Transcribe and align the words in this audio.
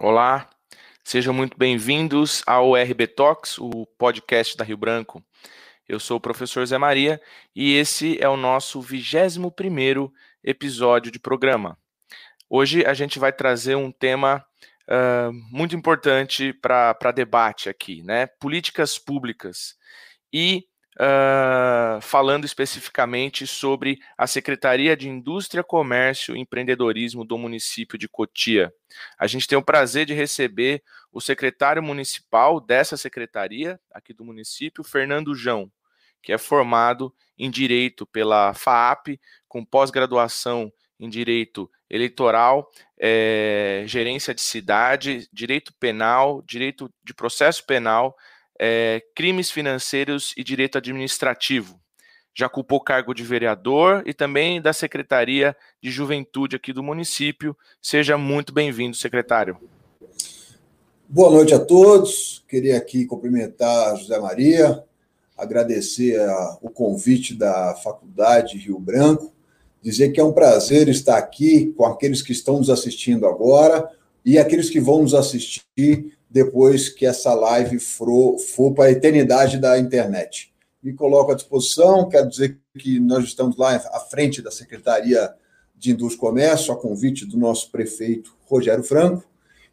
Olá, 0.00 0.48
sejam 1.02 1.34
muito 1.34 1.58
bem-vindos 1.58 2.40
ao 2.46 2.76
RB 2.76 3.08
Talks, 3.08 3.58
o 3.58 3.84
podcast 3.98 4.56
da 4.56 4.62
Rio 4.62 4.76
Branco. 4.76 5.20
Eu 5.88 5.98
sou 5.98 6.18
o 6.18 6.20
professor 6.20 6.64
Zé 6.64 6.78
Maria 6.78 7.20
e 7.52 7.74
esse 7.74 8.16
é 8.22 8.28
o 8.28 8.36
nosso 8.36 8.80
21 8.80 9.50
episódio 10.44 11.10
de 11.10 11.18
programa. 11.18 11.76
Hoje 12.48 12.86
a 12.86 12.94
gente 12.94 13.18
vai 13.18 13.32
trazer 13.32 13.74
um 13.74 13.90
tema 13.90 14.46
uh, 14.88 15.32
muito 15.50 15.74
importante 15.74 16.52
para 16.52 17.10
debate 17.12 17.68
aqui, 17.68 18.00
né? 18.04 18.28
Políticas 18.28 19.00
públicas. 19.00 19.74
E 20.32 20.67
uh, 20.98 22.00
falando 22.00 22.44
especificamente 22.44 23.46
sobre 23.46 23.98
a 24.16 24.26
Secretaria 24.26 24.96
de 24.96 25.08
Indústria, 25.08 25.62
Comércio 25.62 26.36
e 26.36 26.40
Empreendedorismo 26.40 27.24
do 27.24 27.38
município 27.38 27.96
de 27.96 28.08
Cotia. 28.08 28.72
A 29.18 29.26
gente 29.26 29.46
tem 29.46 29.56
o 29.56 29.62
prazer 29.62 30.04
de 30.04 30.14
receber 30.14 30.82
o 31.12 31.20
secretário 31.20 31.82
municipal 31.82 32.60
dessa 32.60 32.96
secretaria, 32.96 33.80
aqui 33.92 34.12
do 34.12 34.24
município, 34.24 34.84
Fernando 34.84 35.34
João, 35.34 35.70
que 36.22 36.32
é 36.32 36.38
formado 36.38 37.14
em 37.38 37.50
Direito 37.50 38.04
pela 38.06 38.52
FAAP, 38.52 39.20
com 39.46 39.64
pós-graduação 39.64 40.72
em 40.98 41.08
Direito 41.08 41.70
Eleitoral, 41.88 42.68
é, 42.98 43.84
Gerência 43.86 44.34
de 44.34 44.40
Cidade, 44.40 45.28
Direito 45.32 45.72
Penal, 45.78 46.42
Direito 46.42 46.92
de 47.02 47.14
Processo 47.14 47.64
Penal 47.64 48.16
é, 48.58 49.02
crimes 49.14 49.50
financeiros 49.50 50.34
e 50.36 50.42
direito 50.42 50.76
administrativo. 50.78 51.78
Já 52.34 52.48
culpou 52.48 52.80
cargo 52.80 53.14
de 53.14 53.22
vereador 53.22 54.02
e 54.06 54.14
também 54.14 54.60
da 54.60 54.72
Secretaria 54.72 55.56
de 55.82 55.90
Juventude 55.90 56.56
aqui 56.56 56.72
do 56.72 56.82
município. 56.82 57.56
Seja 57.82 58.16
muito 58.16 58.52
bem-vindo, 58.52 58.96
secretário. 58.96 59.58
Boa 61.08 61.30
noite 61.30 61.54
a 61.54 61.58
todos. 61.58 62.44
Queria 62.48 62.76
aqui 62.76 63.06
cumprimentar 63.06 63.96
José 63.96 64.18
Maria, 64.20 64.84
agradecer 65.36 66.20
a, 66.20 66.58
o 66.60 66.70
convite 66.70 67.34
da 67.34 67.74
Faculdade 67.76 68.58
Rio 68.58 68.78
Branco, 68.78 69.32
dizer 69.82 70.10
que 70.10 70.20
é 70.20 70.24
um 70.24 70.32
prazer 70.32 70.88
estar 70.88 71.16
aqui 71.16 71.72
com 71.76 71.86
aqueles 71.86 72.20
que 72.20 72.32
estão 72.32 72.58
nos 72.58 72.68
assistindo 72.70 73.26
agora 73.26 73.90
e 74.24 74.38
aqueles 74.38 74.68
que 74.68 74.78
vão 74.78 75.02
nos 75.02 75.14
assistir 75.14 76.17
depois 76.30 76.88
que 76.88 77.06
essa 77.06 77.32
live 77.34 77.78
for, 77.78 78.38
for 78.38 78.72
para 78.72 78.86
a 78.86 78.90
eternidade 78.90 79.58
da 79.58 79.78
internet. 79.78 80.52
Me 80.82 80.92
coloco 80.92 81.32
à 81.32 81.34
disposição, 81.34 82.08
quero 82.08 82.28
dizer 82.28 82.58
que 82.78 83.00
nós 83.00 83.24
estamos 83.24 83.56
lá 83.56 83.74
à 83.74 84.00
frente 84.00 84.40
da 84.42 84.50
Secretaria 84.50 85.32
de 85.76 85.90
Indústria 85.92 86.18
e 86.18 86.20
Comércio, 86.20 86.72
a 86.72 86.76
convite 86.76 87.24
do 87.24 87.38
nosso 87.38 87.70
prefeito 87.70 88.34
Rogério 88.46 88.84
Franco, 88.84 89.24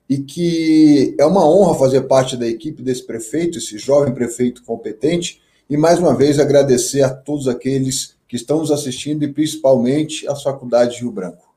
e 0.10 0.20
que 0.20 1.16
é 1.20 1.26
uma 1.26 1.48
honra 1.48 1.78
fazer 1.78 2.02
parte 2.02 2.38
da 2.38 2.48
equipe 2.48 2.82
desse 2.82 3.06
prefeito, 3.06 3.58
esse 3.58 3.78
jovem 3.78 4.14
prefeito 4.14 4.64
competente, 4.64 5.42
e 5.70 5.76
mais 5.76 5.98
uma 6.00 6.16
vez 6.16 6.40
agradecer 6.40 7.02
a 7.02 7.10
todos 7.10 7.48
aqueles 7.48 8.16
que 8.28 8.36
estão 8.36 8.60
nos 8.60 8.72
assistindo 8.72 9.24
e 9.24 9.34
principalmente 9.34 10.28
às 10.28 10.44
faculdades 10.44 10.96
de 10.96 11.02
Rio 11.02 11.12
Branco. 11.12 11.55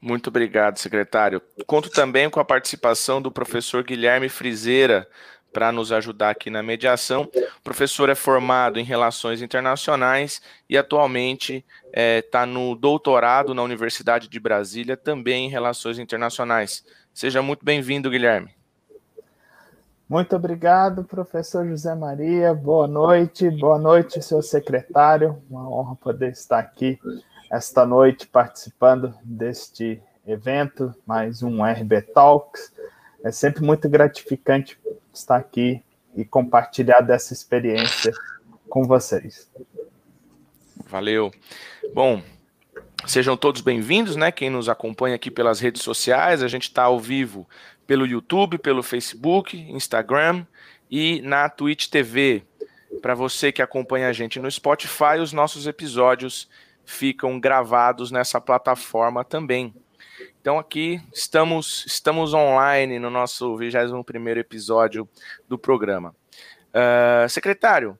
Muito 0.00 0.28
obrigado, 0.28 0.78
secretário. 0.78 1.42
Conto 1.66 1.90
também 1.90 2.30
com 2.30 2.38
a 2.38 2.44
participação 2.44 3.20
do 3.20 3.32
professor 3.32 3.82
Guilherme 3.82 4.28
Frizeira 4.28 5.08
para 5.52 5.72
nos 5.72 5.90
ajudar 5.90 6.30
aqui 6.30 6.50
na 6.50 6.62
mediação. 6.62 7.22
O 7.58 7.62
professor 7.64 8.08
é 8.08 8.14
formado 8.14 8.78
em 8.78 8.84
Relações 8.84 9.42
Internacionais 9.42 10.40
e 10.68 10.78
atualmente 10.78 11.64
está 11.86 11.90
é, 11.92 12.22
tá 12.22 12.46
no 12.46 12.76
doutorado 12.76 13.54
na 13.54 13.62
Universidade 13.62 14.28
de 14.28 14.38
Brasília, 14.38 14.96
também 14.96 15.46
em 15.46 15.50
Relações 15.50 15.98
Internacionais. 15.98 16.84
Seja 17.12 17.42
muito 17.42 17.64
bem-vindo, 17.64 18.10
Guilherme. 18.10 18.56
Muito 20.08 20.34
obrigado, 20.34 21.04
professor 21.04 21.66
José 21.66 21.94
Maria. 21.94 22.54
Boa 22.54 22.86
noite, 22.86 23.50
boa 23.50 23.78
noite, 23.78 24.22
seu 24.22 24.40
secretário. 24.40 25.42
Uma 25.50 25.68
honra 25.68 25.96
poder 25.96 26.30
estar 26.30 26.60
aqui 26.60 26.98
esta 27.50 27.86
noite 27.86 28.26
participando 28.26 29.14
deste 29.22 30.00
evento, 30.26 30.94
mais 31.06 31.42
um 31.42 31.64
RB 31.64 32.02
Talks. 32.02 32.72
É 33.24 33.32
sempre 33.32 33.64
muito 33.64 33.88
gratificante 33.88 34.78
estar 35.12 35.36
aqui 35.36 35.82
e 36.14 36.24
compartilhar 36.24 37.00
dessa 37.00 37.32
experiência 37.32 38.12
com 38.68 38.84
vocês. 38.84 39.50
Valeu. 40.86 41.30
Bom, 41.94 42.22
sejam 43.06 43.36
todos 43.36 43.62
bem-vindos, 43.62 44.14
né? 44.14 44.30
Quem 44.30 44.50
nos 44.50 44.68
acompanha 44.68 45.16
aqui 45.16 45.30
pelas 45.30 45.58
redes 45.58 45.82
sociais, 45.82 46.42
a 46.42 46.48
gente 46.48 46.64
está 46.64 46.84
ao 46.84 47.00
vivo 47.00 47.48
pelo 47.86 48.06
YouTube, 48.06 48.58
pelo 48.58 48.82
Facebook, 48.82 49.56
Instagram 49.56 50.44
e 50.90 51.22
na 51.22 51.48
Twitch 51.48 51.88
TV. 51.88 52.42
Para 53.00 53.14
você 53.14 53.50
que 53.50 53.62
acompanha 53.62 54.08
a 54.08 54.12
gente 54.12 54.38
no 54.38 54.50
Spotify, 54.50 55.18
os 55.20 55.32
nossos 55.32 55.66
episódios 55.66 56.48
ficam 56.88 57.38
gravados 57.38 58.10
nessa 58.10 58.40
plataforma 58.40 59.22
também. 59.22 59.74
Então 60.40 60.58
aqui 60.58 61.00
estamos 61.12 61.84
estamos 61.86 62.32
online 62.32 62.98
no 62.98 63.10
nosso 63.10 63.54
21º 63.56 64.38
episódio 64.38 65.06
do 65.46 65.58
programa. 65.58 66.16
Uh, 66.70 67.28
secretário, 67.28 67.98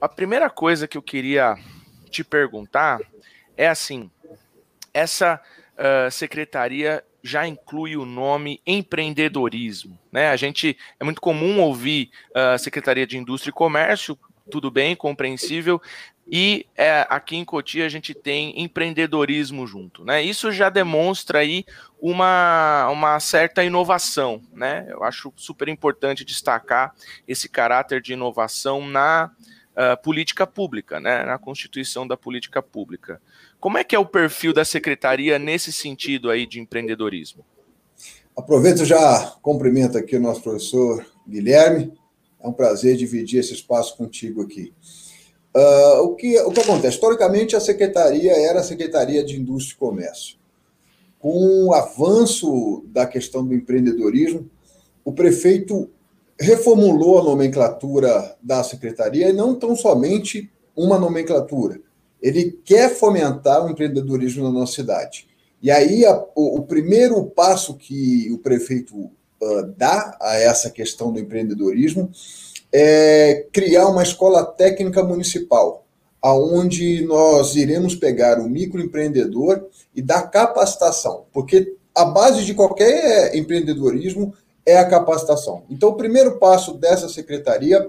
a 0.00 0.08
primeira 0.08 0.48
coisa 0.48 0.86
que 0.86 0.96
eu 0.96 1.02
queria 1.02 1.56
te 2.10 2.22
perguntar 2.22 3.00
é 3.56 3.68
assim, 3.68 4.08
essa 4.94 5.42
uh, 5.74 6.10
secretaria 6.10 7.04
já 7.20 7.46
inclui 7.46 7.96
o 7.96 8.04
nome 8.04 8.62
empreendedorismo, 8.64 9.98
né? 10.12 10.30
A 10.30 10.36
gente 10.36 10.78
é 11.00 11.04
muito 11.04 11.20
comum 11.20 11.60
ouvir 11.60 12.10
a 12.32 12.54
uh, 12.54 12.58
Secretaria 12.58 13.06
de 13.06 13.18
Indústria 13.18 13.50
e 13.50 13.52
Comércio, 13.52 14.16
tudo 14.48 14.70
bem, 14.70 14.96
compreensível, 14.96 15.80
e 16.30 16.66
é, 16.76 17.06
aqui 17.08 17.36
em 17.36 17.44
Cotia 17.44 17.86
a 17.86 17.88
gente 17.88 18.12
tem 18.12 18.60
empreendedorismo 18.62 19.66
junto, 19.66 20.04
né? 20.04 20.22
Isso 20.22 20.52
já 20.52 20.68
demonstra 20.68 21.38
aí 21.38 21.64
uma, 21.98 22.86
uma 22.90 23.18
certa 23.18 23.64
inovação, 23.64 24.42
né? 24.52 24.86
Eu 24.90 25.02
acho 25.02 25.32
super 25.36 25.68
importante 25.68 26.26
destacar 26.26 26.94
esse 27.26 27.48
caráter 27.48 28.02
de 28.02 28.12
inovação 28.12 28.86
na 28.86 29.30
uh, 29.72 30.02
política 30.02 30.46
pública, 30.46 31.00
né? 31.00 31.24
Na 31.24 31.38
constituição 31.38 32.06
da 32.06 32.16
política 32.16 32.60
pública. 32.60 33.22
Como 33.58 33.78
é 33.78 33.84
que 33.84 33.96
é 33.96 33.98
o 33.98 34.04
perfil 34.04 34.52
da 34.52 34.66
secretaria 34.66 35.38
nesse 35.38 35.72
sentido 35.72 36.30
aí 36.30 36.46
de 36.46 36.60
empreendedorismo? 36.60 37.42
Aproveito 38.36 38.84
já 38.84 39.34
cumprimento 39.40 39.96
aqui 39.96 40.16
o 40.16 40.20
nosso 40.20 40.42
professor 40.42 41.04
Guilherme. 41.26 41.90
É 42.38 42.46
um 42.46 42.52
prazer 42.52 42.96
dividir 42.96 43.40
esse 43.40 43.54
espaço 43.54 43.96
contigo 43.96 44.42
aqui. 44.42 44.74
Uh, 45.54 46.02
o, 46.02 46.14
que, 46.14 46.38
o 46.40 46.50
que 46.50 46.60
acontece? 46.60 46.94
Historicamente, 46.94 47.56
a 47.56 47.60
secretaria 47.60 48.32
era 48.32 48.60
a 48.60 48.64
Secretaria 48.64 49.24
de 49.24 49.38
Indústria 49.38 49.74
e 49.74 49.78
Comércio. 49.78 50.36
Com 51.18 51.66
o 51.66 51.74
avanço 51.74 52.84
da 52.86 53.06
questão 53.06 53.44
do 53.44 53.54
empreendedorismo, 53.54 54.48
o 55.04 55.12
prefeito 55.12 55.90
reformulou 56.38 57.18
a 57.18 57.24
nomenclatura 57.24 58.36
da 58.40 58.62
secretaria 58.62 59.30
e 59.30 59.32
não 59.32 59.54
tão 59.54 59.74
somente 59.74 60.50
uma 60.76 60.98
nomenclatura. 60.98 61.80
Ele 62.22 62.60
quer 62.64 62.94
fomentar 62.94 63.64
o 63.64 63.70
empreendedorismo 63.70 64.44
na 64.44 64.50
nossa 64.50 64.74
cidade. 64.74 65.26
E 65.60 65.70
aí, 65.70 66.04
a, 66.04 66.16
o, 66.36 66.58
o, 66.58 66.62
primeiro 66.62 67.24
passo 67.24 67.74
que 67.74 68.30
o 68.30 68.38
prefeito 68.38 68.96
uh, 68.96 69.62
dá 69.76 70.16
a 70.20 70.36
essa 70.36 70.70
questão 70.70 71.12
do 71.12 71.18
empreendedorismo 71.18 72.10
é 72.72 73.46
criar 73.52 73.88
uma 73.88 74.02
escola 74.02 74.44
técnica 74.44 75.02
municipal, 75.02 75.86
aonde 76.20 77.04
nós 77.06 77.54
iremos 77.56 77.94
pegar 77.94 78.38
o 78.38 78.48
microempreendedor 78.48 79.66
e 79.94 80.02
dar 80.02 80.22
capacitação, 80.30 81.24
porque 81.32 81.74
a 81.94 82.04
base 82.04 82.44
de 82.44 82.54
qualquer 82.54 83.34
empreendedorismo 83.34 84.34
é 84.64 84.78
a 84.78 84.88
capacitação. 84.88 85.64
Então, 85.70 85.88
o 85.90 85.96
primeiro 85.96 86.38
passo 86.38 86.74
dessa 86.74 87.08
secretaria 87.08 87.88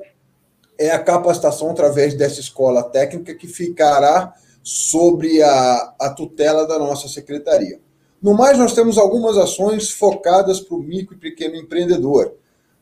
é 0.78 0.92
a 0.92 1.00
capacitação 1.00 1.72
através 1.72 2.14
dessa 2.14 2.40
escola 2.40 2.84
técnica 2.84 3.36
que 3.36 3.48
ficará 3.48 4.34
sobre 4.64 5.44
a, 5.44 5.94
a 6.00 6.10
tutela 6.10 6.66
da 6.66 6.80
nossa 6.80 7.08
secretaria. 7.08 7.80
No 8.22 8.34
mais, 8.34 8.58
nós 8.58 8.74
temos 8.74 8.98
algumas 8.98 9.38
ações 9.38 9.92
focadas 9.92 10.60
para 10.60 10.78
o 10.78 10.82
micro 10.82 11.16
e 11.16 11.20
pequeno 11.20 11.56
empreendedor 11.56 12.34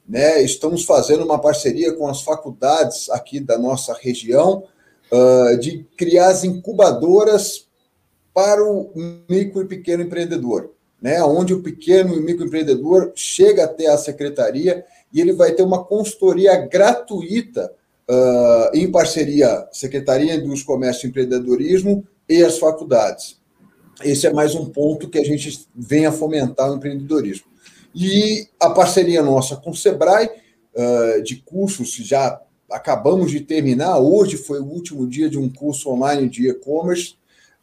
né? 0.07 0.41
Estamos 0.41 0.85
fazendo 0.85 1.25
uma 1.25 1.39
parceria 1.39 1.93
com 1.93 2.07
as 2.07 2.21
faculdades 2.21 3.09
aqui 3.09 3.39
da 3.39 3.57
nossa 3.57 3.93
região 3.93 4.63
uh, 5.11 5.57
de 5.57 5.85
criar 5.97 6.29
as 6.29 6.43
incubadoras 6.43 7.67
para 8.33 8.63
o 8.63 8.91
micro 9.27 9.63
e 9.63 9.67
pequeno 9.67 10.03
empreendedor, 10.03 10.71
né? 11.01 11.21
Onde 11.23 11.53
o 11.53 11.61
pequeno 11.61 12.15
e 12.15 12.21
microempreendedor 12.21 13.11
chega 13.15 13.65
até 13.65 13.87
a 13.87 13.97
secretaria 13.97 14.85
e 15.11 15.19
ele 15.19 15.33
vai 15.33 15.51
ter 15.51 15.63
uma 15.63 15.83
consultoria 15.83 16.55
gratuita 16.55 17.73
uh, 18.09 18.75
em 18.75 18.89
parceria 18.91 19.67
Secretaria 19.71 20.39
dos 20.39 20.63
Comércio 20.63 21.07
e 21.07 21.09
Empreendedorismo 21.09 22.05
e 22.29 22.43
as 22.43 22.57
faculdades. 22.57 23.37
Esse 24.03 24.27
é 24.27 24.33
mais 24.33 24.53
um 24.53 24.65
ponto 24.65 25.09
que 25.09 25.17
a 25.17 25.23
gente 25.23 25.67
vem 25.75 26.05
a 26.05 26.11
fomentar 26.11 26.71
o 26.71 26.75
empreendedorismo. 26.75 27.47
E 27.93 28.47
a 28.59 28.69
parceria 28.69 29.21
nossa 29.21 29.55
com 29.55 29.71
o 29.71 29.75
Sebrae, 29.75 30.29
uh, 30.75 31.21
de 31.23 31.37
cursos, 31.37 31.93
já 31.95 32.39
acabamos 32.71 33.31
de 33.31 33.41
terminar, 33.41 33.97
hoje 33.97 34.37
foi 34.37 34.59
o 34.59 34.65
último 34.65 35.07
dia 35.07 35.29
de 35.29 35.37
um 35.37 35.49
curso 35.49 35.89
online 35.89 36.29
de 36.29 36.49
e-commerce, 36.49 37.15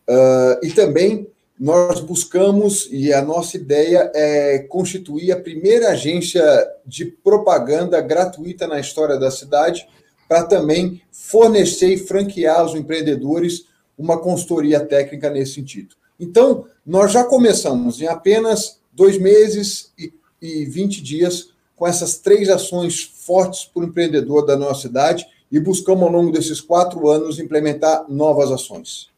uh, 0.09 0.65
e 0.65 0.71
também 0.71 1.29
nós 1.59 2.00
buscamos, 2.00 2.88
e 2.91 3.12
a 3.12 3.23
nossa 3.23 3.56
ideia 3.56 4.11
é 4.15 4.59
constituir 4.59 5.31
a 5.31 5.41
primeira 5.41 5.91
agência 5.91 6.43
de 6.85 7.05
propaganda 7.05 8.00
gratuita 8.00 8.67
na 8.67 8.81
história 8.81 9.19
da 9.19 9.31
cidade, 9.31 9.87
para 10.29 10.43
também 10.44 11.00
fornecer 11.12 11.94
e 11.94 11.99
franquear 11.99 12.61
aos 12.61 12.75
empreendedores 12.75 13.67
uma 13.97 14.19
consultoria 14.19 14.81
técnica 14.81 15.31
nesse 15.31 15.55
sentido. 15.55 15.94
Então, 16.19 16.67
nós 16.85 17.12
já 17.12 17.23
começamos 17.23 18.00
em 18.00 18.06
apenas 18.06 18.81
dois 18.94 19.19
meses 19.19 19.93
e, 19.99 20.12
e 20.41 20.64
20 20.64 21.02
dias 21.02 21.52
com 21.76 21.87
essas 21.87 22.19
três 22.19 22.49
ações 22.49 23.02
fortes 23.02 23.64
para 23.64 23.82
o 23.82 23.87
empreendedor 23.87 24.46
da 24.46 24.56
nossa 24.56 24.82
cidade 24.82 25.26
e 25.50 25.58
buscamos, 25.61 26.05
ao 26.05 26.11
longo 26.11 26.32
desses 26.32 26.61
quatro 26.61 27.08
anos, 27.08 27.38
implementar 27.38 28.06
novas 28.08 28.50
ações. 28.50 29.11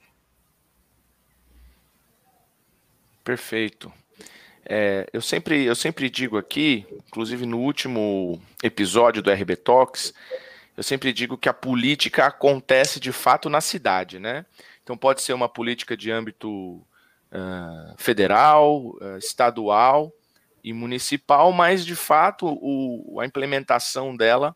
Perfeito. 3.23 3.93
É, 4.69 5.09
eu, 5.13 5.21
sempre, 5.21 5.65
eu 5.65 5.75
sempre 5.75 6.11
digo 6.11 6.37
aqui, 6.37 6.85
inclusive 7.07 7.47
no 7.47 7.59
último 7.59 8.41
episódio 8.63 9.23
do 9.23 9.31
RB 9.31 9.57
Talks, 9.57 10.13
eu 10.77 10.83
sempre 10.83 11.13
digo 11.13 11.39
que 11.39 11.49
a 11.49 11.55
política 11.55 12.27
acontece 12.27 12.99
de 12.99 13.13
fato 13.13 13.49
na 13.49 13.61
cidade, 13.61 14.19
né? 14.19 14.45
Então 14.83 14.97
pode 14.97 15.23
ser 15.23 15.33
uma 15.33 15.49
política 15.49 15.97
de 15.97 16.11
âmbito 16.11 16.81
federal, 17.97 18.97
uh, 19.01 19.19
estadual 19.19 20.13
e 20.63 20.73
municipal, 20.73 21.53
mas 21.53 21.85
de 21.85 21.95
fato 21.95 22.47
o, 22.47 23.21
a 23.21 23.27
implementação 23.27 24.17
dela 24.17 24.55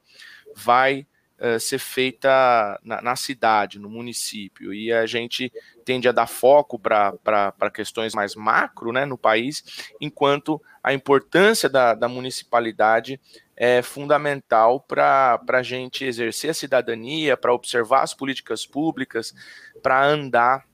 vai 0.55 1.07
uh, 1.39 1.59
ser 1.59 1.79
feita 1.79 2.79
na, 2.83 3.01
na, 3.01 3.17
cidade, 3.17 3.79
no 3.79 3.89
município, 3.89 4.73
e 4.73 4.93
a 4.93 5.07
gente 5.07 5.53
tende 5.85 6.09
a 6.09 6.13
dar 6.13 6.27
foco 6.27 6.79
para 6.79 7.71
questões 7.73 8.15
mais 8.15 8.35
macro 8.35 8.93
né, 8.93 9.05
no 9.05 9.19
país, 9.19 9.65
enquanto 10.01 10.61
a 10.83 10.93
importância 10.93 11.69
da, 11.69 11.95
da 11.95 12.09
municipalidade 12.09 13.21
é 13.57 13.83
fundamental 13.83 14.81
para 14.81 15.39
a 15.47 15.63
gente 15.63 16.05
exercer 16.05 16.51
a 16.51 16.55
cidadania, 16.55 17.37
para 17.37 17.53
observar 17.53 18.03
as 18.03 18.15
políticas 18.15 18.65
públicas, 18.65 19.35
para 19.83 20.03
andar 20.03 20.70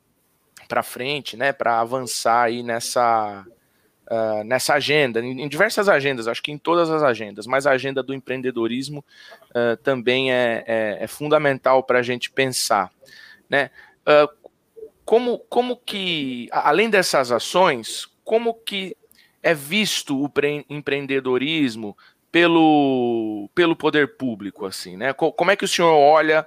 para 0.66 0.82
frente, 0.82 1.36
né, 1.36 1.52
para 1.52 1.80
avançar 1.80 2.44
aí 2.44 2.62
nessa, 2.62 3.44
uh, 4.10 4.44
nessa 4.44 4.74
agenda, 4.74 5.20
em, 5.20 5.42
em, 5.42 5.48
diversas 5.48 5.88
agendas, 5.88 6.28
acho 6.28 6.42
que 6.42 6.52
em 6.52 6.58
todas 6.58 6.90
as 6.90 7.02
agendas, 7.02 7.46
mas 7.46 7.66
a 7.66 7.72
agenda 7.72 8.02
do 8.02 8.14
empreendedorismo 8.14 9.04
uh, 9.50 9.76
também 9.82 10.32
é, 10.32 10.64
é, 10.66 10.98
é 11.00 11.06
fundamental 11.06 11.82
para 11.82 11.98
a 11.98 12.02
gente 12.02 12.30
pensar. 12.30 12.90
Né? 13.48 13.70
Uh, 14.02 14.50
como, 15.04 15.38
como 15.48 15.76
que, 15.76 16.48
além 16.50 16.90
dessas 16.90 17.30
ações, 17.30 18.08
como 18.24 18.54
que 18.54 18.96
é 19.42 19.54
visto 19.54 20.20
o 20.20 20.30
empreendedorismo 20.68 21.96
pelo, 22.32 23.48
pelo 23.54 23.76
poder 23.76 24.16
público, 24.16 24.66
assim, 24.66 24.96
né? 24.96 25.12
Como 25.12 25.48
é 25.48 25.54
que 25.54 25.64
o 25.64 25.68
senhor 25.68 25.94
olha 25.94 26.44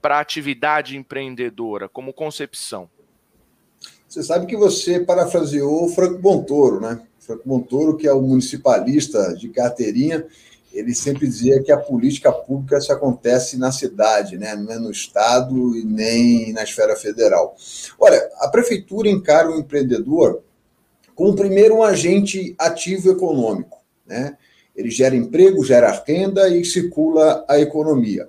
para 0.00 0.18
a 0.18 0.20
atividade 0.20 0.96
empreendedora, 0.96 1.88
como 1.88 2.12
concepção? 2.12 2.88
Você 4.14 4.22
sabe 4.22 4.46
que 4.46 4.56
você 4.56 5.00
parafraseou 5.00 5.86
o 5.86 5.88
Franco 5.88 6.22
Montoro, 6.22 6.80
né? 6.80 7.00
Franco 7.18 7.48
Montoro, 7.48 7.96
que 7.96 8.06
é 8.06 8.12
o 8.12 8.22
municipalista 8.22 9.34
de 9.34 9.48
carteirinha, 9.48 10.24
ele 10.72 10.94
sempre 10.94 11.26
dizia 11.26 11.60
que 11.60 11.72
a 11.72 11.76
política 11.76 12.30
pública 12.30 12.80
se 12.80 12.92
acontece 12.92 13.58
na 13.58 13.72
cidade, 13.72 14.38
né? 14.38 14.54
não 14.54 14.70
é 14.70 14.78
no 14.78 14.92
Estado 14.92 15.76
e 15.76 15.82
nem 15.82 16.52
na 16.52 16.62
esfera 16.62 16.94
federal. 16.94 17.56
Olha, 17.98 18.30
a 18.38 18.46
prefeitura 18.46 19.08
encara 19.08 19.50
o 19.50 19.58
empreendedor 19.58 20.44
como, 21.16 21.34
primeiro, 21.34 21.78
um 21.78 21.82
agente 21.82 22.54
ativo 22.56 23.10
econômico. 23.10 23.78
Né? 24.06 24.38
Ele 24.76 24.92
gera 24.92 25.16
emprego, 25.16 25.64
gera 25.64 25.90
renda 26.06 26.48
e 26.48 26.64
circula 26.64 27.44
a 27.48 27.58
economia. 27.58 28.28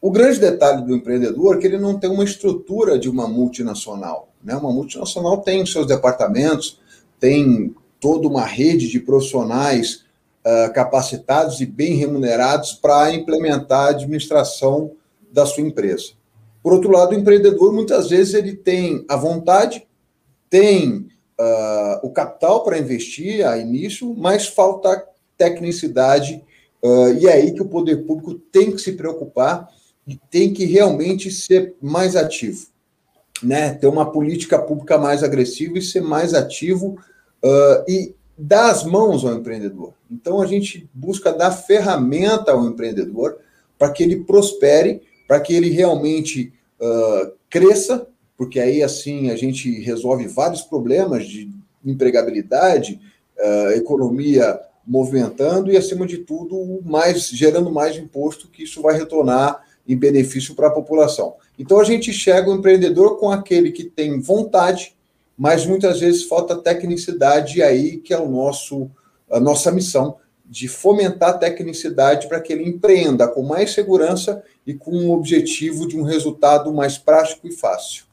O 0.00 0.10
grande 0.10 0.40
detalhe 0.40 0.84
do 0.84 0.96
empreendedor 0.96 1.56
é 1.56 1.58
que 1.60 1.66
ele 1.68 1.78
não 1.78 1.96
tem 1.96 2.10
uma 2.10 2.24
estrutura 2.24 2.98
de 2.98 3.08
uma 3.08 3.28
multinacional. 3.28 4.32
Né? 4.46 4.54
Uma 4.54 4.72
multinacional 4.72 5.38
tem 5.38 5.66
seus 5.66 5.88
departamentos, 5.88 6.78
tem 7.18 7.74
toda 8.00 8.28
uma 8.28 8.44
rede 8.44 8.88
de 8.88 9.00
profissionais 9.00 10.04
uh, 10.46 10.72
capacitados 10.72 11.60
e 11.60 11.66
bem 11.66 11.96
remunerados 11.96 12.72
para 12.72 13.12
implementar 13.12 13.86
a 13.86 13.90
administração 13.90 14.92
da 15.32 15.44
sua 15.44 15.64
empresa. 15.64 16.12
Por 16.62 16.72
outro 16.72 16.92
lado, 16.92 17.10
o 17.10 17.18
empreendedor 17.18 17.72
muitas 17.72 18.08
vezes 18.08 18.34
ele 18.34 18.54
tem 18.54 19.04
a 19.08 19.16
vontade, 19.16 19.84
tem 20.48 21.08
uh, 21.40 22.06
o 22.06 22.10
capital 22.10 22.62
para 22.62 22.78
investir 22.78 23.44
a 23.44 23.58
início, 23.58 24.14
mas 24.16 24.46
falta 24.46 25.04
tecnicidade, 25.36 26.44
uh, 26.84 27.12
e 27.18 27.26
é 27.26 27.32
aí 27.32 27.52
que 27.52 27.62
o 27.62 27.68
poder 27.68 28.06
público 28.06 28.34
tem 28.34 28.70
que 28.70 28.78
se 28.78 28.92
preocupar 28.92 29.68
e 30.06 30.16
tem 30.30 30.52
que 30.52 30.64
realmente 30.64 31.32
ser 31.32 31.74
mais 31.82 32.14
ativo 32.14 32.75
né, 33.42 33.74
ter 33.74 33.86
uma 33.86 34.10
política 34.10 34.58
pública 34.58 34.98
mais 34.98 35.22
agressiva 35.22 35.78
e 35.78 35.82
ser 35.82 36.00
mais 36.00 36.34
ativo 36.34 36.98
uh, 37.42 37.84
e 37.88 38.14
dar 38.36 38.70
as 38.70 38.84
mãos 38.84 39.24
ao 39.24 39.34
empreendedor. 39.34 39.94
Então 40.10 40.40
a 40.40 40.46
gente 40.46 40.88
busca 40.92 41.32
dar 41.32 41.50
ferramenta 41.50 42.52
ao 42.52 42.66
empreendedor 42.66 43.38
para 43.78 43.90
que 43.90 44.02
ele 44.02 44.24
prospere, 44.24 45.02
para 45.26 45.40
que 45.40 45.54
ele 45.54 45.70
realmente 45.70 46.52
uh, 46.80 47.32
cresça, 47.48 48.06
porque 48.36 48.60
aí 48.60 48.82
assim 48.82 49.30
a 49.30 49.36
gente 49.36 49.80
resolve 49.80 50.26
vários 50.26 50.62
problemas 50.62 51.26
de 51.26 51.50
empregabilidade, 51.84 53.00
uh, 53.38 53.70
economia 53.72 54.58
movimentando 54.86 55.72
e 55.72 55.76
acima 55.76 56.06
de 56.06 56.18
tudo 56.18 56.80
mais 56.84 57.28
gerando 57.28 57.72
mais 57.72 57.96
imposto 57.96 58.48
que 58.48 58.62
isso 58.62 58.80
vai 58.80 58.96
retornar 58.96 59.60
em 59.88 59.96
benefício 59.96 60.54
para 60.54 60.68
a 60.68 60.72
população. 60.72 61.34
Então 61.58 61.80
a 61.80 61.84
gente 61.84 62.10
enxerga 62.10 62.50
o 62.50 62.54
empreendedor 62.54 63.18
com 63.18 63.30
aquele 63.30 63.70
que 63.70 63.84
tem 63.84 64.20
vontade, 64.20 64.94
mas 65.36 65.66
muitas 65.66 66.00
vezes 66.00 66.24
falta 66.24 66.56
tecnicidade, 66.56 67.58
e 67.58 67.62
aí 67.62 67.96
que 67.98 68.12
é 68.12 68.18
o 68.18 68.28
nosso, 68.28 68.90
a 69.30 69.40
nossa 69.40 69.70
missão 69.70 70.16
de 70.44 70.68
fomentar 70.68 71.30
a 71.30 71.38
tecnicidade 71.38 72.28
para 72.28 72.40
que 72.40 72.52
ele 72.52 72.68
empreenda 72.68 73.26
com 73.26 73.42
mais 73.42 73.72
segurança 73.72 74.42
e 74.66 74.74
com 74.74 74.92
o 74.92 75.12
objetivo 75.12 75.88
de 75.88 75.98
um 75.98 76.02
resultado 76.02 76.72
mais 76.72 76.96
prático 76.96 77.46
e 77.48 77.52
fácil. 77.52 78.04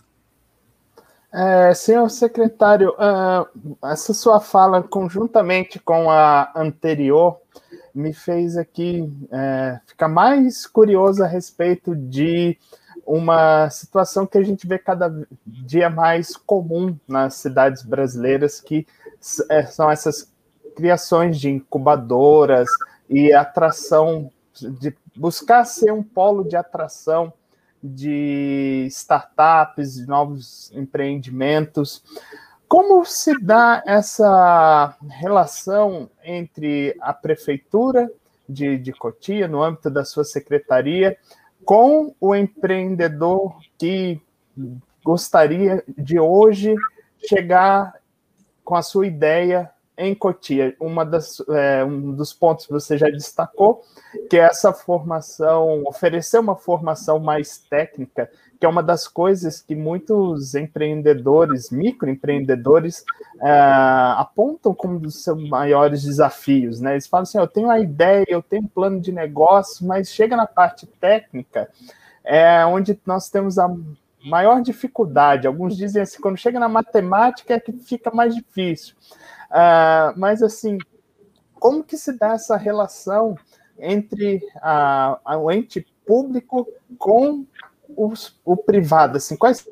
É, 1.32 1.74
senhor 1.74 2.10
secretário, 2.10 2.92
uh, 2.92 3.78
essa 3.88 4.14
sua 4.14 4.40
fala, 4.40 4.84
conjuntamente 4.84 5.80
com 5.80 6.10
a 6.10 6.52
anterior, 6.56 7.40
me 7.94 8.14
fez 8.14 8.58
aqui 8.58 9.12
é, 9.32 9.80
ficar 9.86 10.08
mais 10.08 10.66
curioso 10.66 11.24
a 11.24 11.28
respeito 11.28 11.96
de 11.96 12.58
uma 13.06 13.70
situação 13.70 14.26
que 14.26 14.38
a 14.38 14.44
gente 14.44 14.66
vê 14.66 14.78
cada 14.80 15.14
dia 15.46 15.90
mais 15.90 16.36
comum 16.36 16.98
nas 17.08 17.36
cidades 17.36 17.84
brasileiras, 17.84 18.62
que 18.62 18.88
é, 19.50 19.66
são 19.66 19.90
essas 19.90 20.32
criações 20.76 21.40
de 21.40 21.50
incubadoras 21.50 22.70
e 23.10 23.34
atração, 23.34 24.32
de 24.54 24.96
buscar 25.16 25.66
ser 25.66 25.92
um 25.92 26.04
polo 26.04 26.44
de 26.44 26.56
atração 26.56 27.34
de 27.84 28.88
startups, 28.90 29.96
de 29.96 30.08
novos 30.08 30.72
empreendimentos. 30.74 32.02
Como 32.68 33.04
se 33.04 33.38
dá 33.40 33.84
essa 33.86 34.96
relação 35.10 36.10
entre 36.24 36.96
a 37.02 37.14
prefeitura 37.14 38.10
de, 38.48 38.78
de 38.78 38.94
Cotia, 38.94 39.48
no 39.48 39.62
âmbito 39.62 39.90
da 39.90 40.06
sua 40.06 40.24
secretaria, 40.24 41.18
com 41.66 42.16
o 42.20 42.36
empreendedor 42.36 43.56
que 43.78 44.22
gostaria 45.04 45.84
de 45.88 46.20
hoje 46.20 46.76
chegar 47.28 47.94
com 48.64 48.76
a 48.76 48.82
sua 48.82 49.08
ideia 49.08 49.70
em 49.98 50.16
Cotia. 50.16 50.76
Uma 50.80 51.06
das, 51.06 51.42
é, 51.50 51.84
um 51.84 52.12
dos 52.14 52.34
pontos 52.34 52.66
que 52.66 52.72
você 52.72 52.98
já 52.98 53.10
destacou, 53.10 53.82
que 54.30 54.38
é 54.38 54.42
essa 54.42 54.74
formação, 54.74 55.84
oferecer 55.86 56.40
uma 56.40 56.56
formação 56.56 57.20
mais 57.20 57.58
técnica, 57.58 58.30
que 58.64 58.66
é 58.66 58.70
uma 58.70 58.82
das 58.82 59.10
coisas 59.10 59.62
que 59.62 59.76
muitos 59.76 60.56
empreendedores, 60.56 61.70
microempreendedores, 61.70 63.04
é, 63.42 63.52
apontam 64.16 64.74
como 64.74 64.96
um 64.96 65.00
dos 65.00 65.22
seus 65.22 65.50
maiores 65.50 66.04
desafios. 66.04 66.80
Né? 66.80 66.94
Eles 66.94 67.06
falam 67.06 67.24
assim: 67.24 67.38
eu 67.38 67.46
tenho 67.46 67.68
uma 67.68 67.80
ideia, 67.80 68.24
eu 68.26 68.42
tenho 68.42 68.64
um 68.64 68.68
plano 68.68 69.02
de 69.02 69.12
negócio, 69.12 69.86
mas 69.86 70.08
chega 70.08 70.38
na 70.38 70.48
parte 70.48 70.88
técnica, 70.88 71.70
é 72.24 72.66
onde 72.66 72.98
nós 73.06 73.30
temos 73.30 73.60
a 73.60 73.68
maior 74.24 74.62
dificuldade. 74.62 75.46
Alguns 75.46 75.76
dizem 75.76 76.02
assim: 76.02 76.22
quando 76.22 76.38
chega 76.38 76.58
na 76.58 76.70
matemática 76.70 77.56
é 77.56 77.60
que 77.60 77.74
fica 77.74 78.12
mais 78.12 78.34
difícil. 78.34 78.96
Uh, 79.52 80.16
mas 80.16 80.42
assim, 80.42 80.78
como 81.56 81.84
que 81.84 81.98
se 81.98 82.18
dá 82.18 82.36
essa 82.36 82.56
relação 82.56 83.36
entre 83.78 84.42
a, 84.62 85.20
a, 85.26 85.38
o 85.38 85.52
ente 85.52 85.86
público 86.06 86.66
com 86.98 87.46
os, 87.96 88.40
o 88.44 88.56
privado? 88.56 89.18
Assim, 89.18 89.36
quais 89.36 89.66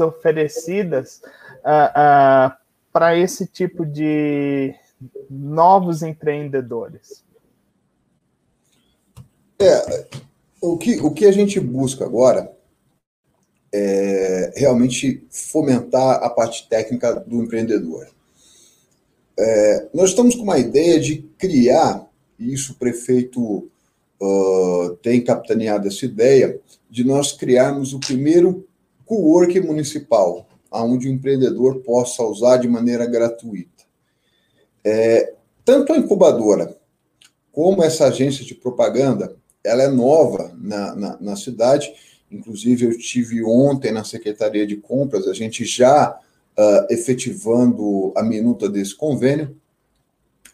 oferecidas 0.00 1.22
uh, 1.64 2.50
uh, 2.50 2.56
para 2.92 3.16
esse 3.16 3.46
tipo 3.46 3.86
de 3.86 4.74
novos 5.30 6.02
empreendedores? 6.02 7.24
É, 9.60 10.06
o 10.60 10.76
que, 10.76 11.00
o 11.00 11.10
que 11.10 11.26
a 11.26 11.32
gente 11.32 11.58
busca 11.58 12.04
agora 12.04 12.52
é 13.72 14.52
realmente 14.56 15.26
fomentar 15.30 16.22
a 16.22 16.30
parte 16.30 16.68
técnica 16.68 17.14
do 17.14 17.42
empreendedor. 17.42 18.08
É, 19.38 19.88
nós 19.94 20.10
estamos 20.10 20.34
com 20.34 20.42
uma 20.42 20.58
ideia 20.58 20.98
de 20.98 21.18
criar, 21.38 22.08
e 22.38 22.52
isso 22.52 22.72
o 22.72 22.76
prefeito 22.76 23.70
uh, 24.20 24.96
tem 25.02 25.22
capitaneado 25.22 25.88
essa 25.88 26.04
ideia, 26.04 26.60
de 26.90 27.04
nós 27.04 27.32
criarmos 27.32 27.92
o 27.92 28.00
primeiro 28.00 28.66
co-work 29.04 29.60
municipal, 29.60 30.46
onde 30.70 31.08
o 31.08 31.12
empreendedor 31.12 31.80
possa 31.80 32.22
usar 32.22 32.58
de 32.58 32.68
maneira 32.68 33.06
gratuita. 33.06 33.84
É, 34.84 35.34
tanto 35.64 35.92
a 35.92 35.98
incubadora 35.98 36.76
como 37.52 37.82
essa 37.82 38.06
agência 38.06 38.44
de 38.44 38.54
propaganda, 38.54 39.34
ela 39.64 39.82
é 39.82 39.88
nova 39.88 40.54
na, 40.56 40.94
na, 40.94 41.20
na 41.20 41.36
cidade, 41.36 41.92
inclusive 42.30 42.86
eu 42.86 42.98
tive 42.98 43.42
ontem 43.42 43.92
na 43.92 44.04
Secretaria 44.04 44.66
de 44.66 44.76
Compras, 44.76 45.26
a 45.26 45.32
gente 45.32 45.64
já 45.64 46.10
uh, 46.58 46.92
efetivando 46.92 48.12
a 48.16 48.22
minuta 48.22 48.68
desse 48.68 48.94
convênio, 48.94 49.57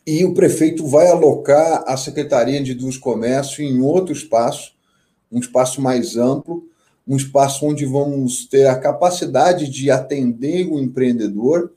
e 0.07 0.25
o 0.25 0.35
prefeito 0.35 0.87
vai 0.87 1.09
alocar 1.09 1.83
a 1.87 1.97
Secretaria 1.97 2.63
de 2.63 2.73
Indústria 2.73 2.99
e 2.99 3.03
Comércio 3.03 3.65
em 3.65 3.81
outro 3.81 4.13
espaço, 4.13 4.75
um 5.33 5.39
espaço 5.39 5.81
mais 5.81 6.17
amplo, 6.17 6.69
um 7.07 7.17
espaço 7.17 7.67
onde 7.67 7.85
vamos 7.85 8.47
ter 8.47 8.67
a 8.67 8.79
capacidade 8.79 9.69
de 9.69 9.91
atender 9.91 10.67
o 10.67 10.79
empreendedor 10.79 11.73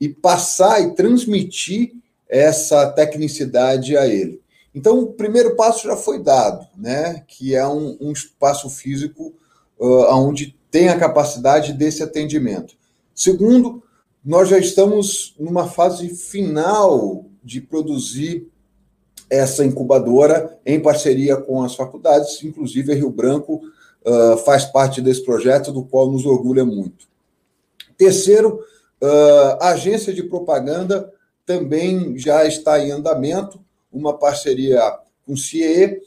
e 0.00 0.08
passar 0.08 0.80
e 0.80 0.94
transmitir 0.94 1.92
essa 2.28 2.90
tecnicidade 2.90 3.96
a 3.96 4.06
ele. 4.06 4.40
Então, 4.74 5.00
o 5.00 5.12
primeiro 5.12 5.56
passo 5.56 5.88
já 5.88 5.96
foi 5.96 6.22
dado, 6.22 6.66
né? 6.76 7.24
que 7.26 7.54
é 7.54 7.66
um, 7.66 7.96
um 8.00 8.12
espaço 8.12 8.68
físico 8.68 9.34
uh, 9.78 10.14
onde 10.14 10.54
tem 10.70 10.88
a 10.88 10.98
capacidade 10.98 11.72
desse 11.72 12.02
atendimento. 12.02 12.76
Segundo, 13.14 13.82
nós 14.24 14.48
já 14.48 14.58
estamos 14.58 15.34
numa 15.38 15.66
fase 15.66 16.08
final 16.10 17.24
de 17.42 17.60
produzir 17.60 18.48
essa 19.30 19.64
incubadora 19.64 20.58
em 20.64 20.80
parceria 20.80 21.36
com 21.36 21.62
as 21.62 21.74
faculdades, 21.74 22.42
inclusive 22.42 22.92
a 22.92 22.94
Rio 22.94 23.10
Branco 23.10 23.60
uh, 24.04 24.38
faz 24.38 24.64
parte 24.64 25.00
desse 25.00 25.24
projeto, 25.24 25.72
do 25.72 25.84
qual 25.84 26.10
nos 26.10 26.24
orgulha 26.24 26.64
muito. 26.64 27.06
Terceiro, 27.96 28.60
uh, 29.02 29.58
a 29.60 29.70
agência 29.70 30.12
de 30.12 30.22
propaganda 30.22 31.12
também 31.44 32.16
já 32.16 32.46
está 32.46 32.78
em 32.78 32.90
andamento, 32.90 33.60
uma 33.92 34.16
parceria 34.16 34.80
com 35.26 35.32
o 35.32 35.36
CIE, 35.36 36.00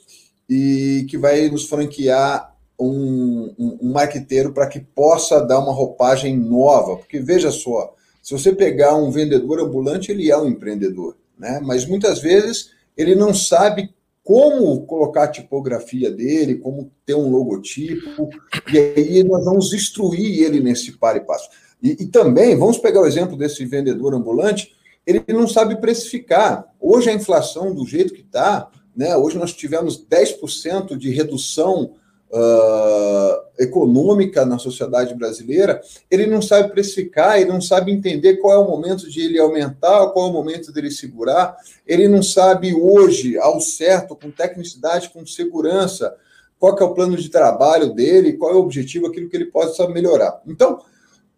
e 0.49 1.05
que 1.09 1.17
vai 1.17 1.49
nos 1.49 1.65
franquear 1.67 2.53
um, 2.79 3.53
um, 3.57 3.77
um 3.81 3.91
marqueteiro 3.91 4.51
para 4.51 4.67
que 4.67 4.79
possa 4.79 5.39
dar 5.39 5.59
uma 5.59 5.73
roupagem 5.73 6.37
nova. 6.37 6.97
Porque 6.97 7.19
veja 7.19 7.51
só, 7.51 7.93
se 8.21 8.33
você 8.33 8.53
pegar 8.53 8.95
um 8.95 9.09
vendedor 9.09 9.59
ambulante, 9.59 10.11
ele 10.11 10.29
é 10.29 10.37
um 10.37 10.47
empreendedor, 10.47 11.17
né? 11.37 11.59
mas 11.63 11.85
muitas 11.85 12.19
vezes 12.19 12.71
ele 12.95 13.15
não 13.15 13.33
sabe 13.33 13.93
como 14.23 14.85
colocar 14.85 15.23
a 15.23 15.27
tipografia 15.27 16.11
dele, 16.11 16.55
como 16.55 16.91
ter 17.05 17.15
um 17.15 17.29
logotipo, 17.29 18.29
e 18.71 18.77
aí 18.77 19.23
nós 19.23 19.43
vamos 19.43 19.73
instruir 19.73 20.43
ele 20.43 20.59
nesse 20.59 20.91
par 20.93 21.15
e 21.15 21.21
passo. 21.21 21.49
E, 21.81 22.03
e, 22.03 22.05
também, 22.05 22.55
vamos 22.55 22.77
pegar 22.77 23.01
o 23.01 23.07
exemplo 23.07 23.35
desse 23.35 23.65
vendedor 23.65 24.13
ambulante, 24.13 24.71
ele 25.05 25.23
não 25.29 25.47
sabe 25.47 25.81
precificar. 25.81 26.71
Hoje 26.79 27.09
a 27.09 27.13
inflação, 27.13 27.73
do 27.73 27.85
jeito 27.85 28.13
que 28.13 28.21
está, 28.21 28.69
né, 28.95 29.17
hoje 29.17 29.37
nós 29.37 29.53
tivemos 29.53 30.05
10% 30.07 30.95
de 30.95 31.09
redução 31.09 31.95
uh, 32.31 33.41
econômica 33.59 34.45
na 34.45 34.57
sociedade 34.57 35.13
brasileira, 35.13 35.81
ele 36.09 36.25
não 36.25 36.41
sabe 36.41 36.71
precificar, 36.71 37.39
ele 37.39 37.51
não 37.51 37.61
sabe 37.61 37.91
entender 37.91 38.37
qual 38.37 38.53
é 38.53 38.57
o 38.57 38.69
momento 38.69 39.09
de 39.09 39.21
ele 39.21 39.39
aumentar, 39.39 40.07
qual 40.07 40.27
é 40.27 40.29
o 40.29 40.33
momento 40.33 40.71
dele 40.71 40.89
segurar, 40.89 41.55
ele 41.85 42.07
não 42.07 42.23
sabe 42.23 42.73
hoje, 42.73 43.37
ao 43.37 43.59
certo, 43.59 44.15
com 44.15 44.31
tecnicidade, 44.31 45.09
com 45.09 45.25
segurança, 45.25 46.15
qual 46.57 46.77
é 46.77 46.83
o 46.83 46.93
plano 46.93 47.17
de 47.17 47.29
trabalho 47.29 47.93
dele, 47.93 48.33
qual 48.33 48.51
é 48.51 48.55
o 48.55 48.59
objetivo, 48.59 49.07
aquilo 49.07 49.29
que 49.29 49.35
ele 49.35 49.45
possa 49.45 49.87
melhorar. 49.89 50.41
Então, 50.47 50.79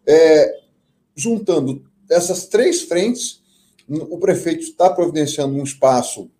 é, 0.06 0.60
juntando 1.16 1.82
essas 2.10 2.46
três 2.46 2.82
frentes, 2.82 3.42
o 3.88 4.18
prefeito 4.18 4.62
está 4.62 4.90
providenciando 4.90 5.54
um 5.54 5.62
espaço 5.62 6.30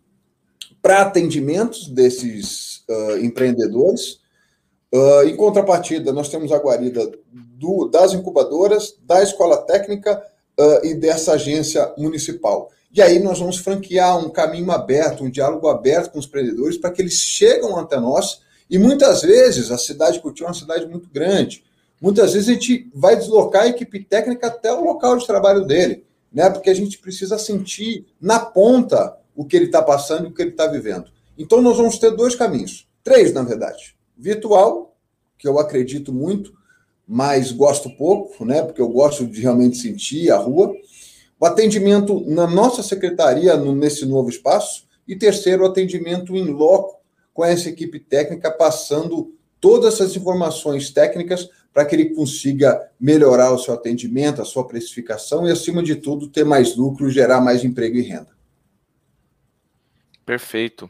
para 0.80 1.02
atendimentos 1.02 1.88
desses 1.88 2.84
uh, 2.88 3.18
empreendedores, 3.18 4.20
Uh, 4.94 5.26
em 5.26 5.34
contrapartida, 5.34 6.12
nós 6.12 6.28
temos 6.28 6.52
a 6.52 6.56
guarida 6.56 7.10
do, 7.32 7.88
das 7.88 8.12
incubadoras, 8.12 8.94
da 9.02 9.24
escola 9.24 9.56
técnica 9.56 10.22
uh, 10.56 10.86
e 10.86 10.94
dessa 10.94 11.32
agência 11.32 11.92
municipal. 11.98 12.70
E 12.92 13.02
aí 13.02 13.18
nós 13.18 13.40
vamos 13.40 13.56
franquear 13.56 14.16
um 14.16 14.30
caminho 14.30 14.70
aberto, 14.70 15.24
um 15.24 15.30
diálogo 15.30 15.66
aberto 15.66 16.12
com 16.12 16.20
os 16.20 16.26
empreendedores 16.26 16.78
para 16.78 16.92
que 16.92 17.02
eles 17.02 17.14
chegam 17.14 17.76
até 17.76 17.98
nós. 17.98 18.42
E 18.70 18.78
muitas 18.78 19.22
vezes 19.22 19.72
a 19.72 19.78
cidade 19.78 20.20
Coutinho 20.20 20.46
é 20.46 20.48
uma 20.50 20.54
cidade 20.54 20.86
muito 20.86 21.08
grande. 21.12 21.64
Muitas 22.00 22.34
vezes 22.34 22.48
a 22.48 22.52
gente 22.52 22.88
vai 22.94 23.16
deslocar 23.16 23.62
a 23.62 23.68
equipe 23.68 23.98
técnica 23.98 24.46
até 24.46 24.72
o 24.72 24.84
local 24.84 25.16
de 25.16 25.26
trabalho 25.26 25.64
dele, 25.64 26.04
né? 26.32 26.48
Porque 26.48 26.70
a 26.70 26.74
gente 26.74 26.98
precisa 26.98 27.36
sentir 27.36 28.06
na 28.20 28.38
ponta 28.38 29.16
o 29.34 29.44
que 29.44 29.56
ele 29.56 29.66
está 29.66 29.82
passando 29.82 30.26
e 30.26 30.28
o 30.28 30.32
que 30.32 30.40
ele 30.40 30.50
está 30.52 30.68
vivendo. 30.68 31.10
Então 31.36 31.60
nós 31.60 31.76
vamos 31.76 31.98
ter 31.98 32.12
dois 32.12 32.36
caminhos, 32.36 32.86
três 33.02 33.32
na 33.32 33.42
verdade 33.42 33.93
virtual, 34.16 34.96
que 35.38 35.46
eu 35.46 35.58
acredito 35.58 36.12
muito, 36.12 36.54
mas 37.06 37.52
gosto 37.52 37.90
pouco, 37.96 38.44
né? 38.44 38.62
Porque 38.62 38.80
eu 38.80 38.88
gosto 38.88 39.26
de 39.26 39.40
realmente 39.40 39.76
sentir 39.76 40.30
a 40.30 40.38
rua. 40.38 40.74
O 41.38 41.46
atendimento 41.46 42.24
na 42.26 42.46
nossa 42.46 42.82
secretaria, 42.82 43.56
nesse 43.56 44.06
novo 44.06 44.28
espaço. 44.28 44.86
E 45.06 45.14
terceiro, 45.14 45.64
o 45.64 45.66
atendimento 45.66 46.34
em 46.34 46.46
loco, 46.46 47.00
com 47.32 47.44
essa 47.44 47.68
equipe 47.68 48.00
técnica, 48.00 48.50
passando 48.50 49.34
todas 49.60 49.94
essas 49.94 50.16
informações 50.16 50.90
técnicas 50.90 51.48
para 51.72 51.84
que 51.84 51.96
ele 51.96 52.14
consiga 52.14 52.90
melhorar 52.98 53.52
o 53.52 53.58
seu 53.58 53.74
atendimento, 53.74 54.40
a 54.40 54.44
sua 54.44 54.66
precificação 54.66 55.46
e, 55.46 55.50
acima 55.50 55.82
de 55.82 55.96
tudo, 55.96 56.28
ter 56.28 56.44
mais 56.44 56.76
lucro, 56.76 57.10
gerar 57.10 57.40
mais 57.40 57.64
emprego 57.64 57.98
e 57.98 58.02
renda. 58.02 58.28
Perfeito. 60.24 60.88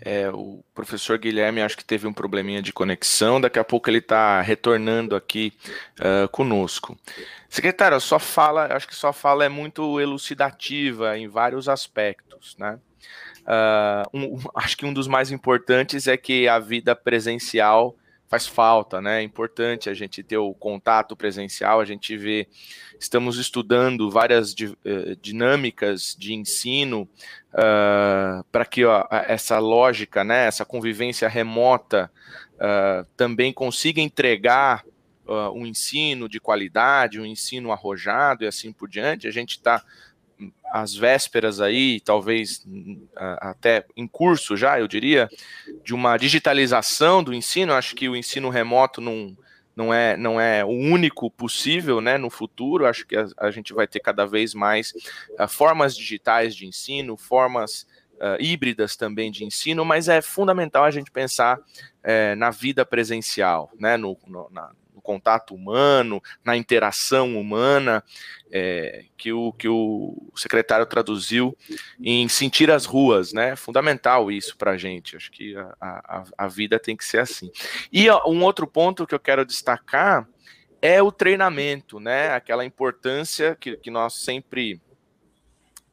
É, 0.00 0.28
o 0.30 0.62
professor 0.74 1.18
Guilherme 1.18 1.62
acho 1.62 1.76
que 1.76 1.84
teve 1.84 2.06
um 2.06 2.12
probleminha 2.12 2.62
de 2.62 2.72
conexão, 2.72 3.40
daqui 3.40 3.58
a 3.58 3.64
pouco 3.64 3.88
ele 3.90 3.98
está 3.98 4.40
retornando 4.40 5.16
aqui 5.16 5.52
uh, 6.00 6.28
conosco. 6.28 6.96
Secretário, 7.48 8.00
sua 8.00 8.18
fala, 8.18 8.66
acho 8.74 8.86
que 8.86 8.94
sua 8.94 9.12
fala 9.12 9.44
é 9.44 9.48
muito 9.48 10.00
elucidativa 10.00 11.16
em 11.18 11.28
vários 11.28 11.68
aspectos, 11.68 12.56
né? 12.58 12.78
Uh, 13.46 14.18
um, 14.18 14.40
acho 14.56 14.76
que 14.76 14.84
um 14.84 14.92
dos 14.92 15.06
mais 15.06 15.30
importantes 15.30 16.08
é 16.08 16.16
que 16.16 16.48
a 16.48 16.58
vida 16.58 16.96
presencial 16.96 17.96
faz 18.28 18.46
falta, 18.46 19.00
né? 19.00 19.20
É 19.20 19.22
importante 19.22 19.88
a 19.88 19.94
gente 19.94 20.22
ter 20.22 20.36
o 20.36 20.52
contato 20.52 21.16
presencial, 21.16 21.80
a 21.80 21.84
gente 21.84 22.16
vê, 22.16 22.48
estamos 22.98 23.38
estudando 23.38 24.10
várias 24.10 24.54
di, 24.54 24.66
uh, 24.66 24.76
dinâmicas 25.20 26.16
de 26.18 26.34
ensino 26.34 27.08
uh, 27.52 28.44
para 28.50 28.64
que 28.64 28.84
ó, 28.84 29.06
essa 29.10 29.58
lógica, 29.58 30.24
né, 30.24 30.46
essa 30.46 30.64
convivência 30.64 31.28
remota 31.28 32.10
uh, 32.54 33.06
também 33.16 33.52
consiga 33.52 34.00
entregar 34.00 34.84
um 35.56 35.66
ensino 35.66 36.28
de 36.28 36.38
qualidade, 36.38 37.20
um 37.20 37.26
ensino 37.26 37.72
arrojado 37.72 38.44
e 38.44 38.46
assim 38.46 38.72
por 38.72 38.88
diante. 38.88 39.26
A 39.26 39.30
gente 39.32 39.56
está 39.56 39.82
às 40.72 40.94
vésperas 40.94 41.60
aí, 41.60 42.00
talvez 42.00 42.66
até 43.16 43.84
em 43.96 44.06
curso 44.06 44.56
já, 44.56 44.78
eu 44.78 44.88
diria, 44.88 45.28
de 45.84 45.94
uma 45.94 46.16
digitalização 46.16 47.22
do 47.22 47.32
ensino. 47.32 47.72
Acho 47.72 47.94
que 47.94 48.08
o 48.08 48.16
ensino 48.16 48.48
remoto 48.48 49.00
não, 49.00 49.36
não, 49.74 49.92
é, 49.92 50.16
não 50.16 50.40
é 50.40 50.64
o 50.64 50.70
único 50.70 51.30
possível 51.30 52.00
né, 52.00 52.16
no 52.16 52.30
futuro. 52.30 52.86
Acho 52.86 53.06
que 53.06 53.16
a, 53.16 53.26
a 53.38 53.50
gente 53.50 53.74
vai 53.74 53.86
ter 53.86 54.00
cada 54.00 54.26
vez 54.26 54.54
mais 54.54 54.92
uh, 55.38 55.46
formas 55.46 55.94
digitais 55.96 56.56
de 56.56 56.66
ensino, 56.66 57.16
formas 57.16 57.86
uh, 58.14 58.40
híbridas 58.40 58.96
também 58.96 59.30
de 59.30 59.44
ensino, 59.44 59.84
mas 59.84 60.08
é 60.08 60.22
fundamental 60.22 60.84
a 60.84 60.90
gente 60.90 61.10
pensar 61.10 61.58
uh, 61.58 62.36
na 62.36 62.50
vida 62.50 62.84
presencial, 62.86 63.70
né, 63.78 63.96
no, 63.96 64.16
no, 64.26 64.48
na, 64.50 64.70
no 64.96 65.02
contato 65.02 65.54
humano, 65.54 66.22
na 66.42 66.56
interação 66.56 67.38
humana, 67.38 68.02
é, 68.50 69.04
que, 69.14 69.30
o, 69.30 69.52
que 69.52 69.68
o 69.68 70.32
secretário 70.34 70.86
traduziu 70.86 71.54
em 72.00 72.26
sentir 72.28 72.70
as 72.70 72.86
ruas, 72.86 73.34
né? 73.34 73.54
Fundamental 73.54 74.32
isso 74.32 74.56
para 74.56 74.70
a 74.70 74.76
gente. 74.78 75.14
Acho 75.14 75.30
que 75.30 75.54
a, 75.54 75.74
a, 75.80 76.24
a 76.38 76.48
vida 76.48 76.78
tem 76.78 76.96
que 76.96 77.04
ser 77.04 77.18
assim. 77.18 77.52
E 77.92 78.10
um 78.10 78.42
outro 78.42 78.66
ponto 78.66 79.06
que 79.06 79.14
eu 79.14 79.20
quero 79.20 79.44
destacar 79.44 80.26
é 80.80 81.02
o 81.02 81.12
treinamento, 81.12 82.00
né? 82.00 82.32
Aquela 82.32 82.64
importância 82.64 83.54
que, 83.54 83.76
que 83.76 83.90
nós 83.90 84.14
sempre 84.14 84.80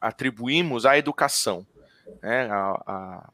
atribuímos 0.00 0.86
à 0.86 0.96
educação, 0.96 1.66
né? 2.22 2.48
A, 2.50 2.82
a, 2.86 3.30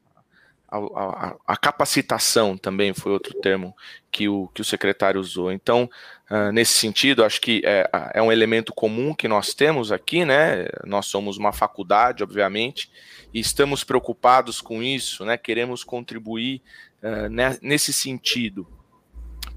a, 0.71 1.35
a, 1.47 1.57
capacitação 1.57 2.57
também 2.57 2.93
foi 2.93 3.11
outro 3.11 3.33
termo 3.41 3.75
que 4.09 4.29
o, 4.29 4.47
que 4.53 4.61
o 4.61 4.65
secretário 4.65 5.19
usou. 5.19 5.51
Então, 5.51 5.89
uh, 6.29 6.51
nesse 6.51 6.73
sentido, 6.73 7.25
acho 7.25 7.41
que 7.41 7.61
é, 7.65 7.89
é, 8.13 8.21
um 8.21 8.31
elemento 8.31 8.73
comum 8.73 9.13
que 9.13 9.27
nós 9.27 9.53
temos 9.53 9.91
aqui, 9.91 10.23
né? 10.23 10.67
Nós 10.85 11.07
somos 11.07 11.37
uma 11.37 11.51
faculdade, 11.51 12.23
obviamente, 12.23 12.89
e 13.33 13.39
estamos 13.39 13.83
preocupados 13.83 14.61
com 14.61 14.81
isso, 14.81 15.25
né? 15.25 15.37
Queremos 15.37 15.83
contribuir 15.83 16.61
uh, 17.03 17.29
nesse 17.61 17.91
sentido 17.91 18.65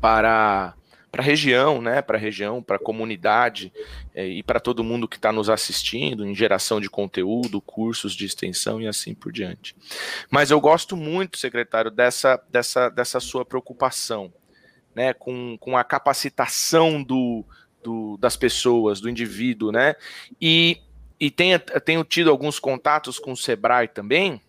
para 0.00 0.75
para 1.14 1.23
a 1.23 1.25
região, 1.25 1.80
né, 1.80 2.02
para 2.02 2.16
a 2.16 2.21
região, 2.21 2.61
para 2.61 2.75
a 2.75 2.78
comunidade 2.78 3.73
é, 4.12 4.26
e 4.26 4.42
para 4.42 4.59
todo 4.59 4.83
mundo 4.83 5.06
que 5.06 5.14
está 5.14 5.30
nos 5.30 5.49
assistindo 5.49 6.26
em 6.26 6.35
geração 6.35 6.80
de 6.80 6.90
conteúdo, 6.90 7.61
cursos 7.61 8.16
de 8.16 8.26
extensão 8.26 8.83
e 8.83 8.88
assim 8.88 9.14
por 9.14 9.30
diante. 9.30 9.76
Mas 10.28 10.50
eu 10.50 10.61
gosto 10.61 10.97
muito, 10.97 11.38
secretário, 11.38 11.88
dessa, 11.88 12.42
dessa, 12.50 12.88
dessa 12.88 13.21
sua 13.21 13.44
preocupação, 13.44 14.33
né, 14.92 15.14
com, 15.14 15.56
com 15.59 15.76
a 15.76 15.85
capacitação 15.85 17.00
do, 17.00 17.44
do, 17.80 18.16
das 18.16 18.37
pessoas, 18.37 19.00
do 19.00 19.09
indivíduo, 19.09 19.71
né, 19.71 19.94
e, 20.40 20.80
e 21.21 21.30
tenho, 21.30 21.61
tenho 21.61 22.02
tido 22.02 22.28
alguns 22.28 22.59
contatos 22.59 23.21
com 23.21 23.30
o 23.30 23.37
Sebrae 23.37 23.87
também, 23.87 24.40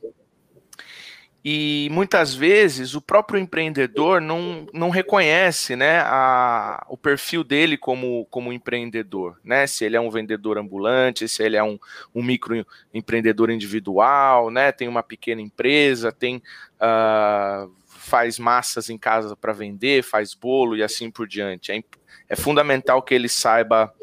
e 1.47 1.89
muitas 1.91 2.33
vezes 2.33 2.95
o 2.95 3.01
próprio 3.01 3.39
empreendedor 3.39 4.19
não, 4.19 4.65
não 4.73 4.89
reconhece 4.89 5.75
né, 5.75 5.99
a, 5.99 6.83
o 6.89 6.97
perfil 6.97 7.43
dele 7.43 7.77
como, 7.77 8.25
como 8.31 8.51
empreendedor, 8.51 9.39
né? 9.43 9.67
Se 9.67 9.85
ele 9.85 9.95
é 9.95 10.01
um 10.01 10.09
vendedor 10.09 10.57
ambulante, 10.57 11.27
se 11.27 11.43
ele 11.43 11.55
é 11.55 11.63
um, 11.63 11.77
um 12.15 12.23
microempreendedor 12.23 13.51
individual, 13.51 14.49
né? 14.49 14.71
Tem 14.71 14.87
uma 14.87 15.03
pequena 15.03 15.39
empresa, 15.39 16.11
tem 16.11 16.37
uh, 16.81 17.71
faz 17.85 18.39
massas 18.39 18.89
em 18.89 18.97
casa 18.97 19.35
para 19.35 19.53
vender, 19.53 20.01
faz 20.01 20.33
bolo 20.33 20.75
e 20.75 20.81
assim 20.81 21.11
por 21.11 21.27
diante. 21.27 21.71
É, 21.71 21.83
é 22.27 22.35
fundamental 22.35 23.03
que 23.03 23.13
ele 23.13 23.29
saiba 23.29 23.93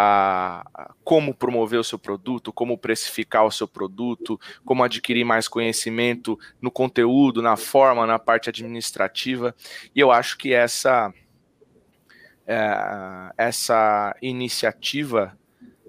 a, 0.00 0.94
como 1.02 1.34
promover 1.34 1.80
o 1.80 1.82
seu 1.82 1.98
produto, 1.98 2.52
como 2.52 2.78
precificar 2.78 3.44
o 3.44 3.50
seu 3.50 3.66
produto, 3.66 4.40
como 4.64 4.84
adquirir 4.84 5.24
mais 5.24 5.48
conhecimento 5.48 6.38
no 6.62 6.70
conteúdo, 6.70 7.42
na 7.42 7.56
forma, 7.56 8.06
na 8.06 8.16
parte 8.16 8.48
administrativa. 8.48 9.52
E 9.92 9.98
eu 9.98 10.12
acho 10.12 10.38
que 10.38 10.54
essa, 10.54 11.12
é, 12.46 13.32
essa 13.36 14.14
iniciativa 14.22 15.36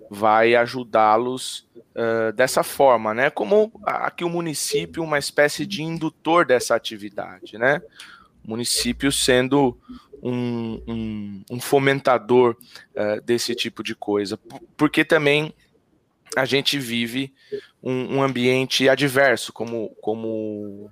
vai 0.10 0.56
ajudá-los 0.56 1.70
uh, 1.96 2.34
dessa 2.34 2.64
forma, 2.64 3.14
né? 3.14 3.30
Como 3.30 3.72
aqui 3.84 4.24
o 4.24 4.30
município, 4.30 5.04
uma 5.04 5.20
espécie 5.20 5.68
de 5.68 5.84
indutor 5.84 6.48
dessa 6.48 6.74
atividade, 6.74 7.60
né? 7.60 7.80
Município 8.44 9.12
sendo 9.12 9.78
um, 10.22 10.82
um, 10.88 11.44
um 11.52 11.60
fomentador 11.60 12.56
uh, 12.96 13.22
desse 13.22 13.56
tipo 13.56 13.84
de 13.84 13.96
coisa, 13.96 14.38
porque 14.76 15.04
também 15.06 15.54
a 16.36 16.46
gente 16.46 16.78
vive 16.78 17.34
um, 17.82 18.18
um 18.18 18.24
ambiente 18.24 18.88
adverso, 18.88 19.52
como, 19.52 19.90
como 20.02 20.92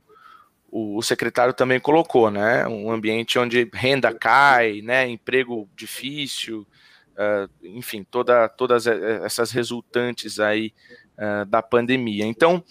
o, 0.70 0.98
o, 0.98 1.02
secretário 1.02 1.54
também 1.54 1.80
colocou, 1.80 2.32
né? 2.32 2.68
Um 2.68 2.92
ambiente 2.92 3.38
onde 3.38 3.70
renda 3.74 4.14
cai, 4.14 4.82
né? 4.82 5.08
Emprego 5.08 5.70
difícil, 5.76 6.68
uh, 7.14 7.50
enfim, 7.64 8.04
toda, 8.04 8.50
todas 8.50 8.88
essas 8.88 9.52
resultantes 9.52 10.40
aí 10.40 10.74
uh, 11.18 11.46
da 11.46 11.62
pandemia. 11.62 12.26
Então, 12.26 12.64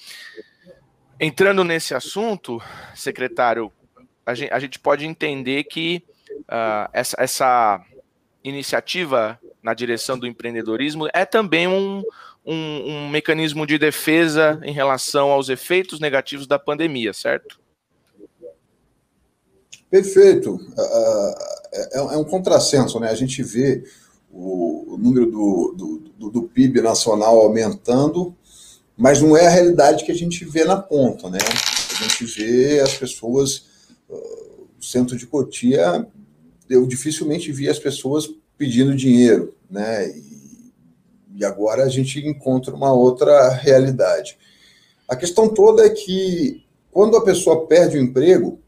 entrando 1.20 1.62
nesse 1.62 1.94
assunto, 1.94 2.60
secretário, 2.94 3.72
a 4.26 4.34
gente, 4.34 4.52
a 4.52 4.58
gente 4.58 4.78
pode 4.78 5.06
entender 5.06 5.64
que 5.64 6.02
uh, 6.42 6.90
essa, 6.92 7.16
essa 7.18 7.80
iniciativa 8.44 9.38
na 9.62 9.72
direção 9.72 10.18
do 10.18 10.26
empreendedorismo 10.26 11.08
é 11.14 11.24
também 11.24 11.66
um, 11.66 12.02
um, 12.44 12.54
um, 12.54 13.08
mecanismo 13.08 13.66
de 13.66 13.78
defesa 13.78 14.60
em 14.62 14.72
relação 14.72 15.30
aos 15.30 15.48
efeitos 15.48 16.00
negativos 16.00 16.46
da 16.46 16.58
pandemia, 16.58 17.12
certo? 17.12 17.58
Perfeito. 19.90 20.54
Uh, 20.54 21.34
é, 21.72 21.98
é, 21.98 22.16
um 22.16 22.24
contrassenso, 22.24 22.98
né? 22.98 23.10
A 23.10 23.14
gente 23.14 23.42
vê 23.42 23.84
o, 24.32 24.96
número 24.98 25.30
do, 25.30 25.74
do, 25.76 25.98
do, 26.18 26.30
do, 26.30 26.42
PIB 26.42 26.80
nacional 26.80 27.38
aumentando, 27.40 28.34
mas 28.96 29.20
não 29.20 29.36
é 29.36 29.46
a 29.46 29.50
realidade 29.50 30.04
que 30.04 30.12
a 30.12 30.14
gente 30.14 30.44
vê 30.44 30.64
na 30.64 30.76
ponta, 30.76 31.30
né? 31.30 31.38
A 31.40 32.02
gente 32.02 32.24
vê 32.24 32.80
as 32.80 32.94
pessoas, 32.94 33.65
o 34.08 34.82
centro 34.82 35.16
de 35.16 35.26
Cotia 35.26 36.06
eu 36.68 36.86
dificilmente 36.86 37.52
via 37.52 37.70
as 37.70 37.78
pessoas 37.78 38.28
pedindo 38.58 38.94
dinheiro, 38.94 39.54
né? 39.70 40.08
E, 40.08 40.72
e 41.36 41.44
agora 41.44 41.84
a 41.84 41.88
gente 41.88 42.18
encontra 42.26 42.74
uma 42.74 42.92
outra 42.92 43.50
realidade. 43.50 44.36
A 45.06 45.14
questão 45.14 45.48
toda 45.48 45.86
é 45.86 45.90
que 45.90 46.64
quando 46.90 47.16
a 47.16 47.24
pessoa 47.24 47.66
perde 47.66 47.98
o 47.98 48.00
emprego, 48.00 48.58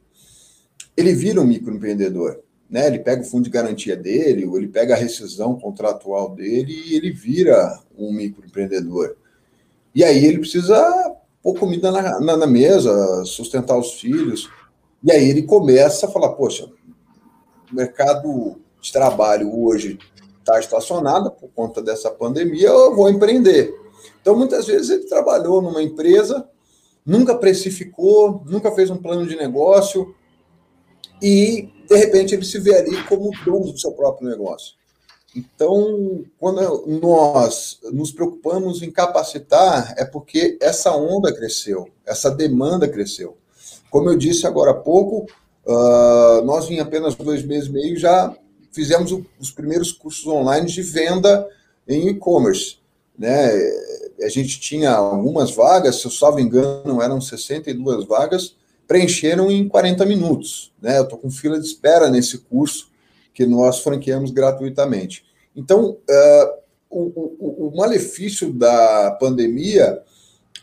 ele 0.96 1.14
vira 1.14 1.40
um 1.40 1.46
microempreendedor. 1.46 2.40
Né? 2.68 2.86
Ele 2.86 2.98
pega 2.98 3.22
o 3.22 3.24
fundo 3.24 3.44
de 3.44 3.50
garantia 3.50 3.96
dele, 3.96 4.44
ou 4.44 4.58
ele 4.58 4.68
pega 4.68 4.94
a 4.94 4.98
rescisão 4.98 5.58
contratual 5.58 6.34
dele 6.34 6.72
e 6.72 6.94
ele 6.94 7.10
vira 7.10 7.80
um 7.96 8.12
microempreendedor. 8.12 9.16
E 9.94 10.04
aí 10.04 10.24
ele 10.24 10.40
precisa 10.40 11.16
pôr 11.42 11.58
comida 11.58 11.90
na, 11.90 12.20
na, 12.20 12.36
na 12.36 12.46
mesa, 12.46 13.24
sustentar 13.24 13.78
os 13.78 13.94
filhos. 13.94 14.50
E 15.02 15.12
aí 15.12 15.28
ele 15.28 15.42
começa 15.42 16.06
a 16.06 16.10
falar: 16.10 16.30
Poxa, 16.30 16.68
o 17.70 17.74
mercado 17.74 18.60
de 18.80 18.92
trabalho 18.92 19.64
hoje 19.64 19.98
está 20.38 20.58
estacionado 20.58 21.30
por 21.30 21.50
conta 21.50 21.82
dessa 21.82 22.10
pandemia, 22.10 22.68
eu 22.68 22.94
vou 22.94 23.10
empreender. 23.10 23.74
Então, 24.20 24.36
muitas 24.36 24.66
vezes, 24.66 24.90
ele 24.90 25.04
trabalhou 25.04 25.60
numa 25.60 25.82
empresa, 25.82 26.48
nunca 27.04 27.34
precificou, 27.34 28.42
nunca 28.46 28.72
fez 28.72 28.90
um 28.90 28.96
plano 28.96 29.26
de 29.26 29.36
negócio 29.36 30.14
e, 31.20 31.68
de 31.88 31.96
repente, 31.96 32.34
ele 32.34 32.44
se 32.44 32.58
vê 32.58 32.76
ali 32.76 33.04
como 33.04 33.30
dono 33.44 33.72
do 33.72 33.78
seu 33.78 33.92
próprio 33.92 34.28
negócio. 34.28 34.74
Então, 35.36 36.24
quando 36.38 36.86
nós 37.00 37.78
nos 37.92 38.10
preocupamos 38.10 38.82
em 38.82 38.90
capacitar, 38.90 39.94
é 39.96 40.04
porque 40.04 40.56
essa 40.60 40.94
onda 40.96 41.32
cresceu, 41.34 41.88
essa 42.06 42.30
demanda 42.30 42.88
cresceu. 42.88 43.36
Como 43.90 44.10
eu 44.10 44.16
disse 44.16 44.46
agora 44.46 44.72
há 44.72 44.74
pouco, 44.74 45.26
Uh, 45.68 46.42
nós, 46.46 46.70
em 46.70 46.80
apenas 46.80 47.14
dois 47.14 47.44
meses 47.44 47.68
e 47.68 47.72
meio, 47.72 47.98
já 47.98 48.34
fizemos 48.72 49.12
o, 49.12 49.26
os 49.38 49.50
primeiros 49.50 49.92
cursos 49.92 50.26
online 50.26 50.66
de 50.66 50.80
venda 50.80 51.46
em 51.86 52.08
e-commerce. 52.08 52.78
Né? 53.18 53.50
A 54.22 54.28
gente 54.30 54.58
tinha 54.58 54.92
algumas 54.92 55.50
vagas, 55.50 55.96
se 55.96 56.06
eu 56.06 56.10
salvo 56.10 56.40
engano, 56.40 57.02
eram 57.02 57.20
62 57.20 58.06
vagas, 58.06 58.56
preencheram 58.86 59.50
em 59.50 59.68
40 59.68 60.06
minutos. 60.06 60.72
Né? 60.80 60.96
Eu 60.96 61.02
estou 61.02 61.18
com 61.18 61.30
fila 61.30 61.60
de 61.60 61.66
espera 61.66 62.08
nesse 62.08 62.38
curso 62.38 62.88
que 63.34 63.44
nós 63.44 63.80
franqueamos 63.80 64.30
gratuitamente. 64.30 65.22
Então, 65.54 65.90
uh, 65.90 66.58
o, 66.88 67.36
o, 67.38 67.68
o 67.68 67.76
malefício 67.76 68.54
da 68.54 69.10
pandemia 69.20 70.02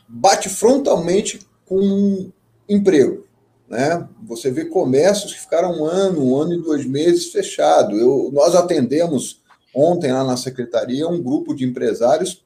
bate 0.07 0.49
frontalmente 0.49 1.39
com 1.63 2.31
emprego. 2.67 3.25
Né? 3.67 4.07
Você 4.23 4.51
vê 4.51 4.65
comércios 4.65 5.33
que 5.33 5.41
ficaram 5.41 5.79
um 5.79 5.85
ano, 5.85 6.23
um 6.23 6.39
ano 6.39 6.53
e 6.53 6.61
dois 6.61 6.85
meses 6.85 7.31
fechado. 7.31 7.97
Eu, 7.97 8.29
nós 8.31 8.55
atendemos 8.55 9.41
ontem 9.73 10.11
lá 10.11 10.23
na 10.23 10.37
secretaria 10.37 11.07
um 11.07 11.21
grupo 11.21 11.53
de 11.53 11.65
empresários 11.65 12.43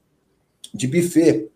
de 0.74 0.88
buffet. 0.88 1.50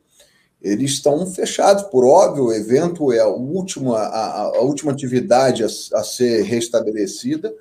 Eles 0.62 0.92
estão 0.92 1.26
fechados, 1.28 1.84
por 1.84 2.06
óbvio, 2.06 2.46
o 2.46 2.54
evento 2.54 3.12
é 3.12 3.20
a 3.20 3.28
última, 3.28 3.98
a, 3.98 4.42
a 4.44 4.62
última 4.62 4.92
atividade 4.94 5.64
a, 5.64 5.68
a, 5.68 6.04
ser 6.04 6.44
restabelecida, 6.44 7.54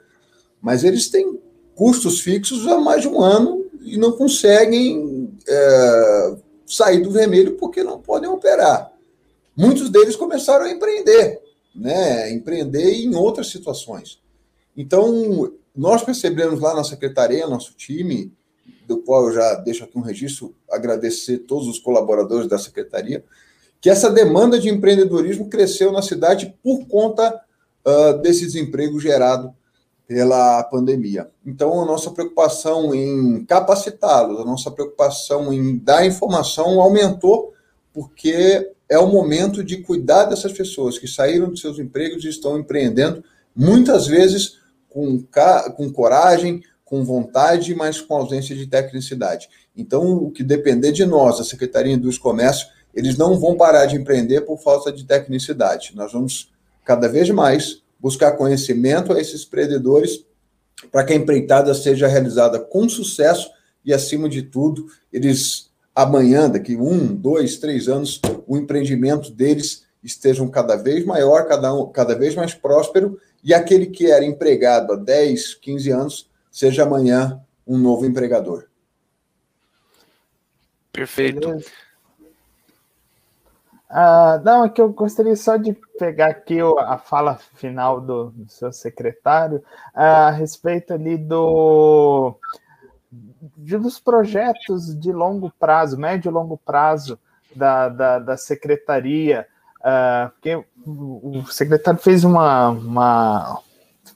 mas 0.60 0.84
eles 0.84 1.08
têm 1.08 1.40
custos 1.74 2.20
fixos 2.20 2.66
há 2.68 2.78
mais 2.78 3.02
de 3.02 3.08
um 3.08 3.20
ano 3.20 3.66
e 3.80 3.96
não 3.96 4.12
conseguem 4.12 5.36
é, 5.48 6.36
sair 6.64 7.00
do 7.00 7.10
vermelho 7.10 7.56
porque 7.56 7.82
não 7.82 8.00
podem 8.00 8.30
operar. 8.30 8.91
Muitos 9.56 9.90
deles 9.90 10.16
começaram 10.16 10.64
a 10.64 10.70
empreender 10.70 11.40
né, 11.74 12.30
empreender 12.30 12.92
em 12.92 13.14
outras 13.14 13.48
situações. 13.48 14.20
Então, 14.76 15.52
nós 15.74 16.02
percebemos 16.02 16.60
lá 16.60 16.74
na 16.74 16.84
secretaria, 16.84 17.46
nosso 17.46 17.74
time, 17.74 18.32
do 18.86 18.98
qual 18.98 19.28
eu 19.28 19.34
já 19.34 19.54
deixo 19.56 19.84
aqui 19.84 19.98
um 19.98 20.02
registro, 20.02 20.54
agradecer 20.70 21.38
todos 21.38 21.66
os 21.68 21.78
colaboradores 21.78 22.48
da 22.48 22.58
secretaria, 22.58 23.24
que 23.80 23.90
essa 23.90 24.10
demanda 24.10 24.58
de 24.58 24.68
empreendedorismo 24.68 25.48
cresceu 25.48 25.90
na 25.90 26.02
cidade 26.02 26.54
por 26.62 26.86
conta 26.86 27.40
uh, 27.84 28.18
desse 28.18 28.44
desemprego 28.46 29.00
gerado 29.00 29.52
pela 30.06 30.62
pandemia. 30.64 31.30
Então, 31.44 31.80
a 31.80 31.86
nossa 31.86 32.10
preocupação 32.10 32.94
em 32.94 33.44
capacitá-los, 33.44 34.40
a 34.40 34.44
nossa 34.44 34.70
preocupação 34.70 35.52
em 35.52 35.78
dar 35.78 36.06
informação 36.06 36.80
aumentou, 36.80 37.54
porque 37.92 38.72
é 38.92 38.98
o 38.98 39.09
momento 39.09 39.64
de 39.64 39.78
cuidar 39.78 40.26
dessas 40.26 40.52
pessoas 40.52 40.98
que 40.98 41.09
saíram 41.09 41.50
de 41.50 41.59
seus 41.59 41.78
empregos 41.78 42.22
e 42.24 42.28
estão 42.28 42.59
empreendendo, 42.59 43.24
muitas 43.57 44.07
vezes 44.07 44.59
com, 44.87 45.24
com 45.74 45.90
coragem, 45.90 46.62
com 46.85 47.02
vontade, 47.02 47.74
mas 47.74 48.02
com 48.02 48.14
ausência 48.14 48.55
de 48.55 48.66
tecnicidade. 48.66 49.48
Então, 49.74 50.12
o 50.12 50.31
que 50.31 50.44
depender 50.44 50.92
de 50.92 51.07
nós, 51.07 51.40
a 51.40 51.44
Secretaria 51.44 51.96
dos 51.96 52.18
Comércio, 52.18 52.66
eles 52.94 53.16
não 53.16 53.40
vão 53.40 53.57
parar 53.57 53.87
de 53.87 53.96
empreender 53.96 54.42
por 54.42 54.59
falta 54.59 54.92
de 54.92 55.05
tecnicidade. 55.05 55.92
Nós 55.94 56.12
vamos 56.12 56.52
cada 56.85 57.09
vez 57.09 57.31
mais 57.31 57.81
buscar 57.98 58.33
conhecimento 58.33 59.11
a 59.14 59.18
esses 59.18 59.46
empreendedores 59.46 60.22
para 60.90 61.02
que 61.02 61.14
a 61.14 61.16
empreitada 61.16 61.72
seja 61.72 62.07
realizada 62.07 62.61
com 62.61 62.87
sucesso 62.90 63.50
e, 63.83 63.90
acima 63.94 64.28
de 64.28 64.42
tudo, 64.42 64.87
eles 65.11 65.71
amanhã, 65.94 66.48
daqui 66.48 66.76
um, 66.76 67.14
dois, 67.14 67.59
três 67.59 67.88
anos, 67.88 68.20
o 68.46 68.57
empreendimento 68.57 69.31
deles 69.31 69.87
estejam 70.02 70.48
cada 70.48 70.76
vez 70.76 71.05
maior, 71.05 71.46
cada, 71.46 71.72
um, 71.72 71.90
cada 71.90 72.14
vez 72.14 72.35
mais 72.35 72.55
próspero, 72.55 73.18
e 73.42 73.52
aquele 73.55 73.87
que 73.87 74.11
era 74.11 74.24
empregado 74.24 74.92
há 74.92 74.96
10, 74.96 75.55
15 75.55 75.90
anos, 75.90 76.31
seja 76.50 76.83
amanhã 76.83 77.40
um 77.66 77.78
novo 77.78 78.07
empregador. 78.07 78.66
Perfeito. 80.92 81.59
Ah, 83.88 84.40
não, 84.42 84.64
é 84.64 84.70
que 84.70 84.81
eu 84.81 84.90
gostaria 84.90 85.37
só 85.37 85.57
de 85.57 85.74
pegar 85.98 86.28
aqui 86.28 86.59
a 86.61 86.96
fala 86.96 87.38
final 87.55 88.00
do, 88.00 88.31
do 88.31 88.50
seu 88.50 88.72
secretário 88.72 89.62
a 89.94 90.31
respeito 90.31 90.94
ali 90.94 91.18
do 91.18 92.35
dos 93.57 93.98
projetos 93.98 94.98
de 94.98 95.12
longo 95.12 95.52
prazo, 95.59 95.98
médio 95.98 96.31
e 96.31 96.33
longo 96.33 96.57
prazo 96.57 97.18
da, 97.55 97.88
da, 97.88 98.18
da 98.18 98.37
secretaria, 98.37 99.46
uh, 99.81 100.31
porque 100.31 100.55
o, 100.87 101.38
o 101.38 101.46
secretário 101.46 102.00
fez 102.00 102.22
uma, 102.22 102.68
uma 102.68 103.61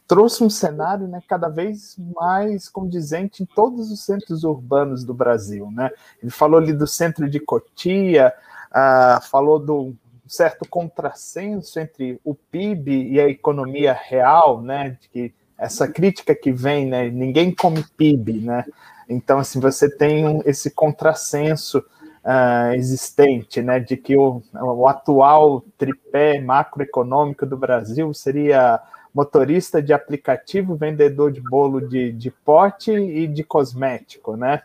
trouxe 0.06 0.44
um 0.44 0.50
cenário 0.50 1.08
né, 1.08 1.20
cada 1.28 1.48
vez 1.48 1.96
mais 2.14 2.68
condizente 2.68 3.42
em 3.42 3.46
todos 3.46 3.90
os 3.90 4.04
centros 4.04 4.44
urbanos 4.44 5.04
do 5.04 5.12
Brasil. 5.12 5.70
Né? 5.72 5.90
Ele 6.22 6.30
falou 6.30 6.60
ali 6.60 6.72
do 6.72 6.86
centro 6.86 7.28
de 7.28 7.40
Cotia, 7.40 8.32
uh, 8.70 9.20
falou 9.28 9.58
do 9.58 9.94
certo 10.26 10.68
contrassenso 10.68 11.78
entre 11.78 12.20
o 12.24 12.34
PIB 12.34 13.12
e 13.12 13.20
a 13.20 13.28
economia 13.28 13.92
real, 13.92 14.60
né? 14.60 14.98
De 15.00 15.08
que 15.08 15.34
essa 15.56 15.86
crítica 15.88 16.34
que 16.34 16.52
vem, 16.52 16.86
né? 16.86 17.08
Ninguém 17.08 17.54
come 17.54 17.84
PIB, 17.96 18.40
né? 18.40 18.64
Então, 19.08 19.38
assim, 19.38 19.60
você 19.60 19.88
tem 19.88 20.42
esse 20.44 20.70
contrassenso 20.70 21.78
uh, 21.78 22.72
existente, 22.74 23.62
né? 23.62 23.78
De 23.78 23.96
que 23.96 24.16
o, 24.16 24.42
o 24.52 24.88
atual 24.88 25.62
tripé 25.78 26.40
macroeconômico 26.40 27.46
do 27.46 27.56
Brasil 27.56 28.12
seria 28.12 28.80
motorista 29.14 29.80
de 29.80 29.92
aplicativo, 29.92 30.76
vendedor 30.76 31.32
de 31.32 31.40
bolo 31.40 31.88
de, 31.88 32.12
de 32.12 32.30
pote 32.30 32.92
e 32.92 33.26
de 33.26 33.42
cosmético, 33.42 34.36
né? 34.36 34.62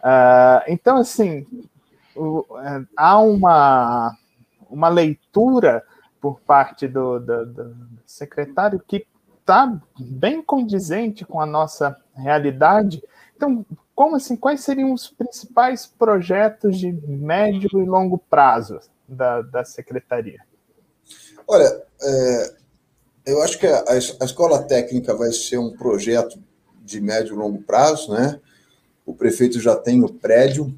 Uh, 0.00 0.62
então, 0.68 0.98
assim, 0.98 1.46
é, 2.16 2.82
há 2.96 3.18
uma, 3.18 4.16
uma 4.68 4.88
leitura 4.88 5.82
por 6.20 6.40
parte 6.40 6.86
do, 6.86 7.18
do, 7.18 7.46
do 7.46 7.76
secretário 8.06 8.80
que 8.86 9.06
está 9.40 9.76
bem 9.98 10.42
condizente 10.42 11.24
com 11.24 11.40
a 11.40 11.46
nossa 11.46 11.96
realidade. 12.14 13.02
Então, 13.40 13.64
como 13.94 14.16
assim? 14.16 14.36
Quais 14.36 14.60
seriam 14.60 14.92
os 14.92 15.08
principais 15.08 15.86
projetos 15.86 16.78
de 16.78 16.92
médio 16.92 17.70
e 17.80 17.86
longo 17.86 18.18
prazo 18.18 18.78
da, 19.08 19.40
da 19.40 19.64
secretaria? 19.64 20.40
Olha, 21.48 21.82
é, 22.02 22.54
eu 23.24 23.42
acho 23.42 23.58
que 23.58 23.66
a, 23.66 23.82
a, 23.88 24.24
escola 24.26 24.62
técnica 24.64 25.14
vai 25.14 25.32
ser 25.32 25.56
um 25.56 25.74
projeto 25.74 26.38
de 26.84 27.00
médio 27.00 27.32
e 27.32 27.38
longo 27.38 27.62
prazo, 27.62 28.12
né? 28.12 28.38
O 29.06 29.14
prefeito 29.14 29.58
já 29.58 29.74
tem 29.74 30.04
o 30.04 30.12
prédio, 30.12 30.74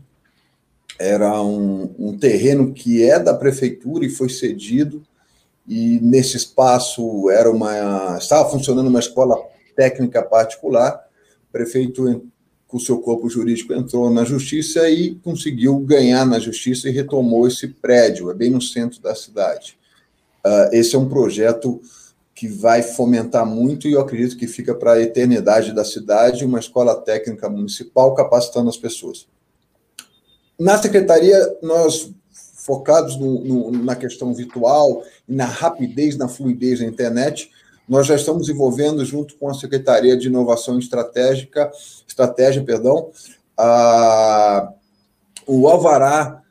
era 1.00 1.42
um, 1.42 1.92
um 1.98 2.16
terreno 2.16 2.72
que 2.72 3.02
é 3.02 3.18
da 3.18 3.34
prefeitura 3.34 4.06
e 4.06 4.08
foi 4.08 4.28
cedido, 4.28 5.02
e 5.66 5.98
nesse 6.00 6.36
espaço 6.36 7.28
era 7.28 7.50
uma 7.50 8.18
estava 8.18 8.48
funcionando 8.48 8.86
uma 8.86 9.00
escola 9.00 9.36
técnica 9.74 10.22
particular. 10.22 11.08
O 11.48 11.52
prefeito, 11.52 12.30
com 12.72 12.78
o 12.78 12.80
seu 12.80 12.98
corpo 13.00 13.28
jurídico, 13.28 13.74
entrou 13.74 14.08
na 14.08 14.24
justiça 14.24 14.88
e 14.88 15.14
conseguiu 15.16 15.78
ganhar 15.80 16.24
na 16.24 16.38
justiça 16.38 16.88
e 16.88 16.90
retomou 16.90 17.46
esse 17.46 17.68
prédio, 17.68 18.30
é 18.30 18.34
bem 18.34 18.48
no 18.48 18.62
centro 18.62 18.98
da 19.02 19.14
cidade. 19.14 19.76
Uh, 20.42 20.74
esse 20.74 20.96
é 20.96 20.98
um 20.98 21.06
projeto 21.06 21.82
que 22.34 22.48
vai 22.48 22.82
fomentar 22.82 23.44
muito 23.44 23.86
e 23.86 23.92
eu 23.92 24.00
acredito 24.00 24.38
que 24.38 24.46
fica 24.46 24.74
para 24.74 24.94
a 24.94 25.02
eternidade 25.02 25.74
da 25.74 25.84
cidade 25.84 26.46
uma 26.46 26.58
escola 26.58 26.98
técnica 26.98 27.46
municipal 27.46 28.14
capacitando 28.14 28.70
as 28.70 28.78
pessoas. 28.78 29.26
Na 30.58 30.78
secretaria, 30.78 31.38
nós 31.60 32.10
focados 32.54 33.18
no, 33.18 33.44
no, 33.44 33.70
na 33.84 33.94
questão 33.94 34.32
virtual, 34.32 35.02
na 35.28 35.44
rapidez, 35.44 36.16
na 36.16 36.26
fluidez 36.26 36.78
da 36.78 36.86
internet, 36.86 37.50
nós 37.88 38.06
já 38.06 38.14
estamos 38.14 38.46
desenvolvendo, 38.46 39.04
junto 39.04 39.34
com 39.36 39.48
a 39.48 39.54
Secretaria 39.54 40.16
de 40.16 40.28
Inovação 40.28 40.78
Estratégica, 40.78 41.70
Estratégia, 42.06 42.62
perdão, 42.62 43.10
a, 43.56 44.72
o 45.46 45.68
alvará, 45.68 46.42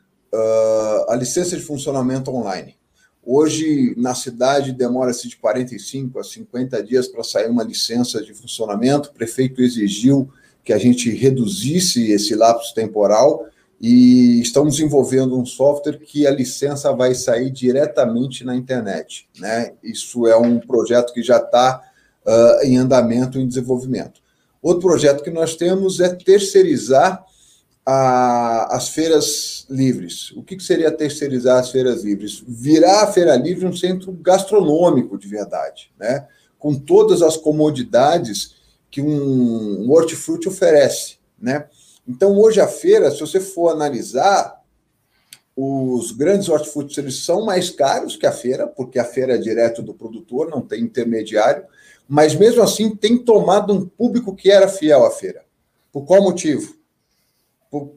a 1.08 1.14
licença 1.14 1.56
de 1.56 1.62
funcionamento 1.62 2.30
online. 2.30 2.76
Hoje, 3.24 3.94
na 3.96 4.14
cidade, 4.14 4.72
demora-se 4.72 5.28
de 5.28 5.36
45 5.36 6.18
a 6.18 6.24
50 6.24 6.82
dias 6.82 7.06
para 7.06 7.22
sair 7.22 7.48
uma 7.48 7.62
licença 7.62 8.20
de 8.22 8.34
funcionamento. 8.34 9.10
O 9.10 9.12
prefeito 9.12 9.62
exigiu 9.62 10.28
que 10.64 10.72
a 10.72 10.78
gente 10.78 11.10
reduzisse 11.10 12.10
esse 12.10 12.34
lapso 12.34 12.74
temporal 12.74 13.46
e 13.82 14.40
estamos 14.40 14.76
desenvolvendo 14.76 15.36
um 15.36 15.44
software 15.44 15.98
que 15.98 16.24
a 16.24 16.30
licença 16.30 16.92
vai 16.92 17.16
sair 17.16 17.50
diretamente 17.50 18.44
na 18.44 18.54
internet. 18.54 19.28
Né? 19.36 19.72
Isso 19.82 20.24
é 20.28 20.36
um 20.36 20.60
projeto 20.60 21.12
que 21.12 21.20
já 21.20 21.38
está 21.38 21.82
uh, 22.24 22.64
em 22.64 22.76
andamento, 22.76 23.40
em 23.40 23.48
desenvolvimento. 23.48 24.20
Outro 24.62 24.82
projeto 24.82 25.24
que 25.24 25.30
nós 25.30 25.56
temos 25.56 25.98
é 25.98 26.14
terceirizar 26.14 27.24
a, 27.84 28.76
as 28.76 28.90
feiras 28.90 29.66
livres. 29.68 30.30
O 30.36 30.44
que, 30.44 30.54
que 30.54 30.62
seria 30.62 30.92
terceirizar 30.92 31.58
as 31.58 31.72
feiras 31.72 32.04
livres? 32.04 32.40
Virar 32.46 33.02
a 33.02 33.12
feira 33.12 33.34
livre 33.34 33.66
um 33.66 33.74
centro 33.74 34.12
gastronômico 34.12 35.18
de 35.18 35.26
verdade, 35.26 35.90
né? 35.98 36.28
com 36.56 36.72
todas 36.72 37.20
as 37.20 37.36
comodidades 37.36 38.54
que 38.88 39.02
um 39.02 39.90
hortifruti 39.90 40.48
oferece. 40.48 41.16
Né? 41.40 41.66
Então, 42.06 42.38
hoje 42.38 42.60
a 42.60 42.66
feira, 42.66 43.10
se 43.10 43.20
você 43.20 43.40
for 43.40 43.70
analisar, 43.70 44.60
os 45.56 46.12
grandes 46.12 46.48
hortifrutis 46.48 46.96
eles 46.98 47.24
são 47.24 47.44
mais 47.44 47.70
caros 47.70 48.16
que 48.16 48.26
a 48.26 48.32
feira, 48.32 48.66
porque 48.66 48.98
a 48.98 49.04
feira 49.04 49.34
é 49.34 49.38
direto 49.38 49.82
do 49.82 49.94
produtor, 49.94 50.48
não 50.48 50.62
tem 50.62 50.82
intermediário, 50.82 51.64
mas 52.08 52.34
mesmo 52.34 52.62
assim 52.62 52.94
tem 52.96 53.18
tomado 53.18 53.72
um 53.72 53.86
público 53.86 54.34
que 54.34 54.50
era 54.50 54.68
fiel 54.68 55.04
à 55.04 55.10
feira. 55.10 55.44
Por 55.92 56.04
qual 56.04 56.22
motivo? 56.22 56.74
Por 57.70 57.94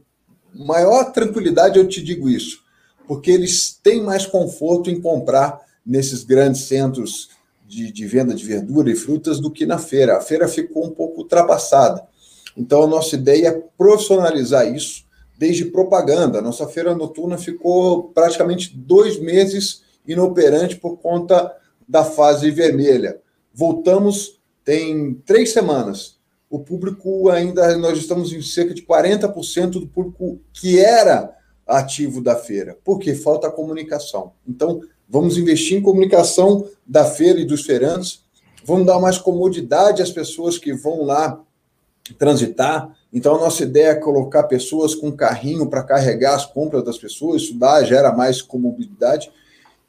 maior 0.54 1.12
tranquilidade 1.12 1.80
eu 1.80 1.88
te 1.88 2.02
digo 2.02 2.30
isso, 2.30 2.64
porque 3.08 3.32
eles 3.32 3.80
têm 3.82 4.02
mais 4.02 4.26
conforto 4.26 4.90
em 4.90 5.02
comprar 5.02 5.62
nesses 5.86 6.24
grandes 6.24 6.64
centros 6.64 7.30
de, 7.66 7.92
de 7.92 8.06
venda 8.06 8.34
de 8.34 8.46
verdura 8.46 8.92
e 8.92 8.96
frutas 8.96 9.40
do 9.40 9.52
que 9.52 9.66
na 9.66 9.78
feira. 9.78 10.18
A 10.18 10.22
feira 10.22 10.48
ficou 10.48 10.86
um 10.86 10.92
pouco 10.92 11.22
ultrapassada. 11.22 12.06
Então, 12.56 12.84
a 12.84 12.88
nossa 12.88 13.16
ideia 13.16 13.48
é 13.48 13.64
profissionalizar 13.78 14.74
isso 14.74 15.06
desde 15.38 15.66
propaganda. 15.66 16.42
Nossa 16.42 16.68
feira 16.68 16.96
noturna 16.96 17.38
ficou 17.38 18.04
praticamente 18.10 18.76
dois 18.76 19.20
meses 19.20 19.84
inoperante 20.08 20.78
por 20.78 20.98
conta 20.98 21.56
da 21.88 22.04
fase 22.04 22.50
vermelha. 22.52 23.20
Voltamos 23.54 24.40
tem 24.66 25.14
três 25.26 25.54
semanas. 25.54 26.16
O 26.50 26.60
público 26.60 27.30
ainda, 27.30 27.78
nós 27.78 28.00
estamos 28.00 28.34
em 28.34 28.42
cerca 28.42 28.74
de 28.74 28.82
40% 28.82 29.70
do 29.70 29.88
público 29.88 30.40
que 30.52 30.80
era 30.80 31.34
ativo 31.68 32.22
da 32.22 32.36
feira, 32.36 32.78
porque 32.84 33.14
falta 33.14 33.50
comunicação. 33.50 34.34
Então, 34.48 34.82
vamos 35.08 35.38
investir 35.38 35.78
em 35.78 35.82
comunicação 35.82 36.68
da 36.86 37.06
feira 37.06 37.40
e 37.40 37.46
dos 37.46 37.66
feirantes, 37.66 38.24
vamos 38.64 38.86
dar 38.86 39.00
mais 39.00 39.18
comodidade 39.18 40.02
às 40.02 40.12
pessoas 40.12 40.58
que 40.58 40.74
vão 40.74 41.04
lá 41.04 41.42
transitar. 42.14 42.96
Então, 43.12 43.36
a 43.36 43.40
nossa 43.40 43.64
ideia 43.64 43.90
é 43.90 43.96
colocar 43.96 44.44
pessoas 44.44 44.94
com 44.94 45.12
carrinho 45.12 45.68
para 45.68 45.84
carregar 45.84 46.36
as 46.36 46.46
compras 46.46 46.84
das 46.84 46.98
pessoas, 46.98 47.44
isso 47.44 47.58
dá, 47.58 47.84
gera 47.84 48.12
mais 48.12 48.42
comodidade. 48.42 49.32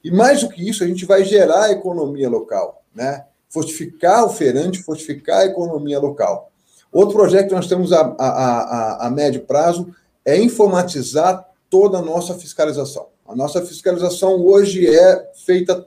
E 0.03 0.11
mais 0.11 0.41
do 0.41 0.49
que 0.49 0.69
isso, 0.69 0.85
a 0.85 0.87
gente 0.87 1.05
vai 1.05 1.25
gerar 1.25 1.65
a 1.65 1.73
economia 1.73 2.29
local, 2.29 2.83
né? 2.95 3.25
Fortificar 3.49 4.25
o 4.25 4.29
feirante, 4.29 4.83
fortificar 4.83 5.41
a 5.41 5.47
economia 5.47 5.99
local. 5.99 6.51
Outro 6.93 7.17
projeto 7.17 7.49
que 7.49 7.55
nós 7.55 7.67
temos 7.67 7.93
a, 7.93 8.15
a, 8.19 8.29
a, 8.29 9.07
a 9.07 9.11
médio 9.11 9.43
prazo 9.43 9.95
é 10.25 10.41
informatizar 10.41 11.47
toda 11.69 11.99
a 11.99 12.03
nossa 12.03 12.35
fiscalização. 12.35 13.09
A 13.27 13.35
nossa 13.35 13.61
fiscalização 13.65 14.41
hoje 14.41 14.87
é 14.89 15.31
feita 15.45 15.87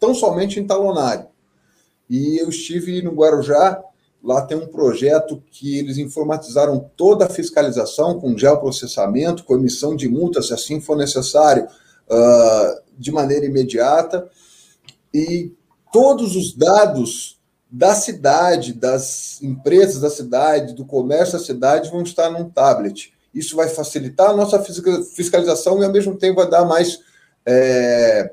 tão 0.00 0.14
somente 0.14 0.58
em 0.58 0.66
talonário. 0.66 1.26
E 2.08 2.38
eu 2.38 2.48
estive 2.48 3.02
no 3.02 3.12
Guarujá, 3.12 3.82
lá 4.24 4.40
tem 4.40 4.56
um 4.56 4.66
projeto 4.66 5.42
que 5.50 5.78
eles 5.78 5.98
informatizaram 5.98 6.90
toda 6.96 7.26
a 7.26 7.30
fiscalização 7.30 8.18
com 8.18 8.36
geoprocessamento, 8.36 9.44
com 9.44 9.54
emissão 9.54 9.94
de 9.94 10.08
multas, 10.08 10.46
se 10.46 10.54
assim 10.54 10.80
for 10.80 10.96
necessário, 10.96 11.64
uh, 11.64 12.82
de 12.98 13.12
maneira 13.12 13.44
imediata. 13.44 14.26
E 15.12 15.52
todos 15.92 16.34
os 16.34 16.56
dados 16.56 17.38
da 17.70 17.94
cidade, 17.94 18.72
das 18.72 19.42
empresas 19.42 20.00
da 20.00 20.08
cidade, 20.08 20.74
do 20.74 20.86
comércio 20.86 21.38
da 21.38 21.44
cidade 21.44 21.90
vão 21.90 22.02
estar 22.02 22.30
num 22.30 22.48
tablet. 22.48 23.12
Isso 23.34 23.56
vai 23.56 23.68
facilitar 23.68 24.30
a 24.30 24.36
nossa 24.36 24.62
fiscalização 25.14 25.80
e, 25.80 25.84
ao 25.84 25.92
mesmo 25.92 26.16
tempo, 26.16 26.36
vai 26.36 26.48
dar 26.48 26.64
mais 26.64 27.00
é, 27.44 28.32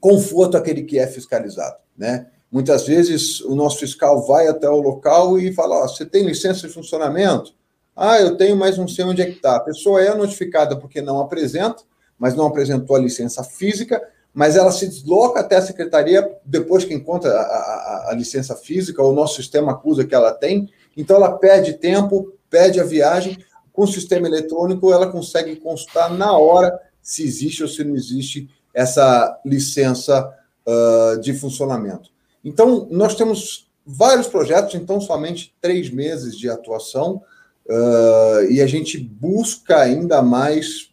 conforto 0.00 0.56
àquele 0.56 0.82
que 0.82 0.98
é 0.98 1.06
fiscalizado. 1.06 1.76
Né? 1.96 2.26
Muitas 2.54 2.86
vezes, 2.86 3.40
o 3.40 3.56
nosso 3.56 3.80
fiscal 3.80 4.24
vai 4.28 4.46
até 4.46 4.70
o 4.70 4.80
local 4.80 5.36
e 5.40 5.52
fala: 5.52 5.82
oh, 5.82 5.88
você 5.88 6.06
tem 6.06 6.24
licença 6.24 6.68
de 6.68 6.72
funcionamento? 6.72 7.52
Ah, 7.96 8.20
eu 8.20 8.36
tenho, 8.36 8.54
mas 8.56 8.78
não 8.78 8.86
sei 8.86 9.04
onde 9.04 9.20
é 9.20 9.26
que 9.26 9.32
está. 9.32 9.56
A 9.56 9.60
pessoa 9.60 10.00
é 10.00 10.14
notificada 10.14 10.76
porque 10.76 11.02
não 11.02 11.18
apresenta, 11.18 11.82
mas 12.16 12.36
não 12.36 12.46
apresentou 12.46 12.94
a 12.94 13.00
licença 13.00 13.42
física, 13.42 14.00
mas 14.32 14.54
ela 14.54 14.70
se 14.70 14.86
desloca 14.86 15.40
até 15.40 15.56
a 15.56 15.62
secretaria 15.62 16.30
depois 16.44 16.84
que 16.84 16.94
encontra 16.94 17.32
a, 17.32 17.42
a, 17.42 18.10
a 18.10 18.14
licença 18.14 18.54
física, 18.54 19.02
o 19.02 19.12
nosso 19.12 19.34
sistema 19.34 19.72
acusa 19.72 20.04
que 20.04 20.14
ela 20.14 20.32
tem, 20.32 20.70
então 20.96 21.16
ela 21.16 21.36
perde 21.36 21.72
tempo, 21.72 22.34
perde 22.48 22.78
a 22.78 22.84
viagem, 22.84 23.36
com 23.72 23.82
o 23.82 23.88
sistema 23.88 24.28
eletrônico, 24.28 24.92
ela 24.92 25.10
consegue 25.10 25.56
constar 25.56 26.08
na 26.12 26.38
hora 26.38 26.72
se 27.02 27.24
existe 27.24 27.64
ou 27.64 27.68
se 27.68 27.82
não 27.82 27.96
existe 27.96 28.48
essa 28.72 29.40
licença 29.44 30.32
uh, 30.64 31.20
de 31.20 31.34
funcionamento. 31.34 32.13
Então, 32.44 32.86
nós 32.90 33.14
temos 33.14 33.70
vários 33.86 34.26
projetos, 34.26 34.74
então 34.74 35.00
somente 35.00 35.54
três 35.60 35.90
meses 35.90 36.36
de 36.36 36.48
atuação, 36.48 37.22
uh, 37.66 38.50
e 38.50 38.60
a 38.60 38.66
gente 38.66 38.98
busca 38.98 39.78
ainda 39.78 40.22
mais 40.22 40.90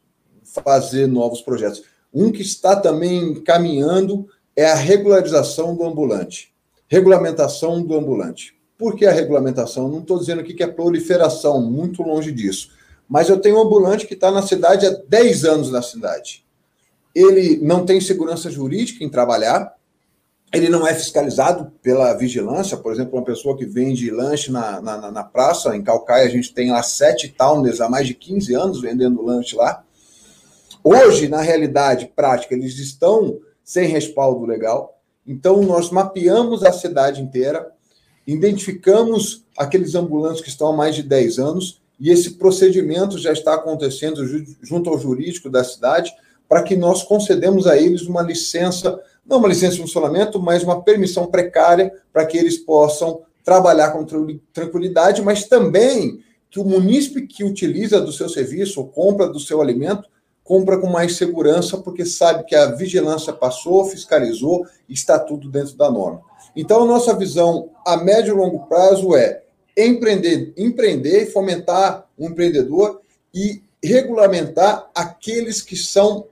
fazer 0.63 1.07
novos 1.07 1.41
projetos. 1.41 1.83
Um 2.13 2.31
que 2.31 2.41
está 2.41 2.75
também 2.75 3.35
caminhando 3.41 4.27
é 4.55 4.65
a 4.65 4.75
regularização 4.75 5.75
do 5.75 5.85
ambulante, 5.85 6.53
regulamentação 6.87 7.81
do 7.81 7.95
ambulante. 7.95 8.53
Por 8.77 8.95
que 8.95 9.05
a 9.05 9.11
regulamentação? 9.11 9.87
Não 9.87 9.99
estou 9.99 10.19
dizendo 10.19 10.41
aqui 10.41 10.53
que 10.53 10.63
é 10.63 10.67
proliferação, 10.67 11.61
muito 11.61 12.01
longe 12.01 12.31
disso. 12.31 12.71
Mas 13.07 13.29
eu 13.29 13.39
tenho 13.39 13.57
um 13.57 13.61
ambulante 13.61 14.07
que 14.07 14.13
está 14.13 14.31
na 14.31 14.41
cidade 14.41 14.85
há 14.85 14.89
10 14.89 15.45
anos 15.45 15.71
na 15.71 15.81
cidade. 15.81 16.43
Ele 17.13 17.59
não 17.61 17.85
tem 17.85 18.01
segurança 18.01 18.49
jurídica 18.49 19.03
em 19.03 19.09
trabalhar, 19.09 19.75
ele 20.53 20.67
não 20.67 20.85
é 20.85 20.93
fiscalizado 20.93 21.71
pela 21.81 22.13
vigilância, 22.13 22.75
por 22.75 22.91
exemplo, 22.91 23.17
uma 23.17 23.23
pessoa 23.23 23.57
que 23.57 23.65
vende 23.65 24.11
lanche 24.11 24.51
na, 24.51 24.81
na, 24.81 25.11
na 25.11 25.23
praça, 25.23 25.75
em 25.75 25.81
Calcaia, 25.81 26.25
a 26.25 26.29
gente 26.29 26.53
tem 26.53 26.71
lá 26.71 26.83
sete 26.83 27.29
towns 27.29 27.79
há 27.79 27.89
mais 27.89 28.05
de 28.05 28.13
15 28.13 28.53
anos 28.53 28.81
vendendo 28.81 29.23
lanche 29.23 29.55
lá. 29.55 29.83
Hoje, 30.83 31.29
na 31.29 31.41
realidade 31.41 32.11
prática, 32.13 32.53
eles 32.53 32.77
estão 32.79 33.39
sem 33.63 33.87
respaldo 33.87 34.45
legal, 34.45 34.99
então 35.25 35.61
nós 35.61 35.89
mapeamos 35.89 36.63
a 36.63 36.73
cidade 36.73 37.21
inteira, 37.21 37.71
identificamos 38.27 39.45
aqueles 39.57 39.95
ambulantes 39.95 40.41
que 40.41 40.49
estão 40.49 40.67
há 40.67 40.75
mais 40.75 40.95
de 40.95 41.03
10 41.03 41.39
anos, 41.39 41.81
e 41.97 42.09
esse 42.09 42.31
procedimento 42.31 43.17
já 43.17 43.31
está 43.31 43.53
acontecendo 43.53 44.25
junto 44.61 44.89
ao 44.89 44.99
jurídico 44.99 45.49
da 45.49 45.63
cidade, 45.63 46.11
para 46.49 46.63
que 46.63 46.75
nós 46.75 47.03
concedemos 47.03 47.67
a 47.67 47.77
eles 47.77 48.01
uma 48.01 48.21
licença, 48.21 48.99
não 49.25 49.37
uma 49.37 49.47
licença 49.47 49.75
de 49.75 49.81
funcionamento, 49.81 50.39
mas 50.39 50.63
uma 50.63 50.81
permissão 50.81 51.27
precária 51.27 51.93
para 52.11 52.25
que 52.25 52.37
eles 52.37 52.57
possam 52.57 53.21
trabalhar 53.43 53.91
com 53.91 54.05
tranquilidade, 54.53 55.21
mas 55.21 55.45
também 55.45 56.23
que 56.49 56.59
o 56.59 56.65
munícipe 56.65 57.25
que 57.25 57.43
utiliza 57.43 58.01
do 58.01 58.11
seu 58.11 58.27
serviço 58.27 58.81
ou 58.81 58.87
compra 58.87 59.27
do 59.27 59.39
seu 59.39 59.61
alimento 59.61 60.09
compra 60.43 60.77
com 60.77 60.87
mais 60.87 61.15
segurança, 61.15 61.77
porque 61.77 62.05
sabe 62.05 62.43
que 62.43 62.55
a 62.55 62.71
vigilância 62.71 63.31
passou, 63.31 63.85
fiscalizou 63.85 64.65
está 64.89 65.17
tudo 65.17 65.49
dentro 65.49 65.75
da 65.77 65.89
norma. 65.89 66.21
Então, 66.55 66.83
a 66.83 66.85
nossa 66.85 67.15
visão 67.15 67.69
a 67.85 67.95
médio 67.95 68.33
e 68.33 68.37
longo 68.37 68.67
prazo 68.67 69.15
é 69.15 69.43
empreender, 69.77 70.53
empreender 70.57 71.23
e 71.23 71.31
fomentar 71.31 72.05
o 72.17 72.25
empreendedor 72.25 73.01
e 73.33 73.63
regulamentar 73.83 74.89
aqueles 74.93 75.61
que 75.61 75.77
são 75.77 76.27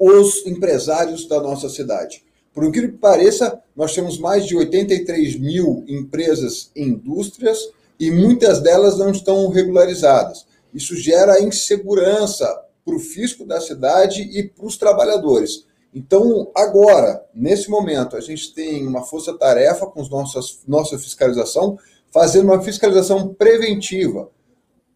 os 0.00 0.46
empresários 0.46 1.28
da 1.28 1.40
nossa 1.42 1.68
cidade. 1.68 2.24
Por 2.54 2.64
incrível 2.64 2.92
que 2.92 2.98
pareça, 2.98 3.60
nós 3.76 3.94
temos 3.94 4.18
mais 4.18 4.46
de 4.46 4.56
83 4.56 5.38
mil 5.38 5.84
empresas 5.86 6.70
e 6.74 6.82
indústrias 6.82 7.58
e 7.98 8.10
muitas 8.10 8.60
delas 8.60 8.98
não 8.98 9.10
estão 9.10 9.46
regularizadas. 9.50 10.46
Isso 10.72 10.96
gera 10.96 11.40
insegurança 11.42 12.46
para 12.82 12.96
o 12.96 12.98
fisco 12.98 13.44
da 13.44 13.60
cidade 13.60 14.22
e 14.22 14.48
para 14.48 14.64
os 14.64 14.78
trabalhadores. 14.78 15.66
Então, 15.94 16.50
agora, 16.54 17.22
nesse 17.34 17.68
momento, 17.68 18.16
a 18.16 18.20
gente 18.20 18.54
tem 18.54 18.86
uma 18.86 19.02
força-tarefa 19.02 19.86
com 19.86 20.00
os 20.00 20.08
nossas, 20.08 20.60
nossa 20.66 20.98
fiscalização, 20.98 21.78
fazendo 22.12 22.44
uma 22.44 22.62
fiscalização 22.62 23.34
preventiva. 23.34 24.30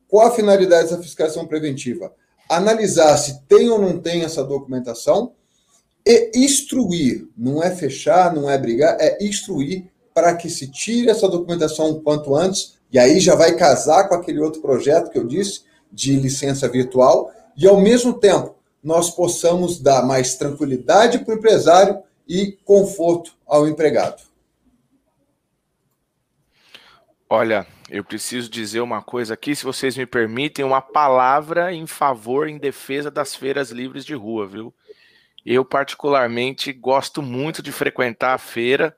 Qual 0.08 0.26
a 0.26 0.30
finalidade 0.30 0.84
dessa 0.84 1.02
fiscalização 1.02 1.46
preventiva? 1.46 2.12
Analisar 2.48 3.16
se 3.16 3.42
tem 3.48 3.68
ou 3.68 3.80
não 3.80 3.98
tem 4.00 4.22
essa 4.22 4.44
documentação 4.44 5.32
e 6.06 6.30
instruir, 6.34 7.26
não 7.36 7.62
é 7.62 7.74
fechar, 7.74 8.34
não 8.34 8.48
é 8.50 8.58
brigar, 8.58 8.96
é 9.00 9.24
instruir 9.24 9.90
para 10.12 10.34
que 10.36 10.48
se 10.48 10.70
tire 10.70 11.10
essa 11.10 11.28
documentação 11.28 11.90
o 11.90 12.00
quanto 12.00 12.34
antes, 12.36 12.74
e 12.92 12.98
aí 12.98 13.18
já 13.18 13.34
vai 13.34 13.56
casar 13.56 14.08
com 14.08 14.14
aquele 14.14 14.40
outro 14.40 14.60
projeto 14.60 15.10
que 15.10 15.18
eu 15.18 15.26
disse, 15.26 15.62
de 15.90 16.14
licença 16.16 16.68
virtual, 16.68 17.32
e 17.56 17.66
ao 17.66 17.80
mesmo 17.80 18.14
tempo 18.14 18.54
nós 18.82 19.10
possamos 19.10 19.80
dar 19.80 20.04
mais 20.04 20.34
tranquilidade 20.34 21.18
para 21.20 21.34
o 21.34 21.38
empresário 21.38 22.02
e 22.28 22.52
conforto 22.64 23.32
ao 23.46 23.66
empregado. 23.66 24.22
Olha, 27.28 27.66
eu 27.90 28.02
preciso 28.02 28.48
dizer 28.48 28.80
uma 28.80 29.02
coisa 29.02 29.34
aqui, 29.34 29.54
se 29.54 29.64
vocês 29.64 29.96
me 29.96 30.06
permitem, 30.06 30.64
uma 30.64 30.80
palavra 30.80 31.72
em 31.72 31.86
favor, 31.86 32.48
em 32.48 32.58
defesa 32.58 33.10
das 33.10 33.34
feiras 33.34 33.70
livres 33.70 34.04
de 34.04 34.14
rua, 34.14 34.46
viu? 34.46 34.74
Eu, 35.44 35.64
particularmente, 35.64 36.72
gosto 36.72 37.20
muito 37.20 37.62
de 37.62 37.70
frequentar 37.70 38.34
a 38.34 38.38
feira. 38.38 38.96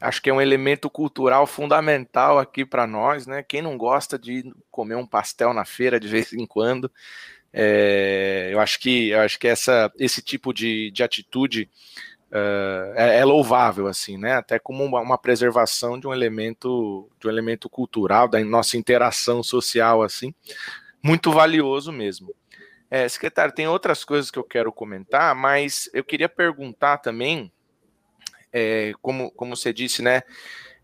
Acho 0.00 0.22
que 0.22 0.30
é 0.30 0.32
um 0.32 0.40
elemento 0.40 0.88
cultural 0.88 1.46
fundamental 1.46 2.38
aqui 2.38 2.64
para 2.64 2.86
nós, 2.86 3.26
né? 3.26 3.42
Quem 3.42 3.60
não 3.60 3.76
gosta 3.76 4.16
de 4.16 4.52
comer 4.70 4.94
um 4.94 5.06
pastel 5.06 5.52
na 5.52 5.64
feira 5.64 5.98
de 5.98 6.06
vez 6.06 6.32
em 6.32 6.46
quando? 6.46 6.90
É, 7.52 8.50
eu 8.52 8.60
acho 8.60 8.78
que 8.78 9.08
eu 9.08 9.20
acho 9.20 9.36
que 9.38 9.48
essa, 9.48 9.92
esse 9.98 10.22
tipo 10.22 10.54
de, 10.54 10.92
de 10.92 11.02
atitude 11.02 11.68
uh, 12.30 12.94
é, 12.94 13.18
é, 13.18 13.24
louvável, 13.24 13.86
assim, 13.86 14.16
né? 14.16 14.34
Até 14.34 14.58
como 14.58 14.84
uma, 14.84 15.00
uma, 15.00 15.18
preservação 15.18 15.98
de 15.98 16.06
um 16.06 16.12
elemento 16.12 17.08
de 17.20 17.26
um 17.26 17.30
elemento 17.30 17.68
cultural, 17.68 18.28
da 18.28 18.42
nossa 18.44 18.76
interação 18.76 19.42
social, 19.42 20.02
assim, 20.02 20.34
muito 21.02 21.30
valioso 21.32 21.92
mesmo. 21.92 22.34
É, 22.90 23.08
secretário, 23.08 23.54
tem 23.54 23.68
outras 23.68 24.04
coisas 24.04 24.30
que 24.30 24.38
eu 24.38 24.44
quero 24.44 24.72
comentar, 24.72 25.34
mas 25.34 25.88
eu 25.92 26.02
queria 26.02 26.28
perguntar 26.28 26.98
também, 26.98 27.52
é, 28.52 28.92
como, 29.00 29.30
como 29.30 29.56
você 29.56 29.72
disse, 29.72 30.02
né? 30.02 30.22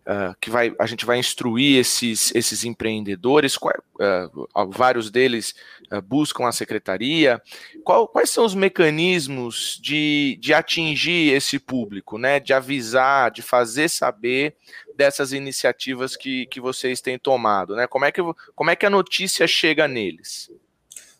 Uh, 0.07 0.35
que 0.41 0.49
vai, 0.49 0.75
a 0.79 0.87
gente 0.87 1.05
vai 1.05 1.19
instruir 1.19 1.79
esses, 1.79 2.35
esses 2.35 2.65
empreendedores, 2.65 3.57
qual, 3.57 3.75
uh, 4.01 4.71
vários 4.71 5.11
deles 5.11 5.55
uh, 5.93 6.01
buscam 6.01 6.47
a 6.47 6.53
secretaria. 6.53 7.43
Qual, 7.85 8.07
quais 8.07 8.31
são 8.31 8.45
os 8.45 8.55
mecanismos 8.55 9.79
de, 9.83 10.39
de 10.41 10.55
atingir 10.55 11.33
esse 11.35 11.59
público, 11.59 12.17
né? 12.19 12.39
De 12.39 12.53
avisar, 12.53 13.31
de 13.31 13.43
fazer 13.43 13.89
saber 13.89 14.55
dessas 14.97 15.33
iniciativas 15.33 16.17
que, 16.17 16.47
que 16.47 16.61
vocês 16.61 17.01
têm 17.01 17.19
tomado, 17.19 17.75
né? 17.75 17.87
Como 17.87 18.05
é 18.05 18.13
que, 18.13 18.21
como 18.55 18.71
é 18.71 18.77
que 18.77 18.87
a 18.87 18.91
notícia 18.91 19.47
chega 19.47 19.89
neles? 19.89 20.51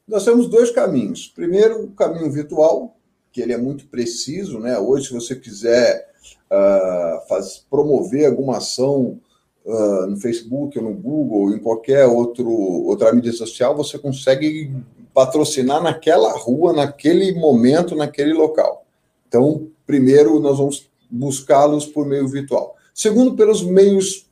Nós 0.07 0.25
temos 0.25 0.49
dois 0.49 0.71
caminhos. 0.71 1.27
Primeiro, 1.27 1.85
o 1.85 1.91
caminho 1.91 2.31
virtual, 2.31 2.97
que 3.33 3.41
ele 3.43 3.53
é 3.53 3.59
muito 3.59 3.87
preciso, 3.89 4.61
né? 4.61 4.79
Hoje, 4.79 5.09
se 5.09 5.13
você 5.13 5.35
quiser 5.35 6.16
uh, 6.51 7.29
faz, 7.29 7.65
promover 7.71 8.27
alguma 8.27 8.59
ação 8.59 9.19
uh, 9.65 10.07
no 10.07 10.17
Facebook 10.17 10.79
ou 10.79 10.85
no 10.85 10.95
Google, 10.95 11.41
ou 11.41 11.51
em 11.51 11.59
qualquer 11.59 12.07
outro, 12.07 12.51
outra 12.51 13.13
mídia 13.13 13.33
social, 13.33 13.77
você 13.77 13.99
consegue 13.99 14.73
patrocinar 15.15 15.83
naquela 15.83 16.33
rua, 16.37 16.73
naquele 16.73 17.33
momento, 17.33 17.97
naquele 17.97 18.35
local. 18.35 18.85
Então, 19.29 19.69
primeiro, 19.87 20.39
nós 20.41 20.59
vamos 20.59 20.89
buscá-los 21.11 21.87
por 21.87 22.07
meio 22.07 22.29
virtual. 22.29 22.77
Segundo, 22.95 23.35
pelos 23.35 23.63
meios 23.63 24.27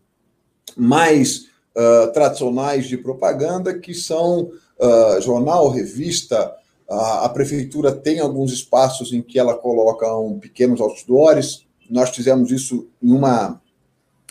mais 0.77 1.47
uh, 1.75 2.13
tradicionais 2.13 2.87
de 2.87 2.97
propaganda, 2.97 3.79
que 3.79 3.95
são 3.95 4.51
uh, 4.79 5.21
jornal, 5.21 5.69
revista. 5.69 6.55
A, 6.89 7.29
prefeitura 7.31 7.93
tem 7.93 8.21
alguns 8.21 8.53
espaços 8.53 9.13
em 9.13 9.23
que 9.23 9.39
ela 9.39 9.55
coloca 9.55 10.07
um, 10.19 10.39
pequenos 10.39 10.81
outdoors. 10.81 11.64
Nós 11.91 12.11
fizemos 12.11 12.51
isso 12.51 12.89
em 13.03 13.13
uma 13.13 13.61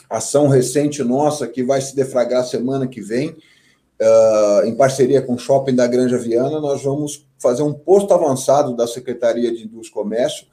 ação 0.10 0.48
recente 0.48 1.04
nossa 1.04 1.48
que 1.48 1.64
vai 1.64 1.82
se 1.82 1.96
defragrar 1.96 2.46
semana 2.46 2.88
que 2.88 3.02
vem, 3.02 3.30
uh, 3.30 4.66
em 4.66 4.76
parceria 4.76 5.22
com 5.22 5.34
o 5.34 5.40
Shopping 5.40 5.76
da 5.76 5.88
Granja 5.88 6.18
Viana. 6.18 6.60
Nós 6.60 6.84
vamos 6.84 7.28
fazer 7.40 7.64
um 7.64 7.74
posto 7.74 8.14
avançado 8.14 8.76
da 8.76 8.88
Secretaria 8.88 9.52
de 9.52 9.64
Indústria 9.64 9.92
e 9.92 10.04
Comércio 10.04 10.46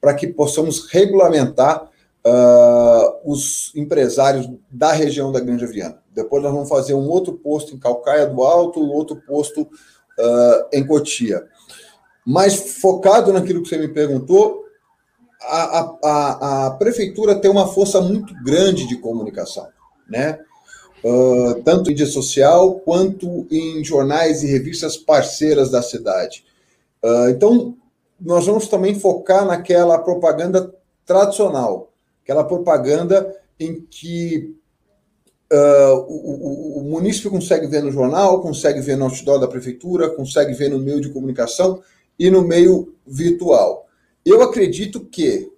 para 0.00 0.14
que 0.14 0.28
possamos 0.28 0.86
regulamentar 0.86 1.90
uh, 2.24 3.30
os 3.30 3.72
empresários 3.74 4.48
da 4.70 4.92
região 4.92 5.32
da 5.32 5.40
Granja 5.40 5.66
Viana. 5.66 6.00
Depois 6.14 6.42
nós 6.42 6.52
vamos 6.52 6.68
fazer 6.68 6.94
um 6.94 7.08
outro 7.08 7.32
posto 7.32 7.74
em 7.74 7.78
Calcaia 7.78 8.26
do 8.26 8.42
Alto, 8.42 8.80
outro 8.80 9.16
posto 9.26 9.62
uh, 9.62 10.66
em 10.72 10.86
Cotia. 10.86 11.44
Mas 12.24 12.78
focado 12.80 13.32
naquilo 13.32 13.62
que 13.62 13.68
você 13.68 13.78
me 13.78 13.88
perguntou, 13.88 14.67
a, 15.40 15.96
a, 16.02 16.66
a, 16.66 16.70
prefeitura 16.72 17.34
tem 17.34 17.50
uma 17.50 17.68
força 17.68 18.00
muito 18.00 18.34
grande 18.42 18.86
de 18.86 18.96
comunicação, 18.96 19.68
né? 20.08 20.38
Uh, 21.04 21.62
tanto 21.62 21.88
em 21.88 21.92
mídia 21.92 22.06
social 22.06 22.80
quanto 22.80 23.46
em 23.50 23.84
jornais 23.84 24.42
e 24.42 24.48
revistas 24.48 24.96
parceiras 24.96 25.70
da 25.70 25.80
cidade. 25.80 26.44
Uh, 27.02 27.28
então, 27.30 27.76
nós 28.20 28.46
vamos 28.46 28.66
também 28.66 28.98
focar 28.98 29.46
naquela 29.46 29.96
propaganda 29.98 30.74
tradicional, 31.06 31.92
aquela 32.24 32.42
propaganda 32.42 33.32
em 33.60 33.80
que 33.80 34.56
uh, 35.52 35.94
o, 36.08 36.78
o, 36.78 36.78
o, 36.78 36.82
município 36.82 37.30
consegue 37.30 37.66
ver 37.66 37.82
no 37.82 37.92
jornal, 37.92 38.42
consegue 38.42 38.80
ver 38.80 38.96
no 38.96 39.04
outdoor 39.04 39.38
da 39.38 39.48
prefeitura, 39.48 40.10
consegue 40.10 40.52
ver 40.52 40.68
no 40.68 40.78
meio 40.78 41.00
de 41.00 41.10
comunicação 41.10 41.80
e 42.18 42.28
no 42.28 42.42
meio 42.42 42.92
virtual. 43.06 43.87
Eu 44.28 44.42
acredito 44.42 45.06
que 45.06 45.50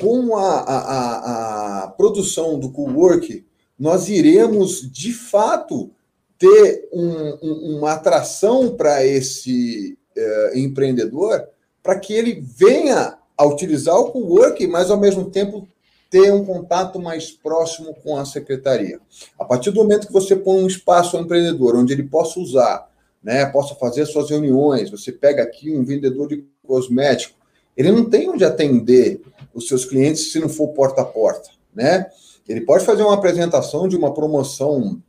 com 0.00 0.36
a, 0.36 0.60
a, 0.62 1.84
a 1.84 1.88
produção 1.88 2.58
do 2.58 2.72
Cowork, 2.72 3.46
nós 3.78 4.08
iremos 4.08 4.90
de 4.90 5.12
fato 5.12 5.92
ter 6.36 6.88
um, 6.92 7.38
um, 7.40 7.76
uma 7.76 7.92
atração 7.92 8.74
para 8.74 9.06
esse 9.06 9.96
uh, 10.16 10.58
empreendedor, 10.58 11.46
para 11.84 12.00
que 12.00 12.12
ele 12.12 12.40
venha 12.40 13.16
a 13.38 13.46
utilizar 13.46 13.96
o 13.96 14.10
Cowork, 14.10 14.66
mas 14.66 14.90
ao 14.90 14.98
mesmo 14.98 15.30
tempo 15.30 15.68
ter 16.10 16.32
um 16.32 16.44
contato 16.44 16.98
mais 16.98 17.30
próximo 17.30 17.94
com 18.02 18.16
a 18.16 18.24
secretaria. 18.24 18.98
A 19.38 19.44
partir 19.44 19.70
do 19.70 19.80
momento 19.80 20.08
que 20.08 20.12
você 20.12 20.34
põe 20.34 20.64
um 20.64 20.66
espaço 20.66 21.16
ao 21.16 21.22
empreendedor 21.22 21.76
onde 21.76 21.92
ele 21.92 22.02
possa 22.02 22.40
usar, 22.40 22.90
né, 23.22 23.46
possa 23.46 23.76
fazer 23.76 24.04
suas 24.06 24.30
reuniões, 24.30 24.90
você 24.90 25.12
pega 25.12 25.44
aqui 25.44 25.70
um 25.70 25.84
vendedor 25.84 26.26
de 26.26 26.44
cosmético, 26.66 27.39
ele 27.80 27.92
não 27.92 28.04
tem 28.08 28.28
onde 28.28 28.44
atender 28.44 29.22
os 29.54 29.66
seus 29.66 29.86
clientes 29.86 30.30
se 30.30 30.38
não 30.38 30.50
for 30.50 30.68
porta 30.68 31.00
a 31.00 31.04
porta, 31.04 31.48
né? 31.74 32.06
Ele 32.46 32.60
pode 32.60 32.84
fazer 32.84 33.02
uma 33.02 33.14
apresentação 33.14 33.88
de 33.88 33.96
uma 33.96 34.12
promoção 34.12 35.00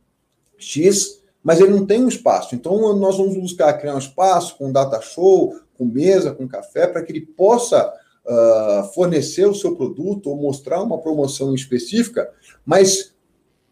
X, 0.56 1.20
mas 1.42 1.60
ele 1.60 1.72
não 1.72 1.84
tem 1.84 2.02
um 2.02 2.08
espaço. 2.08 2.54
Então, 2.54 2.96
nós 2.96 3.18
vamos 3.18 3.36
buscar 3.36 3.74
criar 3.74 3.94
um 3.94 3.98
espaço 3.98 4.56
com 4.56 4.72
data 4.72 5.00
show, 5.02 5.54
com 5.76 5.84
mesa, 5.84 6.32
com 6.32 6.48
café, 6.48 6.86
para 6.86 7.02
que 7.02 7.12
ele 7.12 7.26
possa 7.26 7.92
uh, 8.24 8.84
fornecer 8.94 9.46
o 9.46 9.54
seu 9.54 9.76
produto 9.76 10.30
ou 10.30 10.36
mostrar 10.36 10.82
uma 10.82 10.98
promoção 10.98 11.54
específica, 11.54 12.30
mas 12.64 13.11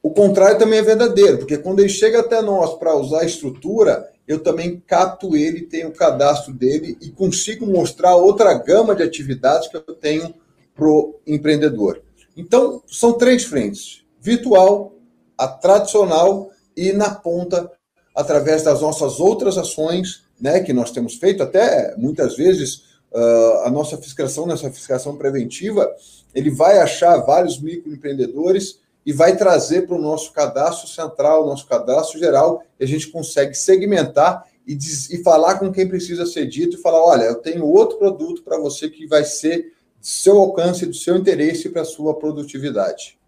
o 0.02 0.10
contrário 0.10 0.58
também 0.58 0.78
é 0.78 0.82
verdadeiro, 0.82 1.38
porque 1.38 1.58
quando 1.58 1.80
ele 1.80 1.88
chega 1.88 2.20
até 2.20 2.40
nós 2.40 2.74
para 2.78 2.96
usar 2.96 3.20
a 3.20 3.26
estrutura, 3.26 4.10
eu 4.26 4.38
também 4.38 4.82
capto 4.86 5.36
ele, 5.36 5.62
tenho 5.62 5.88
o 5.88 5.94
cadastro 5.94 6.54
dele 6.54 6.96
e 7.02 7.10
consigo 7.10 7.66
mostrar 7.66 8.16
outra 8.16 8.54
gama 8.54 8.94
de 8.94 9.02
atividades 9.02 9.68
que 9.68 9.76
eu 9.76 9.82
tenho 9.82 10.34
para 10.74 10.86
o 10.86 11.20
empreendedor. 11.26 12.02
Então, 12.36 12.82
são 12.86 13.12
três 13.12 13.44
frentes: 13.44 14.04
virtual, 14.20 14.94
a 15.36 15.46
tradicional 15.46 16.50
e 16.76 16.92
na 16.92 17.14
ponta, 17.14 17.70
através 18.14 18.62
das 18.62 18.80
nossas 18.80 19.20
outras 19.20 19.58
ações, 19.58 20.24
né, 20.40 20.60
que 20.60 20.72
nós 20.72 20.90
temos 20.90 21.16
feito, 21.16 21.42
até 21.42 21.94
muitas 21.98 22.36
vezes 22.36 22.84
uh, 23.12 23.64
a 23.64 23.70
nossa 23.70 23.98
fiscalização, 23.98 24.46
nessa 24.46 24.70
fiscalização 24.70 25.16
preventiva, 25.16 25.94
ele 26.34 26.50
vai 26.50 26.78
achar 26.78 27.18
vários 27.18 27.60
microempreendedores 27.60 28.78
e 29.04 29.12
vai 29.12 29.36
trazer 29.36 29.86
para 29.86 29.96
o 29.96 30.00
nosso 30.00 30.32
cadastro 30.32 30.88
central, 30.88 31.46
nosso 31.46 31.66
cadastro 31.66 32.18
geral, 32.18 32.62
e 32.78 32.84
a 32.84 32.86
gente 32.86 33.08
consegue 33.08 33.54
segmentar 33.54 34.46
e, 34.66 34.74
diz, 34.74 35.10
e 35.10 35.22
falar 35.22 35.58
com 35.58 35.72
quem 35.72 35.88
precisa 35.88 36.26
ser 36.26 36.46
dito 36.46 36.76
e 36.76 36.80
falar: 36.80 37.02
olha, 37.02 37.24
eu 37.24 37.36
tenho 37.36 37.64
outro 37.64 37.98
produto 37.98 38.42
para 38.42 38.58
você 38.58 38.88
que 38.88 39.06
vai 39.06 39.24
ser 39.24 39.72
do 39.98 40.06
seu 40.06 40.38
alcance, 40.38 40.86
do 40.86 40.94
seu 40.94 41.16
interesse 41.16 41.68
para 41.70 41.82
a 41.82 41.86
sua 41.86 42.18
produtividade. 42.18 43.18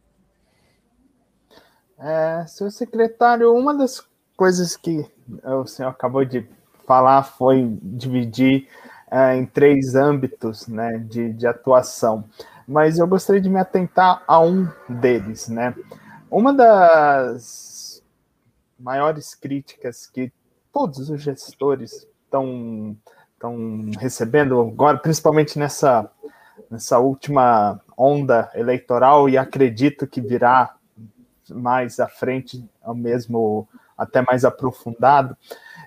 É, 1.99 2.45
senhor 2.47 2.71
secretário, 2.71 3.55
uma 3.55 3.75
das 3.75 4.03
coisas 4.37 4.77
que 4.77 5.07
o 5.45 5.67
senhor 5.67 5.91
acabou 5.91 6.25
de 6.25 6.47
falar 6.87 7.23
foi 7.23 7.79
dividir 7.81 8.67
é, 9.11 9.37
em 9.37 9.47
três 9.47 9.95
âmbitos 9.95 10.67
né, 10.67 10.99
de, 10.99 11.33
de 11.33 11.47
atuação, 11.47 12.25
mas 12.67 12.99
eu 12.99 13.07
gostaria 13.07 13.41
de 13.41 13.49
me 13.49 13.59
atentar 13.59 14.23
a 14.27 14.41
um 14.41 14.69
deles. 14.89 15.49
Né? 15.49 15.75
Uma 16.31 16.53
das 16.53 18.03
maiores 18.79 19.35
críticas 19.35 20.07
que 20.07 20.33
todos 20.73 21.11
os 21.11 21.21
gestores 21.21 22.07
estão 22.25 22.97
estão 23.43 23.91
recebendo 23.99 24.61
agora, 24.61 24.97
principalmente 24.97 25.59
nessa, 25.59 26.09
nessa 26.71 27.01
última 27.01 27.81
onda 27.99 28.49
eleitoral, 28.55 29.29
e 29.29 29.37
acredito 29.37 30.07
que 30.07 30.21
virá 30.21 30.77
mais 31.51 31.99
à 31.99 32.07
frente, 32.07 32.65
mesmo 32.95 33.69
até 33.99 34.23
mais 34.23 34.45
aprofundado, 34.45 35.37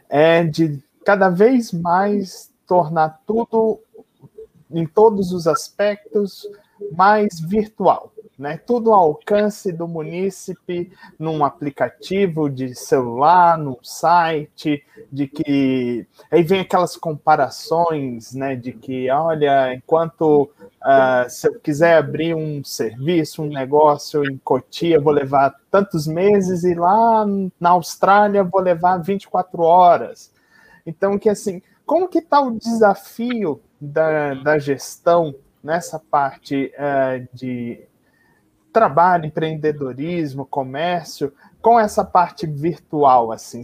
é 0.10 0.44
de 0.44 0.84
cada 1.06 1.30
vez 1.30 1.72
mais 1.72 2.52
tornar 2.68 3.22
tudo, 3.26 3.80
em 4.70 4.86
todos 4.86 5.32
os 5.32 5.48
aspectos, 5.48 6.46
mais 6.92 7.40
virtual. 7.40 8.12
Né? 8.38 8.58
Tudo 8.58 8.92
ao 8.92 9.06
alcance 9.06 9.72
do 9.72 9.88
munícipe, 9.88 10.92
num 11.18 11.46
aplicativo 11.46 12.50
de 12.50 12.76
celular, 12.76 13.58
num 13.58 13.78
site, 13.82 14.84
de 15.10 15.26
que 15.26 16.06
aí 16.30 16.44
vem 16.44 16.60
aquelas 16.60 16.98
comparações, 16.98 18.34
né? 18.34 18.54
De 18.58 18.74
que, 18.74 19.10
olha, 19.10 19.74
enquanto 19.74 20.50
uh, 20.84 21.30
se 21.30 21.48
eu 21.48 21.58
quiser 21.62 21.98
abrir 21.98 22.36
um 22.36 22.62
serviço, 22.62 23.42
um 23.42 23.48
negócio 23.48 24.26
em 24.26 24.38
Cotia, 24.38 25.00
vou 25.00 25.14
levar 25.14 25.56
tantos 25.72 26.06
meses, 26.06 26.66
e 26.66 26.74
lá 26.74 27.26
na 27.58 27.70
Austrália 27.70 28.44
vou 28.44 28.60
levar 28.60 28.98
24 28.98 29.62
horas. 29.62 30.30
Então, 30.86 31.18
que 31.18 31.30
assim, 31.30 31.62
como 31.86 32.10
que 32.10 32.20
está 32.20 32.42
o 32.42 32.52
desafio 32.52 33.62
da, 33.80 34.34
da 34.34 34.60
gestão 34.60 35.34
nessa 35.66 36.00
parte 36.00 36.72
uh, 36.76 37.28
de 37.36 37.84
trabalho, 38.72 39.26
empreendedorismo, 39.26 40.46
comércio, 40.46 41.34
com 41.60 41.80
essa 41.80 42.06
parte 42.06 42.46
virtual, 42.46 43.32
assim? 43.32 43.64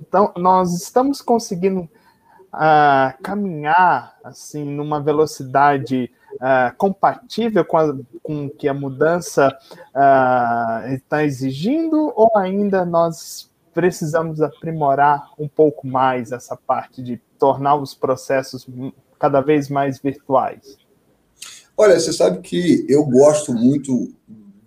Então, 0.00 0.32
nós 0.36 0.72
estamos 0.72 1.20
conseguindo 1.20 1.80
uh, 1.82 3.22
caminhar, 3.22 4.16
assim, 4.24 4.64
numa 4.64 5.02
velocidade 5.02 6.10
uh, 6.36 6.74
compatível 6.78 7.62
com, 7.62 7.76
a, 7.76 7.94
com 8.22 8.48
que 8.48 8.66
a 8.66 8.72
mudança 8.72 9.54
está 10.94 11.24
exigindo, 11.24 12.10
ou 12.16 12.30
ainda 12.38 12.86
nós 12.86 13.50
precisamos 13.74 14.40
aprimorar 14.40 15.30
um 15.38 15.46
pouco 15.46 15.86
mais 15.86 16.32
essa 16.32 16.56
parte 16.56 17.02
de 17.02 17.18
tornar 17.38 17.74
os 17.74 17.92
processos 17.92 18.66
cada 19.18 19.42
vez 19.42 19.68
mais 19.68 19.98
virtuais? 19.98 20.85
Olha, 21.78 22.00
você 22.00 22.12
sabe 22.12 22.40
que 22.40 22.86
eu 22.88 23.04
gosto 23.04 23.52
muito 23.52 24.10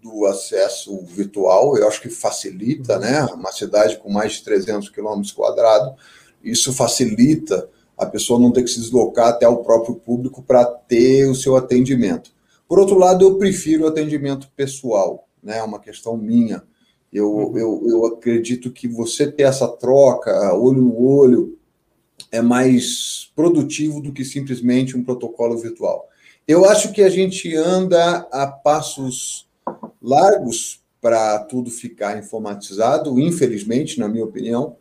do 0.01 0.25
acesso 0.25 1.03
virtual, 1.05 1.75
eu 1.75 1.87
acho 1.87 2.01
que 2.01 2.09
facilita, 2.09 2.99
né? 2.99 3.23
Uma 3.33 3.51
cidade 3.51 3.97
com 3.97 4.11
mais 4.11 4.33
de 4.33 4.43
300 4.43 4.89
quilômetros 4.89 5.31
quadrados, 5.31 5.93
isso 6.43 6.71
facilita 6.71 7.67
a 7.97 8.05
pessoa 8.05 8.39
não 8.39 8.51
ter 8.51 8.63
que 8.63 8.69
se 8.69 8.79
deslocar 8.79 9.29
até 9.29 9.47
o 9.47 9.57
próprio 9.57 9.95
público 9.95 10.43
para 10.43 10.63
ter 10.63 11.27
o 11.27 11.35
seu 11.35 11.57
atendimento. 11.57 12.31
Por 12.67 12.79
outro 12.79 12.97
lado, 12.97 13.25
eu 13.25 13.37
prefiro 13.37 13.85
o 13.85 13.87
atendimento 13.87 14.47
pessoal, 14.55 15.27
né? 15.41 15.57
É 15.57 15.63
uma 15.63 15.79
questão 15.79 16.15
minha. 16.15 16.63
Eu, 17.11 17.31
uhum. 17.31 17.57
eu, 17.57 17.83
eu 17.87 18.05
acredito 18.05 18.71
que 18.71 18.87
você 18.87 19.29
ter 19.29 19.43
essa 19.43 19.67
troca, 19.67 20.53
olho 20.53 20.81
no 20.81 21.03
olho, 21.03 21.57
é 22.31 22.41
mais 22.41 23.31
produtivo 23.35 23.99
do 23.99 24.13
que 24.13 24.23
simplesmente 24.23 24.95
um 24.95 25.03
protocolo 25.03 25.57
virtual. 25.57 26.08
Eu 26.49 26.65
acho 26.65 26.91
que 26.91 27.03
a 27.03 27.09
gente 27.09 27.55
anda 27.55 28.27
a 28.31 28.47
passos 28.47 29.47
largos 30.01 30.81
para 30.99 31.37
tudo 31.43 31.69
ficar 31.69 32.17
informatizado, 32.17 33.19
infelizmente, 33.19 33.99
na 33.99 34.07
minha 34.07 34.25
opinião, 34.25 34.75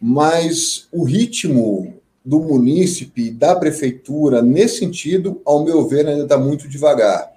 mas 0.00 0.86
o 0.92 1.02
ritmo 1.02 1.94
do 2.24 2.38
munícipe, 2.38 3.32
da 3.32 3.56
prefeitura, 3.56 4.42
nesse 4.42 4.78
sentido, 4.78 5.42
ao 5.44 5.64
meu 5.64 5.88
ver, 5.88 6.06
ainda 6.06 6.22
está 6.22 6.38
muito 6.38 6.68
devagar. 6.68 7.32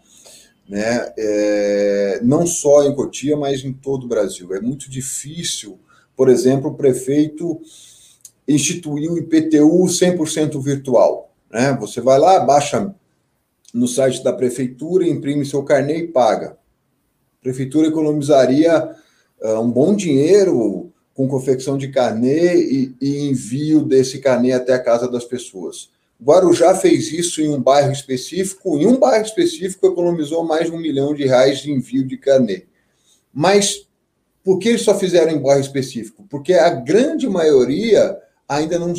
Né? 0.70 1.11
É, 1.18 2.20
não 2.22 2.45
só 2.45 2.84
em 2.84 2.93
Cotia, 2.93 3.36
mas 3.36 3.66
em 3.66 3.74
todo 3.74 4.03
o 4.03 4.07
Brasil. 4.07 4.53
É 4.53 4.61
muito 4.61 4.91
difícil, 4.91 5.80
por 6.16 6.30
exemplo, 6.30 6.70
o 6.70 6.76
prefeito 6.76 7.59
instituir 8.47 9.11
o 9.11 9.18
IPTU 9.18 9.86
100% 9.86 10.61
virtual. 10.61 11.32
Né? 11.49 11.76
Você 11.82 11.99
vai 11.99 12.20
lá, 12.20 12.39
baixa 12.41 12.93
no 13.76 13.89
site 13.89 14.23
da 14.23 14.32
prefeitura, 14.32 15.05
imprime 15.05 15.45
seu 15.45 15.61
carnê 15.61 15.97
e 15.97 16.07
paga. 16.07 16.57
A 17.39 17.43
prefeitura 17.43 17.89
economizaria 17.89 18.89
uh, 19.41 19.59
um 19.59 19.69
bom 19.69 19.93
dinheiro 19.93 20.93
com 21.13 21.28
confecção 21.28 21.78
de 21.78 21.89
carnê 21.89 22.55
e, 22.55 22.95
e 23.01 23.30
envio 23.30 23.84
desse 23.84 24.19
carnê 24.19 24.53
até 24.53 24.73
a 24.73 24.82
casa 24.82 25.11
das 25.11 25.26
pessoas. 25.26 25.89
Guarujá 26.23 26.73
fez 26.73 27.11
isso 27.11 27.41
em 27.41 27.49
um 27.49 27.61
bairro 27.61 27.91
específico, 27.91 28.78
em 28.78 28.88
um 28.88 28.97
bairro 28.97 29.26
específico 29.26 29.86
economizou 29.86 30.45
mais 30.45 30.67
de 30.67 30.71
um 30.71 30.80
milhão 30.80 31.13
de 31.13 31.26
reais 31.26 31.59
de 31.59 31.69
envio 31.69 32.07
de 32.07 32.17
carnê. 32.17 32.63
Mas 33.34 33.86
por 34.41 34.57
que 34.57 34.69
eles 34.69 34.84
só 34.84 34.97
fizeram 34.97 35.34
em 35.34 35.41
bairro 35.41 35.59
específico? 35.59 36.26
Porque 36.30 36.53
a 36.53 36.69
grande 36.69 37.28
maioria 37.28 38.17
ainda 38.47 38.80
não, 38.80 38.93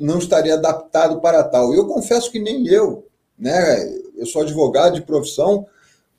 não 0.00 0.18
estaria 0.18 0.54
adaptado 0.54 1.20
para 1.20 1.44
tal. 1.44 1.74
Eu 1.74 1.86
confesso 1.86 2.32
que 2.32 2.38
nem 2.38 2.66
eu, 2.66 3.06
né? 3.38 4.05
Eu 4.16 4.26
sou 4.26 4.42
advogado 4.42 4.94
de 4.94 5.02
profissão, 5.02 5.66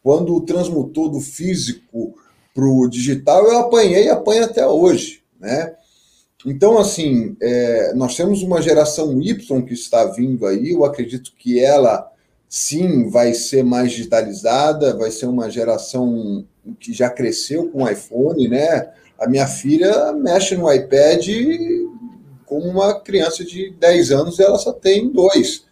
quando 0.03 0.39
transmutou 0.41 1.09
do 1.09 1.19
físico 1.19 2.15
para 2.53 2.65
o 2.65 2.87
digital, 2.87 3.45
eu 3.45 3.59
apanhei 3.59 4.05
e 4.05 4.09
apanho 4.09 4.45
até 4.45 4.65
hoje 4.65 5.23
né? 5.39 5.73
Então, 6.45 6.77
assim, 6.77 7.35
é, 7.41 7.93
nós 7.93 8.15
temos 8.15 8.43
uma 8.43 8.61
geração 8.61 9.21
Y 9.21 9.61
que 9.65 9.73
está 9.73 10.05
vindo 10.05 10.45
aí, 10.45 10.71
eu 10.71 10.85
acredito 10.85 11.33
que 11.37 11.59
ela, 11.59 12.09
sim, 12.47 13.09
vai 13.09 13.33
ser 13.33 13.63
mais 13.63 13.91
digitalizada, 13.91 14.95
vai 14.95 15.11
ser 15.11 15.25
uma 15.25 15.49
geração 15.49 16.45
que 16.79 16.93
já 16.93 17.09
cresceu 17.09 17.69
com 17.69 17.89
iPhone, 17.89 18.47
né? 18.47 18.91
A 19.19 19.27
minha 19.27 19.47
filha 19.47 20.13
mexe 20.13 20.55
no 20.55 20.71
iPad 20.71 21.27
como 22.45 22.67
uma 22.69 22.99
criança 22.99 23.43
de 23.43 23.71
10 23.71 24.11
anos, 24.11 24.39
ela 24.39 24.57
só 24.57 24.71
tem 24.71 25.09
dois. 25.09 25.65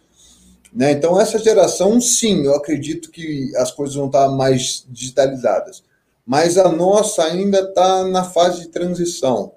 Né? 0.76 0.92
Então, 0.92 1.18
essa 1.18 1.38
geração, 1.38 1.98
sim, 2.02 2.44
eu 2.44 2.54
acredito 2.54 3.10
que 3.10 3.50
as 3.56 3.72
coisas 3.72 3.96
vão 3.96 4.08
estar 4.08 4.28
mais 4.28 4.84
digitalizadas. 4.90 5.82
Mas 6.26 6.58
a 6.58 6.70
nossa 6.70 7.24
ainda 7.24 7.60
está 7.60 8.04
na 8.04 8.24
fase 8.24 8.60
de 8.60 8.68
transição. 8.68 9.52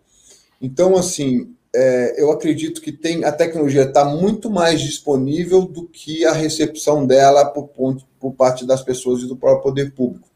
Então, 0.62 0.96
assim, 0.96 1.54
é, 1.76 2.16
eu 2.22 2.32
acredito 2.32 2.80
que 2.80 2.94
tem 2.94 3.26
a 3.26 3.34
tecnologia 3.34 3.84
está 3.84 4.06
muito 4.06 4.50
mais 4.50 4.80
disponível 4.80 5.64
do 5.64 5.86
que 5.88 6.24
a 6.24 6.32
recepção 6.32 7.06
dela 7.06 7.44
por, 7.46 7.68
por 8.18 8.34
parte 8.34 8.66
das 8.66 8.82
pessoas 8.82 9.22
e 9.22 9.28
do 9.28 9.36
próprio 9.36 9.64
poder 9.64 9.94
público. 9.94 10.30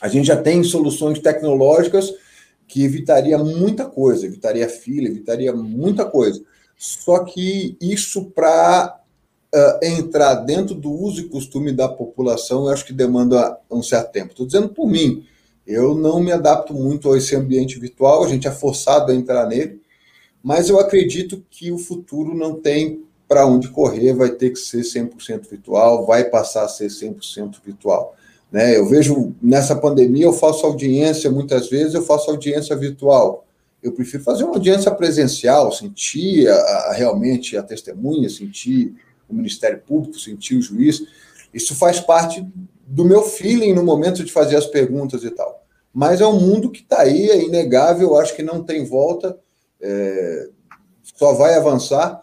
A 0.00 0.06
gente 0.06 0.28
já 0.28 0.36
tem 0.36 0.62
soluções 0.62 1.18
tecnológicas 1.18 2.14
que 2.68 2.84
evitaria 2.84 3.36
muita 3.36 3.84
coisa, 3.84 4.26
evitaria 4.26 4.68
fila, 4.68 5.08
evitaria 5.08 5.52
muita 5.52 6.04
coisa. 6.04 6.40
Só 6.76 7.24
que 7.24 7.76
isso 7.80 8.26
para 8.26 9.00
uh, 9.54 9.84
entrar 9.84 10.34
dentro 10.34 10.74
do 10.74 10.90
uso 10.90 11.20
e 11.20 11.28
costume 11.28 11.72
da 11.72 11.88
população, 11.88 12.64
eu 12.64 12.72
acho 12.72 12.84
que 12.84 12.92
demanda 12.92 13.58
um 13.70 13.82
certo 13.82 14.10
tempo. 14.10 14.30
Estou 14.32 14.46
dizendo 14.46 14.68
por 14.68 14.88
mim. 14.88 15.24
Eu 15.66 15.94
não 15.94 16.20
me 16.20 16.32
adapto 16.32 16.74
muito 16.74 17.10
a 17.10 17.16
esse 17.16 17.34
ambiente 17.34 17.78
virtual, 17.78 18.24
a 18.24 18.28
gente 18.28 18.46
é 18.46 18.50
forçado 18.50 19.10
a 19.10 19.14
entrar 19.14 19.46
nele, 19.46 19.80
mas 20.42 20.68
eu 20.68 20.78
acredito 20.78 21.42
que 21.50 21.72
o 21.72 21.78
futuro 21.78 22.34
não 22.34 22.60
tem 22.60 23.02
para 23.26 23.46
onde 23.46 23.68
correr, 23.68 24.12
vai 24.12 24.30
ter 24.30 24.50
que 24.50 24.58
ser 24.58 24.82
100% 24.82 25.48
virtual, 25.48 26.04
vai 26.04 26.24
passar 26.24 26.64
a 26.64 26.68
ser 26.68 26.88
100% 26.88 27.56
virtual. 27.64 28.14
Né? 28.52 28.76
Eu 28.76 28.86
vejo 28.86 29.34
nessa 29.42 29.74
pandemia, 29.74 30.26
eu 30.26 30.32
faço 30.34 30.66
audiência, 30.66 31.30
muitas 31.30 31.70
vezes 31.70 31.94
eu 31.94 32.02
faço 32.02 32.30
audiência 32.30 32.76
virtual. 32.76 33.46
Eu 33.82 33.92
prefiro 33.92 34.22
fazer 34.22 34.44
uma 34.44 34.54
audiência 34.54 34.90
presencial, 34.90 35.72
sentir 35.72 36.46
a, 36.48 36.54
a, 36.54 36.92
realmente 36.92 37.56
a 37.56 37.62
testemunha, 37.62 38.28
sentir 38.28 38.94
o 39.28 39.34
Ministério 39.34 39.80
Público, 39.80 40.18
sentir 40.18 40.56
o 40.56 40.62
juiz. 40.62 41.02
Isso 41.52 41.74
faz 41.74 42.00
parte 42.00 42.46
do 42.86 43.04
meu 43.04 43.22
feeling 43.22 43.72
no 43.72 43.84
momento 43.84 44.24
de 44.24 44.32
fazer 44.32 44.56
as 44.56 44.66
perguntas 44.66 45.24
e 45.24 45.30
tal. 45.30 45.64
Mas 45.92 46.20
é 46.20 46.26
um 46.26 46.40
mundo 46.40 46.70
que 46.70 46.80
está 46.80 47.02
aí, 47.02 47.30
é 47.30 47.44
inegável, 47.44 48.16
acho 48.16 48.34
que 48.34 48.42
não 48.42 48.62
tem 48.62 48.84
volta, 48.84 49.38
é, 49.80 50.48
só 51.02 51.32
vai 51.32 51.54
avançar. 51.54 52.20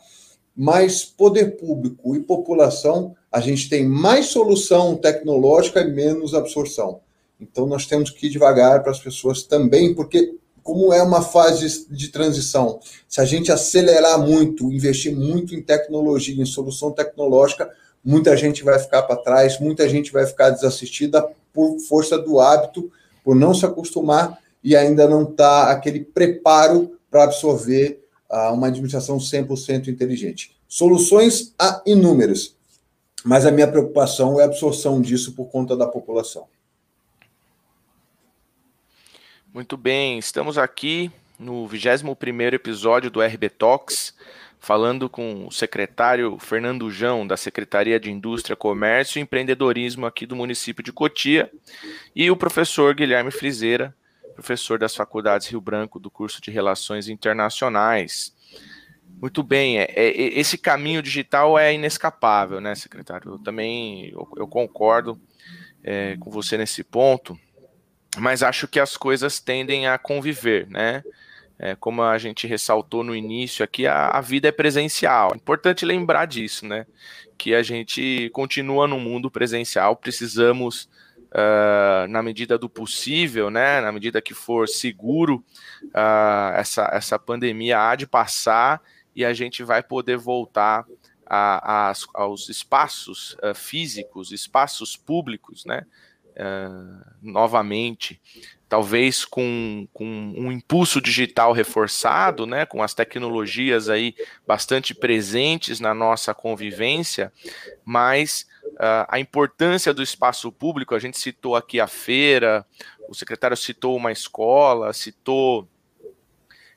Mas 0.55 1.05
poder 1.05 1.57
público 1.57 2.15
e 2.15 2.19
população, 2.19 3.15
a 3.31 3.39
gente 3.39 3.69
tem 3.69 3.87
mais 3.87 4.27
solução 4.27 4.97
tecnológica 4.97 5.79
e 5.81 5.91
menos 5.91 6.33
absorção. 6.33 6.99
Então 7.39 7.65
nós 7.65 7.85
temos 7.85 8.09
que 8.11 8.27
ir 8.27 8.29
devagar 8.29 8.83
para 8.83 8.91
as 8.91 8.99
pessoas 8.99 9.43
também, 9.43 9.95
porque 9.95 10.35
como 10.63 10.93
é 10.93 11.01
uma 11.01 11.21
fase 11.21 11.87
de 11.89 12.09
transição, 12.09 12.79
se 13.07 13.19
a 13.19 13.25
gente 13.25 13.51
acelerar 13.51 14.19
muito, 14.19 14.71
investir 14.71 15.15
muito 15.15 15.55
em 15.55 15.61
tecnologia, 15.61 16.41
em 16.41 16.45
solução 16.45 16.91
tecnológica, 16.91 17.69
muita 18.03 18.35
gente 18.37 18.63
vai 18.63 18.79
ficar 18.79 19.03
para 19.03 19.15
trás, 19.15 19.59
muita 19.59 19.87
gente 19.89 20.11
vai 20.11 20.25
ficar 20.25 20.49
desassistida 20.49 21.27
por 21.53 21.79
força 21.79 22.17
do 22.17 22.39
hábito, 22.39 22.91
por 23.23 23.35
não 23.35 23.53
se 23.53 23.65
acostumar 23.65 24.39
e 24.63 24.75
ainda 24.75 25.07
não 25.07 25.23
está 25.23 25.71
aquele 25.71 26.01
preparo 26.01 26.97
para 27.09 27.23
absorver 27.23 28.03
uh, 28.29 28.53
uma 28.53 28.67
administração 28.67 29.17
100% 29.17 29.87
inteligente. 29.87 30.55
Soluções 30.67 31.53
há 31.59 31.81
inúmeras, 31.85 32.55
mas 33.25 33.45
a 33.45 33.51
minha 33.51 33.67
preocupação 33.67 34.39
é 34.39 34.43
a 34.43 34.45
absorção 34.45 35.01
disso 35.01 35.33
por 35.33 35.45
conta 35.45 35.75
da 35.75 35.87
população. 35.87 36.45
Muito 39.53 39.75
bem, 39.75 40.17
estamos 40.17 40.57
aqui 40.57 41.11
no 41.37 41.67
21º 41.67 42.53
episódio 42.53 43.11
do 43.11 43.21
RB 43.21 43.49
Talks, 43.49 44.13
falando 44.57 45.09
com 45.09 45.45
o 45.45 45.51
secretário 45.51 46.39
Fernando 46.39 46.89
Jão, 46.89 47.27
da 47.27 47.35
Secretaria 47.35 47.99
de 47.99 48.09
Indústria, 48.09 48.55
Comércio 48.55 49.19
e 49.19 49.21
Empreendedorismo 49.21 50.05
aqui 50.05 50.25
do 50.25 50.37
município 50.37 50.81
de 50.81 50.93
Cotia, 50.93 51.51
e 52.15 52.31
o 52.31 52.37
professor 52.37 52.95
Guilherme 52.95 53.29
Frizeira, 53.29 53.93
professor 54.35 54.79
das 54.79 54.95
Faculdades 54.95 55.47
Rio 55.47 55.59
Branco 55.59 55.99
do 55.99 56.09
curso 56.09 56.41
de 56.41 56.49
Relações 56.49 57.09
Internacionais. 57.09 58.33
Muito 59.21 59.43
bem, 59.43 59.79
é, 59.79 59.87
é, 59.93 60.39
esse 60.39 60.57
caminho 60.57 61.01
digital 61.01 61.59
é 61.59 61.73
inescapável, 61.73 62.61
né, 62.61 62.73
secretário? 62.73 63.33
Eu 63.33 63.39
também 63.39 64.11
eu, 64.13 64.25
eu 64.37 64.47
concordo 64.47 65.19
é, 65.83 66.15
com 66.21 66.31
você 66.31 66.57
nesse 66.57 66.85
ponto, 66.85 67.37
mas 68.17 68.43
acho 68.43 68.67
que 68.67 68.79
as 68.79 68.97
coisas 68.97 69.39
tendem 69.39 69.87
a 69.87 69.97
conviver, 69.97 70.67
né? 70.69 71.03
É, 71.57 71.75
como 71.75 72.01
a 72.01 72.17
gente 72.17 72.47
ressaltou 72.47 73.03
no 73.03 73.15
início 73.15 73.63
aqui, 73.63 73.85
a, 73.85 74.07
a, 74.07 74.19
vida 74.19 74.47
é 74.47 74.51
presencial. 74.51 75.31
É 75.33 75.35
importante 75.35 75.85
lembrar 75.85 76.25
disso, 76.25 76.65
né? 76.65 76.87
Que 77.37 77.53
a 77.53 77.61
gente 77.61 78.31
continua 78.33 78.87
no 78.87 78.99
mundo 78.99 79.29
presencial, 79.29 79.95
precisamos, 79.95 80.89
uh, 81.31 82.07
na 82.09 82.23
medida 82.23 82.57
do 82.57 82.67
possível, 82.67 83.51
né? 83.51 83.79
Na 83.79 83.91
medida 83.91 84.21
que 84.21 84.33
for 84.33 84.67
seguro, 84.67 85.43
uh, 85.85 86.55
essa, 86.55 86.89
essa 86.91 87.19
pandemia 87.19 87.79
há 87.79 87.95
de 87.95 88.07
passar 88.07 88.81
e 89.15 89.23
a 89.23 89.31
gente 89.31 89.63
vai 89.63 89.83
poder 89.83 90.17
voltar 90.17 90.83
a, 91.27 91.91
a, 91.91 91.93
aos 92.15 92.49
espaços 92.49 93.37
uh, 93.43 93.53
físicos, 93.53 94.31
espaços 94.31 94.97
públicos, 94.97 95.63
né? 95.63 95.85
Novamente 97.21 98.19
talvez 98.71 99.25
com, 99.25 99.85
com 99.91 100.05
um 100.05 100.49
impulso 100.49 101.01
digital 101.01 101.51
reforçado, 101.51 102.47
né, 102.47 102.65
com 102.65 102.81
as 102.81 102.93
tecnologias 102.93 103.89
aí 103.89 104.15
bastante 104.47 104.95
presentes 104.95 105.81
na 105.81 105.93
nossa 105.93 106.33
convivência, 106.33 107.33
mas 107.83 108.47
uh, 108.75 109.03
a 109.09 109.19
importância 109.19 109.93
do 109.93 110.01
espaço 110.01 110.49
público, 110.53 110.95
a 110.95 110.99
gente 110.99 111.19
citou 111.19 111.57
aqui 111.57 111.81
a 111.81 111.87
feira, 111.87 112.65
o 113.09 113.13
secretário 113.13 113.57
citou 113.57 113.93
uma 113.93 114.09
escola, 114.13 114.93
citou 114.93 115.67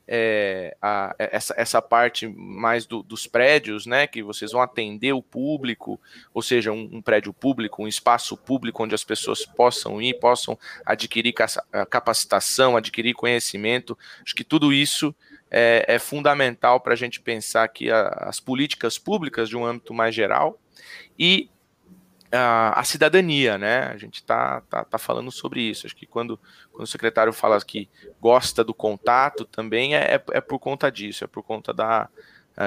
é, 0.07 0.77
a, 0.81 1.15
essa, 1.19 1.55
essa 1.57 1.83
parte 1.83 2.27
mais 2.29 2.87
do, 2.87 3.03
dos 3.03 3.27
prédios, 3.27 3.87
né, 3.87 4.07
que 4.07 4.23
vocês 4.23 4.53
vão 4.53 4.61
atender 4.61 5.13
o 5.13 5.23
público, 5.23 6.01
ou 6.33 6.43
seja, 6.43 6.73
um, 6.73 6.89
um, 6.93 7.03
prédio 7.03 7.33
público, 7.33 7.83
um 7.83 7.89
espaço 7.89 8.37
público 8.37 8.83
onde 8.83 8.95
as 8.95 9.05
pessoas 9.05 9.45
possam 9.45 10.01
ir, 10.01 10.15
possam 10.19 10.59
adquirir 10.85 11.35
capacitação, 11.89 12.77
adquirir 12.77 13.15
conhecimento. 13.15 13.97
Acho 14.25 14.35
que 14.35 14.45
tudo 14.45 14.73
isso 14.73 15.15
é, 15.51 15.85
é 15.89 15.99
fundamental 15.99 16.81
para 16.81 16.93
a 16.93 16.97
gente 16.97 17.21
pensar 17.21 17.67
que 17.69 17.91
a, 17.91 18.09
as 18.09 18.41
políticas 18.41 18.99
públicas 18.99 19.49
de 19.49 19.57
um 19.57 19.65
âmbito 19.65 19.95
mais 19.95 20.15
geral 20.15 20.61
e 21.19 21.49
a, 22.35 22.71
a 22.71 22.85
cidadania, 22.85 23.57
né? 23.59 23.85
A 23.93 23.97
gente 23.97 24.17
está 24.17 24.61
tá, 24.63 24.85
tá 24.85 24.99
falando 24.99 25.31
sobre 25.31 25.61
isso. 25.61 25.87
Acho 25.87 25.97
que 25.97 26.07
quando, 26.07 26.39
quando 26.73 26.85
o 26.85 26.87
secretário 26.87 27.33
fala 27.33 27.61
que 27.61 27.89
gosta 28.21 28.65
do 28.65 28.75
contato, 28.75 29.45
também 29.45 29.97
é, 29.97 30.15
é, 30.15 30.25
é 30.33 30.41
por 30.41 30.59
conta 30.59 30.91
disso, 30.91 31.25
é 31.25 31.27
por 31.27 31.43
conta 31.43 31.73
da, 31.73 32.09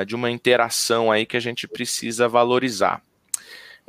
de 0.05 0.15
uma 0.15 0.29
interação 0.29 1.11
aí 1.11 1.25
que 1.25 1.37
a 1.37 1.41
gente 1.41 1.67
precisa 1.67 2.27
valorizar. 2.27 3.01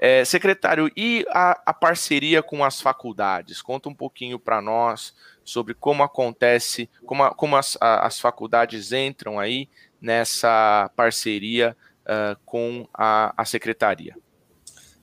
É, 0.01 0.25
secretário, 0.25 0.89
e 0.97 1.27
a, 1.29 1.61
a, 1.67 1.75
parceria 1.75 2.41
com 2.41 2.65
as 2.65 2.81
faculdades? 2.81 3.61
Conta 3.61 3.89
um 3.89 3.95
pouquinho 3.95 4.39
para 4.39 4.63
nós 4.63 5.13
sobre 5.45 5.75
como 5.75 6.05
acontece, 6.05 6.89
como, 7.05 7.25
a, 7.25 7.35
como 7.35 7.57
as, 7.57 7.77
a, 7.81 8.07
as 8.07 8.21
faculdades 8.21 8.93
entram 8.93 9.41
aí 9.41 9.69
nessa 10.01 10.89
parceria 10.95 11.77
uh, 12.05 12.39
com 12.47 12.89
a 12.95 13.45
secretaria. 13.45 14.17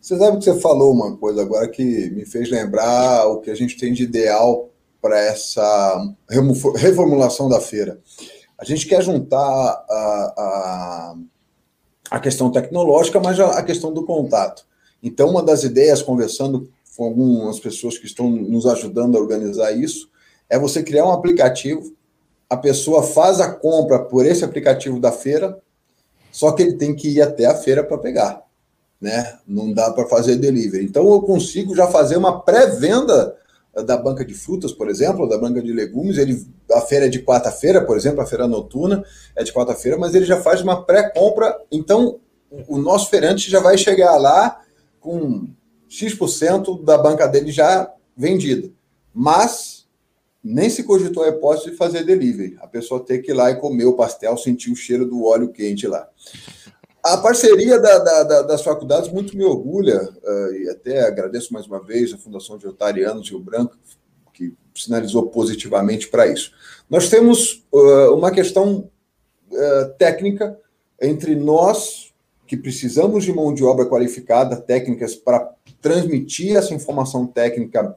Você 0.06 0.20
sabe 0.20 0.38
que 0.38 0.44
você 0.44 0.60
falou 0.60 0.94
uma 0.94 1.18
coisa 1.18 1.42
agora 1.42 1.68
que 1.68 2.12
me 2.12 2.28
fez 2.28 2.48
lembrar 2.52 3.26
o 3.26 3.40
que 3.40 3.50
a 3.50 3.56
gente 3.56 3.76
tem 3.76 3.92
de 3.92 4.04
ideal 4.04 4.70
para 5.02 5.20
essa 5.20 6.16
reformulação 6.76 7.50
da 7.50 7.60
feira. 7.60 8.00
A 8.56 8.64
gente 8.64 8.86
quer 8.86 9.02
juntar 9.02 9.42
a, 9.42 10.34
a, 10.38 11.16
a 12.12 12.20
questão 12.20 12.52
tecnológica, 12.52 13.20
mas 13.20 13.40
a, 13.40 13.64
questão 13.64 13.92
do 13.92 14.06
contato. 14.06 14.68
Então, 15.02 15.32
uma 15.32 15.42
das 15.42 15.64
ideias, 15.64 16.04
conversando 16.04 16.70
com 16.96 17.06
algumas 17.06 17.60
pessoas 17.60 17.98
que 17.98 18.06
estão 18.06 18.30
nos 18.30 18.68
ajudando 18.68 19.18
a 19.18 19.20
organizar 19.20 19.72
isso, 19.72 20.08
é 20.48 20.60
você 20.60 20.84
criar 20.84 21.08
um 21.08 21.14
aplicativo, 21.14 21.96
a 22.48 22.56
pessoa 22.56 23.02
faz 23.02 23.42
a 23.42 23.52
compra 23.52 23.98
por 23.98 24.24
esse 24.24 24.46
aplicativo 24.46 25.00
da 25.00 25.12
feira, 25.12 25.60
só 26.32 26.52
que 26.52 26.62
ele 26.62 26.74
tem 26.74 26.96
que 26.96 27.10
ir 27.10 27.24
até 27.24 27.48
a 27.48 27.56
feira 27.56 27.84
para 27.84 27.98
pegar 27.98 28.45
né? 29.00 29.38
Não 29.48 29.72
dá 29.74 29.92
para 29.92 30.08
fazer 30.08 30.36
delivery. 30.38 30.84
Então 30.84 31.12
eu 31.12 31.22
consigo 31.22 31.76
já 31.76 31.88
fazer 31.88 32.18
uma 32.18 32.42
pré-venda 32.42 33.36
da 33.86 33.98
banca 33.98 34.24
de 34.24 34.34
frutas, 34.34 34.72
por 34.72 34.90
exemplo, 34.90 35.28
da 35.28 35.38
banca 35.38 35.62
de 35.62 35.74
legumes. 35.74 36.18
Ele, 36.18 36.46
a 36.72 36.82
feira 36.82 37.08
é 37.08 37.10
de 37.10 37.24
quarta-feira, 37.24 37.84
por 37.84 37.98
exemplo, 37.98 38.22
a 38.22 38.26
feira 38.26 38.48
noturna 38.48 39.04
é 39.36 39.44
de 39.44 39.52
quarta-feira, 39.52 39.98
mas 39.98 40.16
ele 40.16 40.26
já 40.26 40.42
faz 40.42 40.62
uma 40.62 40.86
pré-compra. 40.86 41.58
Então 41.72 42.20
o 42.68 42.78
nosso 42.78 43.10
feirante 43.10 43.50
já 43.50 43.60
vai 43.60 43.78
chegar 43.78 44.18
lá 44.18 44.62
com 45.00 45.48
X% 45.90 46.84
da 46.84 46.98
banca 46.98 47.28
dele 47.28 47.52
já 47.52 47.92
vendida. 48.16 48.70
Mas 49.14 49.86
nem 50.44 50.70
se 50.70 50.84
cogitou 50.84 51.24
a 51.24 51.30
hipótese 51.30 51.72
de 51.72 51.78
fazer 51.78 52.04
delivery. 52.04 52.56
A 52.62 52.68
pessoa 52.68 53.04
ter 53.04 53.20
que 53.20 53.32
ir 53.32 53.34
lá 53.34 53.50
e 53.50 53.60
comer 53.60 53.86
o 53.86 53.94
pastel, 53.94 54.38
sentir 54.38 54.72
o 54.72 54.76
cheiro 54.76 55.06
do 55.06 55.26
óleo 55.26 55.52
quente 55.52 55.88
lá. 55.88 56.08
A 57.06 57.18
parceria 57.18 57.80
da, 57.80 58.00
da, 58.00 58.24
da, 58.24 58.42
das 58.42 58.64
faculdades 58.64 59.12
muito 59.12 59.38
me 59.38 59.44
orgulha, 59.44 60.10
uh, 60.24 60.54
e 60.56 60.70
até 60.72 61.04
agradeço 61.04 61.54
mais 61.54 61.68
uma 61.68 61.80
vez 61.80 62.12
a 62.12 62.18
Fundação 62.18 62.58
de 62.58 62.68
Otarianos 62.68 63.30
Rio 63.30 63.40
Branco, 63.40 63.78
que 64.34 64.56
sinalizou 64.74 65.28
positivamente 65.28 66.08
para 66.08 66.26
isso. 66.26 66.52
Nós 66.90 67.08
temos 67.08 67.64
uh, 67.72 68.12
uma 68.12 68.32
questão 68.32 68.90
uh, 69.52 69.90
técnica 70.00 70.60
entre 71.00 71.36
nós, 71.36 72.12
que 72.48 72.58
precisamos 72.58 73.24
de 73.24 73.32
mão 73.32 73.54
de 73.54 73.64
obra 73.64 73.86
qualificada, 73.86 74.56
técnicas 74.56 75.14
para 75.14 75.54
transmitir 75.80 76.56
essa 76.56 76.74
informação 76.74 77.28
técnica 77.28 77.96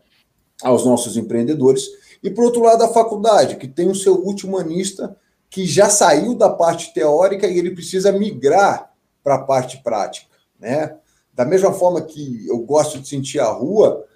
aos 0.63 0.85
nossos 0.85 1.17
empreendedores, 1.17 1.87
e 2.23 2.29
por 2.29 2.45
outro 2.45 2.63
lado, 2.63 2.85
a 2.85 2.93
faculdade, 2.93 3.57
que 3.57 3.69
tem 3.69 3.89
o 3.89 3.95
seu 3.95 4.17
último 4.17 4.59
anista 4.59 5.17
que 5.49 5.65
já 5.65 5.89
saiu 5.89 6.35
da 6.35 6.51
parte 6.51 6.93
teórica 6.93 7.47
e 7.47 7.59
ele 7.59 7.71
precisa 7.71 8.13
migrar 8.13 8.89
para 9.29 9.35
a 9.35 9.43
parte 9.45 9.83
prática, 9.83 10.27
né? 10.59 10.97
Da 11.35 11.45
mesma 11.45 11.71
forma 11.71 12.01
que 12.01 12.47
eu 12.49 12.59
gosto 12.61 12.99
de 12.99 13.07
sentir 13.07 13.39
a 13.41 13.51
rua, 13.51 14.07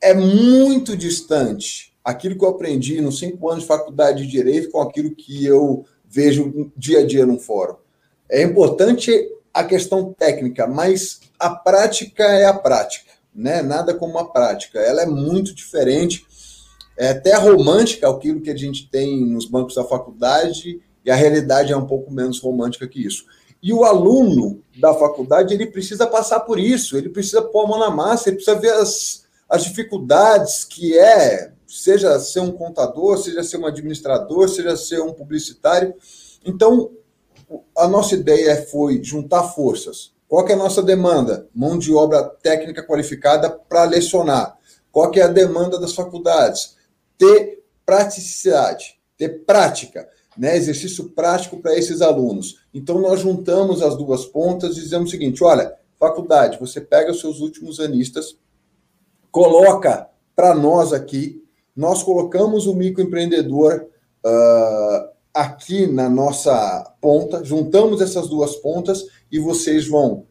é 0.00 0.14
muito 0.14 0.96
distante 0.96 1.92
aquilo 2.04 2.38
que 2.38 2.44
eu 2.44 2.50
aprendi 2.50 3.00
nos 3.00 3.18
cinco 3.18 3.50
anos 3.50 3.64
de 3.64 3.68
faculdade 3.68 4.22
de 4.22 4.30
direito 4.30 4.70
com 4.70 4.80
aquilo 4.80 5.16
que 5.16 5.44
eu 5.44 5.84
vejo 6.08 6.70
dia 6.76 7.00
a 7.00 7.06
dia 7.06 7.26
no 7.26 7.40
fórum. 7.40 7.74
É 8.30 8.40
importante 8.40 9.12
a 9.52 9.64
questão 9.64 10.12
técnica, 10.12 10.68
mas 10.68 11.20
a 11.40 11.50
prática 11.50 12.22
é 12.22 12.44
a 12.44 12.54
prática, 12.54 13.10
né? 13.34 13.62
Nada 13.62 13.92
como 13.92 14.16
a 14.16 14.30
prática. 14.30 14.78
Ela 14.78 15.02
é 15.02 15.06
muito 15.06 15.52
diferente, 15.52 16.24
é 16.96 17.08
até 17.08 17.34
romântica 17.34 18.08
aquilo 18.08 18.40
que 18.40 18.50
a 18.50 18.56
gente 18.56 18.88
tem 18.88 19.26
nos 19.26 19.44
bancos 19.44 19.74
da 19.74 19.82
faculdade 19.82 20.80
e 21.04 21.10
a 21.10 21.16
realidade 21.16 21.72
é 21.72 21.76
um 21.76 21.86
pouco 21.86 22.12
menos 22.12 22.38
romântica 22.38 22.86
que 22.86 23.04
isso. 23.04 23.24
E 23.62 23.72
o 23.72 23.84
aluno 23.84 24.62
da 24.78 24.92
faculdade, 24.92 25.54
ele 25.54 25.66
precisa 25.66 26.06
passar 26.06 26.40
por 26.40 26.58
isso, 26.58 26.96
ele 26.96 27.08
precisa 27.08 27.40
pôr 27.40 27.64
a 27.64 27.68
mão 27.68 27.78
na 27.78 27.90
massa, 27.90 28.28
ele 28.28 28.36
precisa 28.36 28.58
ver 28.58 28.72
as, 28.72 29.24
as 29.48 29.62
dificuldades 29.64 30.64
que 30.64 30.98
é, 30.98 31.52
seja 31.66 32.18
ser 32.18 32.40
um 32.40 32.50
contador, 32.50 33.18
seja 33.18 33.44
ser 33.44 33.58
um 33.58 33.66
administrador, 33.66 34.48
seja 34.48 34.76
ser 34.76 35.00
um 35.00 35.12
publicitário. 35.12 35.94
Então, 36.44 36.90
a 37.76 37.86
nossa 37.86 38.14
ideia 38.14 38.66
foi 38.66 39.02
juntar 39.02 39.44
forças. 39.44 40.12
Qual 40.26 40.48
é 40.48 40.54
a 40.54 40.56
nossa 40.56 40.82
demanda? 40.82 41.46
Mão 41.54 41.78
de 41.78 41.94
obra 41.94 42.24
técnica 42.24 42.82
qualificada 42.82 43.50
para 43.50 43.84
lecionar. 43.84 44.58
Qual 44.90 45.12
é 45.14 45.20
a 45.20 45.28
demanda 45.28 45.78
das 45.78 45.94
faculdades? 45.94 46.76
Ter 47.16 47.62
praticidade, 47.84 48.98
ter 49.16 49.44
prática 49.44 50.08
né, 50.36 50.56
exercício 50.56 51.10
prático 51.10 51.60
para 51.60 51.76
esses 51.76 52.00
alunos. 52.00 52.64
Então, 52.72 52.98
nós 53.00 53.20
juntamos 53.20 53.82
as 53.82 53.96
duas 53.96 54.24
pontas 54.24 54.76
e 54.76 54.80
dizemos 54.80 55.08
o 55.08 55.10
seguinte: 55.10 55.42
olha, 55.44 55.74
faculdade, 55.98 56.58
você 56.58 56.80
pega 56.80 57.12
os 57.12 57.20
seus 57.20 57.40
últimos 57.40 57.78
anistas, 57.78 58.36
coloca 59.30 60.08
para 60.34 60.54
nós 60.54 60.92
aqui, 60.92 61.42
nós 61.76 62.02
colocamos 62.02 62.66
o 62.66 62.74
microempreendedor 62.74 63.86
uh, 64.24 65.08
aqui 65.32 65.86
na 65.86 66.08
nossa 66.08 66.94
ponta, 67.00 67.44
juntamos 67.44 68.00
essas 68.00 68.28
duas 68.28 68.56
pontas 68.56 69.06
e 69.30 69.38
vocês 69.38 69.86
vão 69.86 70.26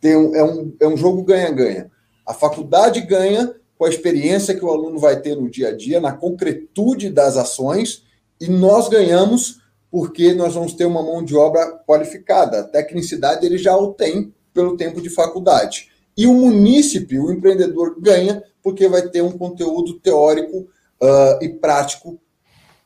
ter 0.00 0.16
um, 0.16 0.34
é, 0.34 0.42
um, 0.42 0.76
é 0.80 0.88
um 0.88 0.96
jogo 0.96 1.22
ganha-ganha. 1.22 1.90
A 2.26 2.32
faculdade 2.32 3.00
ganha 3.02 3.54
com 3.76 3.84
a 3.84 3.88
experiência 3.88 4.54
que 4.54 4.64
o 4.64 4.70
aluno 4.70 4.98
vai 4.98 5.20
ter 5.20 5.36
no 5.36 5.50
dia 5.50 5.68
a 5.68 5.76
dia, 5.76 6.00
na 6.00 6.12
concretude 6.12 7.10
das 7.10 7.36
ações 7.36 8.04
e 8.40 8.48
nós 8.48 8.88
ganhamos 8.88 9.60
porque 9.90 10.32
nós 10.32 10.54
vamos 10.54 10.72
ter 10.72 10.84
uma 10.84 11.02
mão 11.02 11.22
de 11.24 11.36
obra 11.36 11.66
qualificada. 11.86 12.60
A 12.60 12.64
tecnicidade 12.64 13.44
ele 13.44 13.58
já 13.58 13.76
o 13.76 13.92
tem 13.92 14.32
pelo 14.54 14.76
tempo 14.76 15.00
de 15.00 15.10
faculdade. 15.10 15.88
E 16.16 16.26
o 16.26 16.34
munícipe, 16.34 17.18
o 17.18 17.32
empreendedor, 17.32 17.96
ganha 18.00 18.42
porque 18.62 18.88
vai 18.88 19.08
ter 19.08 19.22
um 19.22 19.32
conteúdo 19.32 19.98
teórico 19.98 20.68
uh, 21.02 21.42
e 21.42 21.48
prático 21.48 22.20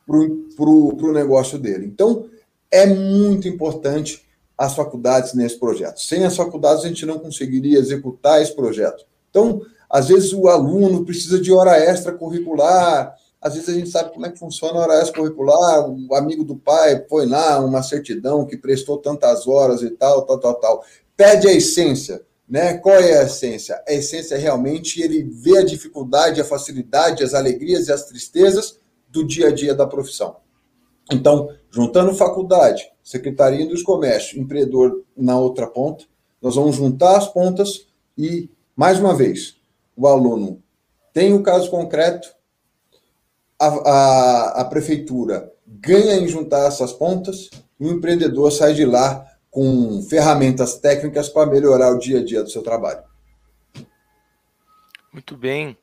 para 0.05 0.69
o 0.69 1.11
negócio 1.11 1.59
dele. 1.59 1.85
Então, 1.85 2.29
é 2.71 2.85
muito 2.85 3.47
importante 3.47 4.23
as 4.57 4.73
faculdades 4.73 5.33
nesse 5.33 5.59
projeto. 5.59 5.99
Sem 5.99 6.23
as 6.23 6.35
faculdades, 6.35 6.85
a 6.85 6.87
gente 6.87 7.05
não 7.05 7.19
conseguiria 7.19 7.77
executar 7.77 8.41
esse 8.41 8.55
projeto. 8.55 9.05
Então, 9.29 9.61
às 9.89 10.07
vezes, 10.07 10.31
o 10.31 10.47
aluno 10.47 11.03
precisa 11.03 11.39
de 11.39 11.51
hora 11.51 11.77
extra 11.77 12.13
curricular, 12.13 13.15
às 13.45 13.53
vezes 13.53 13.69
a 13.69 13.73
gente 13.73 13.91
sabe 13.91 14.11
como 14.11 14.25
é 14.25 14.31
que 14.31 14.39
funciona 14.39 14.79
a 14.79 14.81
hora 14.81 15.01
extracurricular, 15.03 15.87
o 15.87 16.15
amigo 16.15 16.43
do 16.43 16.55
pai 16.55 16.99
põe 17.01 17.27
lá 17.27 17.59
uma 17.59 17.83
certidão 17.83 18.43
que 18.43 18.57
prestou 18.57 18.97
tantas 18.97 19.47
horas 19.47 19.83
e 19.83 19.91
tal, 19.91 20.23
tal, 20.23 20.39
tal, 20.39 20.55
tal. 20.55 20.83
Perde 21.15 21.47
a 21.47 21.53
essência, 21.53 22.23
né? 22.49 22.73
Qual 22.79 22.95
é 22.95 23.19
a 23.19 23.25
essência? 23.25 23.79
A 23.87 23.93
essência 23.93 24.33
é 24.33 24.39
realmente 24.39 24.99
ele 24.99 25.21
vê 25.21 25.59
a 25.59 25.63
dificuldade, 25.63 26.41
a 26.41 26.43
facilidade, 26.43 27.23
as 27.23 27.35
alegrias 27.35 27.87
e 27.87 27.91
as 27.91 28.05
tristezas 28.05 28.79
do 29.09 29.23
dia 29.23 29.49
a 29.49 29.51
dia 29.51 29.75
da 29.75 29.85
profissão. 29.85 30.37
Então, 31.11 31.47
juntando 31.69 32.15
faculdade, 32.15 32.91
Secretaria 33.03 33.67
dos 33.67 33.83
Comércios, 33.83 34.41
empreendedor 34.41 35.03
na 35.15 35.37
outra 35.37 35.67
ponta, 35.67 36.05
nós 36.41 36.55
vamos 36.55 36.75
juntar 36.75 37.15
as 37.15 37.27
pontas 37.27 37.85
e, 38.17 38.49
mais 38.75 38.99
uma 38.99 39.13
vez, 39.13 39.55
o 39.95 40.07
aluno 40.07 40.63
tem 41.13 41.31
o 41.31 41.43
caso 41.43 41.69
concreto, 41.69 42.35
a, 43.59 43.67
a, 43.67 44.61
a 44.61 44.65
prefeitura 44.65 45.51
ganha 45.65 46.15
em 46.15 46.27
juntar 46.27 46.67
essas 46.67 46.93
pontas 46.93 47.49
e 47.79 47.85
o 47.85 47.91
empreendedor 47.91 48.51
sai 48.51 48.73
de 48.73 48.85
lá 48.85 49.25
com 49.49 50.01
ferramentas 50.09 50.77
técnicas 50.77 51.29
para 51.29 51.49
melhorar 51.49 51.91
o 51.91 51.99
dia 51.99 52.19
a 52.19 52.23
dia 52.23 52.43
do 52.43 52.49
seu 52.49 52.61
trabalho. 52.61 53.03
Muito 55.13 55.37
bem. 55.37 55.77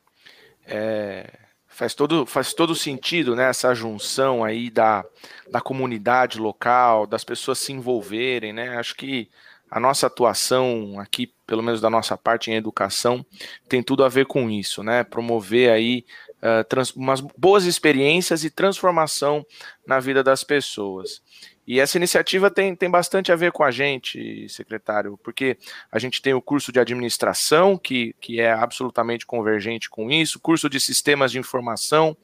É, 0.65 1.27
Faz 1.73 1.95
todo, 1.95 2.23
faz 2.27 2.53
todo 2.53 2.75
sentido, 2.75 3.35
né? 3.35 3.49
Essa 3.49 3.73
junção 3.73 4.43
aí 4.43 4.69
da, 4.69 5.03
da 5.49 5.59
comunidade 5.59 6.37
local, 6.37 7.07
das 7.07 7.23
pessoas 7.23 7.57
se 7.57 7.73
envolverem, 7.73 8.53
né? 8.53 8.77
Acho 8.77 8.95
que 8.95 9.27
a 9.71 9.79
nossa 9.79 10.05
atuação 10.05 10.99
aqui, 10.99 11.33
pelo 11.47 11.63
menos 11.63 11.81
da 11.81 11.89
nossa 11.89 12.15
parte 12.15 12.51
em 12.51 12.53
educação, 12.53 13.25
tem 13.67 13.81
tudo 13.81 14.03
a 14.03 14.07
ver 14.07 14.27
com 14.27 14.51
isso, 14.51 14.83
né? 14.83 15.03
Promover 15.03 15.71
aí 15.71 16.05
uh, 16.43 16.63
trans, 16.67 16.91
umas 16.91 17.21
boas 17.21 17.63
experiências 17.63 18.43
e 18.43 18.49
transformação 18.49 19.45
na 19.87 19.99
vida 19.99 20.21
das 20.21 20.43
pessoas. 20.43 21.21
E 21.65 21.79
essa 21.79 21.97
iniciativa 21.97 22.51
tem, 22.51 22.75
tem 22.75 22.89
bastante 22.89 23.31
a 23.31 23.37
ver 23.37 23.53
com 23.53 23.63
a 23.63 23.71
gente, 23.71 24.49
secretário, 24.49 25.17
porque 25.23 25.57
a 25.89 25.97
gente 25.97 26.21
tem 26.21 26.33
o 26.33 26.41
curso 26.41 26.73
de 26.73 26.79
administração, 26.79 27.77
que, 27.77 28.13
que 28.19 28.41
é 28.41 28.51
absolutamente 28.51 29.25
convergente 29.25 29.89
com 29.89 30.11
isso, 30.11 30.41
curso 30.41 30.69
de 30.69 30.77
sistemas 30.77 31.31
de 31.31 31.39
informação, 31.39 32.17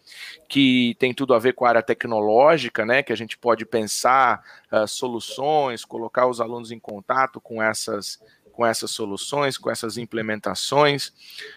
que 0.50 0.94
tem 1.00 1.14
tudo 1.14 1.34
a 1.34 1.40
ver 1.40 1.54
com 1.54 1.64
a 1.64 1.70
área 1.70 1.82
tecnológica, 1.82 2.86
né? 2.86 3.02
Que 3.02 3.14
a 3.14 3.16
gente 3.16 3.38
pode 3.38 3.66
pensar 3.66 4.44
uh, 4.74 4.86
soluções, 4.86 5.86
colocar 5.86 6.28
os 6.28 6.42
alunos 6.42 6.70
em 6.70 6.80
contato 6.80 7.40
com 7.40 7.64
essas, 7.64 8.20
com 8.52 8.66
essas 8.66 8.92
soluções, 8.92 9.58
com 9.58 9.72
essas 9.72 9.98
implementações. 9.98 11.14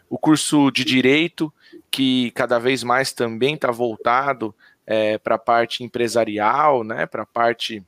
O 0.09 0.17
curso 0.17 0.71
de 0.71 0.85
direito, 0.85 1.53
que 1.93 2.31
cada 2.31 2.59
vez 2.59 2.83
mais 2.83 3.13
também 3.13 3.55
está 3.55 3.71
voltado 3.71 4.55
é, 4.87 5.19
para 5.19 5.35
a 5.35 5.39
parte 5.39 5.85
empresarial, 5.85 6.83
né, 6.83 7.05
para 7.05 7.23
a 7.23 7.27
parte 7.27 7.85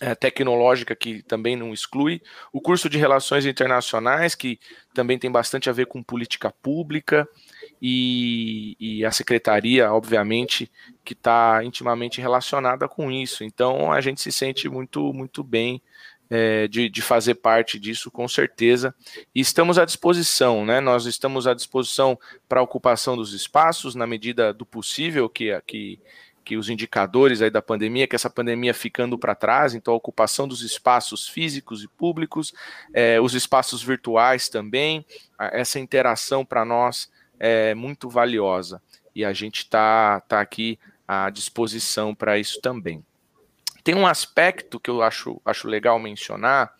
é, 0.00 0.16
tecnológica, 0.16 0.96
que 0.96 1.22
também 1.22 1.54
não 1.54 1.72
exclui, 1.72 2.20
o 2.52 2.60
curso 2.60 2.90
de 2.90 2.98
Relações 2.98 3.46
Internacionais, 3.46 4.34
que 4.34 4.58
também 4.92 5.16
tem 5.16 5.30
bastante 5.30 5.70
a 5.70 5.72
ver 5.72 5.86
com 5.86 6.02
política 6.02 6.50
pública, 6.50 7.26
e, 7.80 8.76
e 8.78 9.04
a 9.04 9.12
secretaria, 9.12 9.92
obviamente, 9.92 10.70
que 11.04 11.12
está 11.12 11.62
intimamente 11.64 12.20
relacionada 12.20 12.88
com 12.88 13.10
isso. 13.10 13.44
Então, 13.44 13.92
a 13.92 14.00
gente 14.00 14.20
se 14.20 14.32
sente 14.32 14.68
muito, 14.68 15.12
muito 15.12 15.42
bem 15.44 15.80
é, 16.34 16.66
de, 16.66 16.88
de, 16.88 17.02
fazer 17.02 17.34
parte 17.34 17.78
disso, 17.78 18.10
com 18.10 18.26
certeza. 18.26 18.94
E 19.34 19.40
estamos 19.40 19.78
à 19.78 19.84
disposição, 19.84 20.64
né? 20.64 20.80
Nós 20.80 21.04
estamos 21.04 21.46
à 21.46 21.52
disposição 21.52 22.18
para 22.48 22.60
a 22.60 22.62
ocupação 22.62 23.18
dos 23.18 23.34
espaços, 23.34 23.94
na 23.94 24.06
medida 24.06 24.50
do 24.50 24.64
possível, 24.64 25.28
que, 25.28 25.60
que, 25.66 26.00
que 26.42 26.56
os 26.56 26.70
indicadores 26.70 27.42
aí 27.42 27.50
da 27.50 27.60
pandemia, 27.60 28.06
que 28.06 28.16
essa 28.16 28.30
pandemia 28.30 28.72
ficando 28.72 29.18
para 29.18 29.34
trás, 29.34 29.74
então 29.74 29.92
a 29.92 29.96
ocupação 29.98 30.48
dos 30.48 30.62
espaços 30.62 31.28
físicos 31.28 31.84
e 31.84 31.88
públicos, 31.88 32.54
é, 32.94 33.20
os 33.20 33.34
espaços 33.34 33.82
virtuais 33.82 34.48
também, 34.48 35.04
essa 35.38 35.78
interação 35.78 36.46
para 36.46 36.64
nós 36.64 37.10
é 37.38 37.74
muito 37.74 38.08
valiosa. 38.08 38.80
E 39.14 39.22
a 39.22 39.34
gente 39.34 39.58
está 39.58 40.20
tá 40.20 40.40
aqui 40.40 40.78
à 41.06 41.28
disposição 41.28 42.14
para 42.14 42.38
isso 42.38 42.58
também. 42.62 43.04
Tem 43.84 43.94
um 43.94 44.06
aspecto 44.06 44.78
que 44.78 44.90
eu 44.90 45.02
acho, 45.02 45.40
acho 45.44 45.66
legal 45.66 45.98
mencionar, 45.98 46.72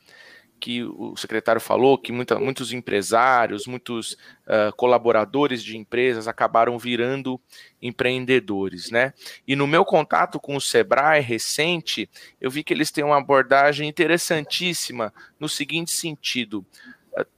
que 0.62 0.84
o 0.84 1.16
secretário 1.16 1.60
falou, 1.60 1.98
que 1.98 2.12
muita, 2.12 2.38
muitos 2.38 2.72
empresários, 2.72 3.66
muitos 3.66 4.12
uh, 4.46 4.72
colaboradores 4.76 5.60
de 5.60 5.76
empresas 5.76 6.28
acabaram 6.28 6.78
virando 6.78 7.40
empreendedores, 7.80 8.88
né? 8.88 9.12
E 9.44 9.56
no 9.56 9.66
meu 9.66 9.84
contato 9.84 10.38
com 10.38 10.54
o 10.54 10.60
Sebrae 10.60 11.20
recente, 11.20 12.08
eu 12.40 12.48
vi 12.48 12.62
que 12.62 12.72
eles 12.72 12.92
têm 12.92 13.02
uma 13.02 13.18
abordagem 13.18 13.88
interessantíssima 13.88 15.12
no 15.40 15.48
seguinte 15.48 15.90
sentido: 15.90 16.64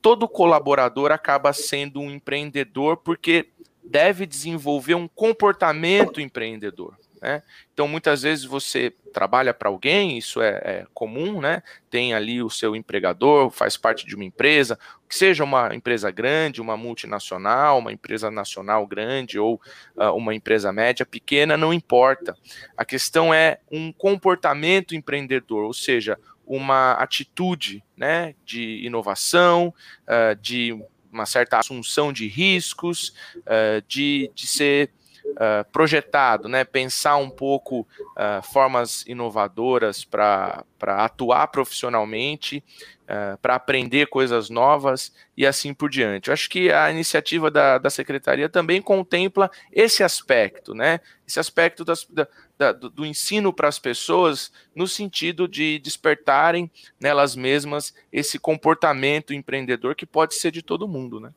todo 0.03 0.29
colaborador 0.29 1.11
acaba 1.11 1.55
sendo 1.55 2.01
um 2.01 2.11
empreendedor 2.11 2.99
porque 2.99 3.49
deve 3.83 4.27
desenvolver 4.27 4.97
um 4.97 5.09
comportamento 5.09 6.21
empreendedor. 6.21 6.95
Né? 7.25 7.43
Então, 7.73 7.89
muitas 7.89 8.21
vezes 8.21 8.45
você 8.45 8.93
trabalha 9.11 9.55
para 9.55 9.71
alguém, 9.71 10.19
isso 10.19 10.43
é, 10.43 10.61
é, 10.63 10.87
comum, 10.93 11.41
né? 11.41 11.63
Tem 11.89 12.13
ali 12.13 12.43
o 12.43 12.51
seu 12.51 12.77
empregador, 12.77 13.49
faz 13.51 13.79
parte 13.79 14.05
de 14.05 14.15
uma 14.15 14.25
empresa, 14.25 14.79
que 15.09 15.17
seja 15.17 15.43
uma 15.43 15.75
empresa 15.75 16.11
grande, 16.11 16.61
uma 16.61 16.77
multinacional, 16.77 17.79
uma 17.79 17.91
empresa 17.91 18.31
nacional 18.31 18.87
grande 18.87 19.39
ou 19.39 19.59
uh, 19.97 20.13
uma 20.15 20.35
empresa 20.35 20.71
média, 20.71 21.07
pequena, 21.07 21.57
não 21.57 21.73
importa. 21.73 22.37
A 22.77 22.85
questão 22.85 23.33
é 23.33 23.59
um 23.73 23.91
comportamento 23.91 24.95
empreendedor, 24.95 25.65
ou 25.65 25.73
seja, 25.73 26.19
uma 26.47 26.93
atitude 26.93 27.83
né, 27.97 28.35
de 28.45 28.85
inovação, 28.85 29.73
uh, 30.03 30.39
de 30.43 30.79
uma 31.11 31.25
certa 31.25 31.59
assunção 31.59 32.13
de 32.13 32.27
riscos, 32.27 33.15
uh, 33.39 33.83
de, 33.89 34.31
de 34.35 34.47
ser 34.47 34.91
uh, 35.33 35.71
projetado, 35.73 36.49
né? 36.49 36.65
Pensar 36.65 37.17
um 37.17 37.31
pouco 37.31 37.81
uh, 37.81 38.43
formas 38.53 39.05
inovadoras 39.07 40.05
para 40.05 40.65
atuar 40.81 41.49
profissionalmente, 41.49 42.63
uh, 43.03 43.39
para 43.39 43.55
aprender 43.55 44.07
coisas 44.07 44.51
novas 44.51 45.13
e 45.37 45.47
assim 45.47 45.75
por 45.75 45.91
diante. 45.91 46.29
Eu 46.29 46.35
acho 46.35 46.49
que 46.49 46.71
a 46.71 46.91
iniciativa 46.91 47.51
da, 47.51 47.79
da 47.79 47.91
secretaria 47.91 48.49
também 48.49 48.81
contempla 48.81 49.51
esse 49.73 50.03
aspecto, 50.03 50.75
né? 50.75 51.01
Esse 51.27 51.41
aspecto 51.41 51.85
das, 51.85 52.07
da, 52.07 52.29
da, 52.59 52.73
do 52.73 53.05
ensino 53.05 53.53
para 53.53 53.69
as 53.69 53.79
pessoas 53.79 54.53
no 54.75 54.87
sentido 54.87 55.49
de 55.49 55.79
despertarem 55.79 56.71
nelas 57.01 57.35
mesmas 57.35 57.95
esse 58.13 58.39
comportamento 58.39 59.33
empreendedor 59.33 59.95
que 59.95 60.07
pode 60.07 60.35
ser 60.35 60.51
de 60.51 60.63
todo 60.63 60.89
mundo, 60.89 61.19
né? 61.19 61.33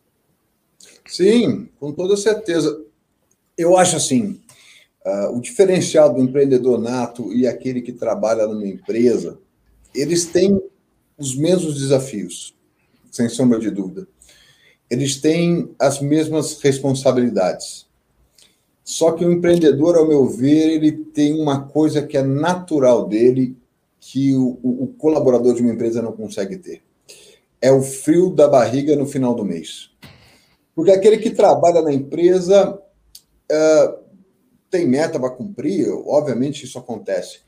Sim, 1.05 1.69
com 1.79 1.91
toda 1.91 2.15
certeza 2.15 2.85
eu 3.57 3.75
acho 3.77 3.95
assim, 3.95 4.39
uh, 5.05 5.35
o 5.35 5.41
diferencial 5.41 6.13
do 6.13 6.21
empreendedor 6.21 6.79
nato 6.79 7.33
e 7.33 7.47
aquele 7.47 7.81
que 7.81 7.91
trabalha 7.91 8.45
numa 8.45 8.67
empresa, 8.67 9.39
eles 9.95 10.25
têm 10.25 10.61
os 11.17 11.35
mesmos 11.35 11.79
desafios, 11.79 12.55
sem 13.11 13.27
sombra 13.27 13.59
de 13.59 13.71
dúvida. 13.71 14.07
Eles 14.89 15.19
têm 15.19 15.71
as 15.79 15.99
mesmas 15.99 16.61
responsabilidades. 16.61 17.87
Só 18.83 19.11
que 19.11 19.25
o 19.25 19.31
empreendedor, 19.31 19.97
ao 19.97 20.07
meu 20.07 20.25
ver, 20.27 20.69
ele 20.75 20.91
tem 20.91 21.33
uma 21.33 21.67
coisa 21.67 22.01
que 22.01 22.15
é 22.15 22.21
natural 22.21 23.07
dele, 23.07 23.57
que 23.99 24.33
o, 24.33 24.57
o 24.63 24.87
colaborador 24.97 25.53
de 25.55 25.61
uma 25.61 25.73
empresa 25.73 26.01
não 26.01 26.13
consegue 26.13 26.57
ter. 26.57 26.81
É 27.59 27.71
o 27.71 27.81
frio 27.81 28.29
da 28.29 28.47
barriga 28.47 28.95
no 28.95 29.05
final 29.05 29.33
do 29.33 29.43
mês. 29.43 29.89
Porque 30.73 30.91
aquele 30.91 31.17
que 31.17 31.31
trabalha 31.31 31.81
na 31.81 31.91
empresa, 31.91 32.79
Uh, 33.51 34.07
tem 34.69 34.87
meta 34.87 35.19
para 35.19 35.29
cumprir, 35.29 35.89
obviamente 35.89 36.65
isso 36.65 36.77
acontece. 36.77 37.39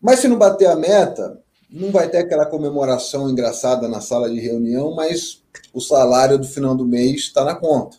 Mas 0.00 0.20
se 0.20 0.28
não 0.28 0.38
bater 0.38 0.66
a 0.66 0.76
meta, 0.76 1.40
não 1.70 1.90
vai 1.90 2.08
ter 2.08 2.18
aquela 2.18 2.46
comemoração 2.46 3.28
engraçada 3.28 3.88
na 3.88 4.00
sala 4.00 4.30
de 4.30 4.40
reunião, 4.40 4.94
mas 4.94 5.42
o 5.72 5.80
salário 5.80 6.38
do 6.38 6.46
final 6.46 6.74
do 6.74 6.86
mês 6.86 7.22
está 7.22 7.44
na 7.44 7.54
conta. 7.54 7.96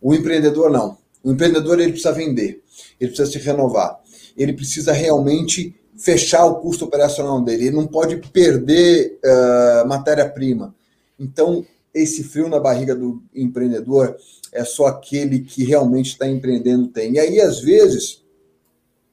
O 0.00 0.14
empreendedor 0.14 0.70
não. 0.70 0.96
O 1.22 1.32
empreendedor 1.32 1.78
ele 1.78 1.92
precisa 1.92 2.12
vender, 2.12 2.62
ele 2.98 3.10
precisa 3.10 3.30
se 3.30 3.38
renovar, 3.38 4.00
ele 4.36 4.54
precisa 4.54 4.92
realmente 4.92 5.74
fechar 5.98 6.46
o 6.46 6.56
custo 6.56 6.86
operacional 6.86 7.42
dele, 7.42 7.66
ele 7.66 7.76
não 7.76 7.86
pode 7.86 8.16
perder 8.16 9.18
uh, 9.22 9.86
matéria-prima. 9.86 10.74
Então, 11.18 11.66
esse 11.94 12.22
frio 12.24 12.48
na 12.48 12.60
barriga 12.60 12.94
do 12.94 13.22
empreendedor 13.34 14.16
é 14.52 14.64
só 14.64 14.86
aquele 14.86 15.40
que 15.40 15.64
realmente 15.64 16.10
está 16.10 16.26
empreendendo 16.28 16.88
tem. 16.88 17.14
E 17.14 17.18
aí, 17.18 17.40
às 17.40 17.60
vezes, 17.60 18.22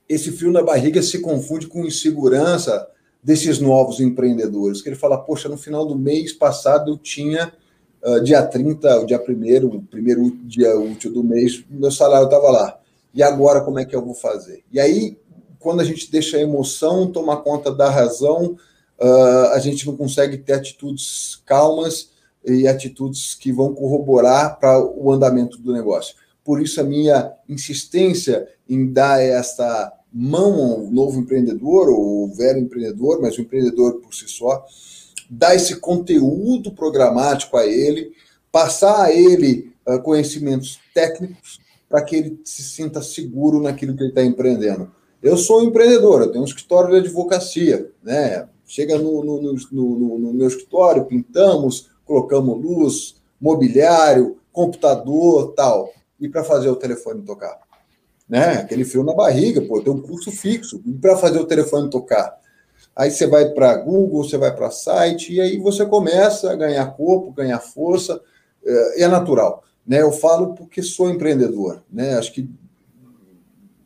esse 0.07 0.31
frio 0.31 0.51
na 0.51 0.63
barriga 0.63 1.01
se 1.01 1.19
confunde 1.19 1.67
com 1.67 1.85
insegurança 1.85 2.87
desses 3.21 3.59
novos 3.59 3.99
empreendedores, 3.99 4.81
que 4.81 4.89
ele 4.89 4.95
fala, 4.95 5.17
poxa, 5.17 5.49
no 5.49 5.57
final 5.57 5.85
do 5.85 5.97
mês 5.97 6.31
passado 6.31 6.91
eu 6.91 6.97
tinha, 6.97 7.51
uh, 8.03 8.21
dia 8.23 8.41
30, 8.41 9.01
o 9.01 9.05
dia 9.05 9.19
primeiro, 9.19 9.67
o 9.67 9.81
primeiro 9.81 10.29
dia 10.45 10.77
útil 10.79 11.11
do 11.11 11.23
mês, 11.23 11.63
meu 11.69 11.91
salário 11.91 12.25
estava 12.25 12.49
lá. 12.49 12.79
E 13.13 13.21
agora 13.21 13.61
como 13.61 13.79
é 13.79 13.85
que 13.85 13.95
eu 13.95 14.05
vou 14.05 14.13
fazer? 14.13 14.63
E 14.71 14.79
aí, 14.79 15.17
quando 15.59 15.81
a 15.81 15.83
gente 15.83 16.09
deixa 16.11 16.37
a 16.37 16.41
emoção 16.41 17.11
tomar 17.11 17.37
conta 17.37 17.71
da 17.71 17.89
razão, 17.89 18.55
uh, 18.99 19.47
a 19.53 19.59
gente 19.59 19.85
não 19.85 19.97
consegue 19.97 20.37
ter 20.37 20.53
atitudes 20.53 21.41
calmas, 21.45 22.11
e 22.47 22.67
atitudes 22.67 23.35
que 23.35 23.51
vão 23.51 23.73
corroborar 23.73 24.59
para 24.59 24.79
o 24.79 25.11
andamento 25.11 25.57
do 25.57 25.73
negócio. 25.73 26.15
Por 26.43 26.61
isso, 26.61 26.79
a 26.79 26.83
minha 26.83 27.33
insistência 27.47 28.47
em 28.69 28.91
dar 28.91 29.21
essa 29.21 29.91
mão 30.11 30.71
ao 30.71 30.79
novo 30.89 31.19
empreendedor, 31.19 31.89
ou 31.89 32.33
velho 32.33 32.59
empreendedor, 32.59 33.21
mas 33.21 33.37
o 33.37 33.41
empreendedor 33.41 33.99
por 33.99 34.13
si 34.13 34.27
só, 34.27 34.65
dar 35.29 35.55
esse 35.55 35.75
conteúdo 35.75 36.71
programático 36.71 37.57
a 37.57 37.65
ele, 37.65 38.13
passar 38.51 39.03
a 39.03 39.13
ele 39.13 39.73
uh, 39.85 40.01
conhecimentos 40.01 40.79
técnicos 40.93 41.59
para 41.89 42.01
que 42.01 42.15
ele 42.15 42.41
se 42.43 42.63
sinta 42.63 43.01
seguro 43.01 43.61
naquilo 43.61 43.95
que 43.95 44.03
ele 44.03 44.09
está 44.09 44.23
empreendendo. 44.23 44.91
Eu 45.21 45.35
sou 45.35 45.61
um 45.61 45.65
empreendedor, 45.65 46.21
eu 46.21 46.31
tenho 46.31 46.43
um 46.43 46.47
escritório 46.47 46.91
de 46.91 47.07
advocacia, 47.07 47.91
né? 48.03 48.47
Chega 48.65 48.97
no, 48.97 49.23
no, 49.23 49.41
no, 49.71 50.19
no 50.19 50.33
meu 50.33 50.47
escritório, 50.47 51.05
pintamos, 51.05 51.89
colocamos 52.07 52.59
luz, 52.59 53.15
mobiliário, 53.39 54.37
computador, 54.51 55.53
tal, 55.53 55.91
e 56.19 56.27
para 56.27 56.43
fazer 56.43 56.69
o 56.69 56.75
telefone 56.75 57.21
tocar. 57.21 57.59
né? 58.27 58.53
Aquele 58.53 58.83
frio 58.83 59.03
na 59.03 59.13
barriga, 59.13 59.61
pô, 59.61 59.81
tem 59.81 59.93
um 59.93 60.01
custo 60.01 60.31
fixo 60.31 60.81
para 60.99 61.15
fazer 61.17 61.39
o 61.39 61.45
telefone 61.45 61.89
tocar. 61.89 62.35
Aí 62.95 63.11
você 63.11 63.27
vai 63.27 63.49
para 63.49 63.75
Google, 63.75 64.23
você 64.23 64.37
vai 64.37 64.55
para 64.55 64.71
site, 64.71 65.33
e 65.33 65.39
aí 65.39 65.59
você 65.59 65.85
começa 65.85 66.51
a 66.51 66.55
ganhar 66.55 66.85
corpo, 66.97 67.31
ganhar 67.31 67.59
força, 67.59 68.19
é, 68.65 69.03
é 69.03 69.07
natural. 69.07 69.63
Né? 69.85 70.01
Eu 70.01 70.11
falo 70.11 70.55
porque 70.55 70.81
sou 70.81 71.09
empreendedor. 71.09 71.83
Né? 71.91 72.17
Acho 72.17 72.33
que 72.33 72.49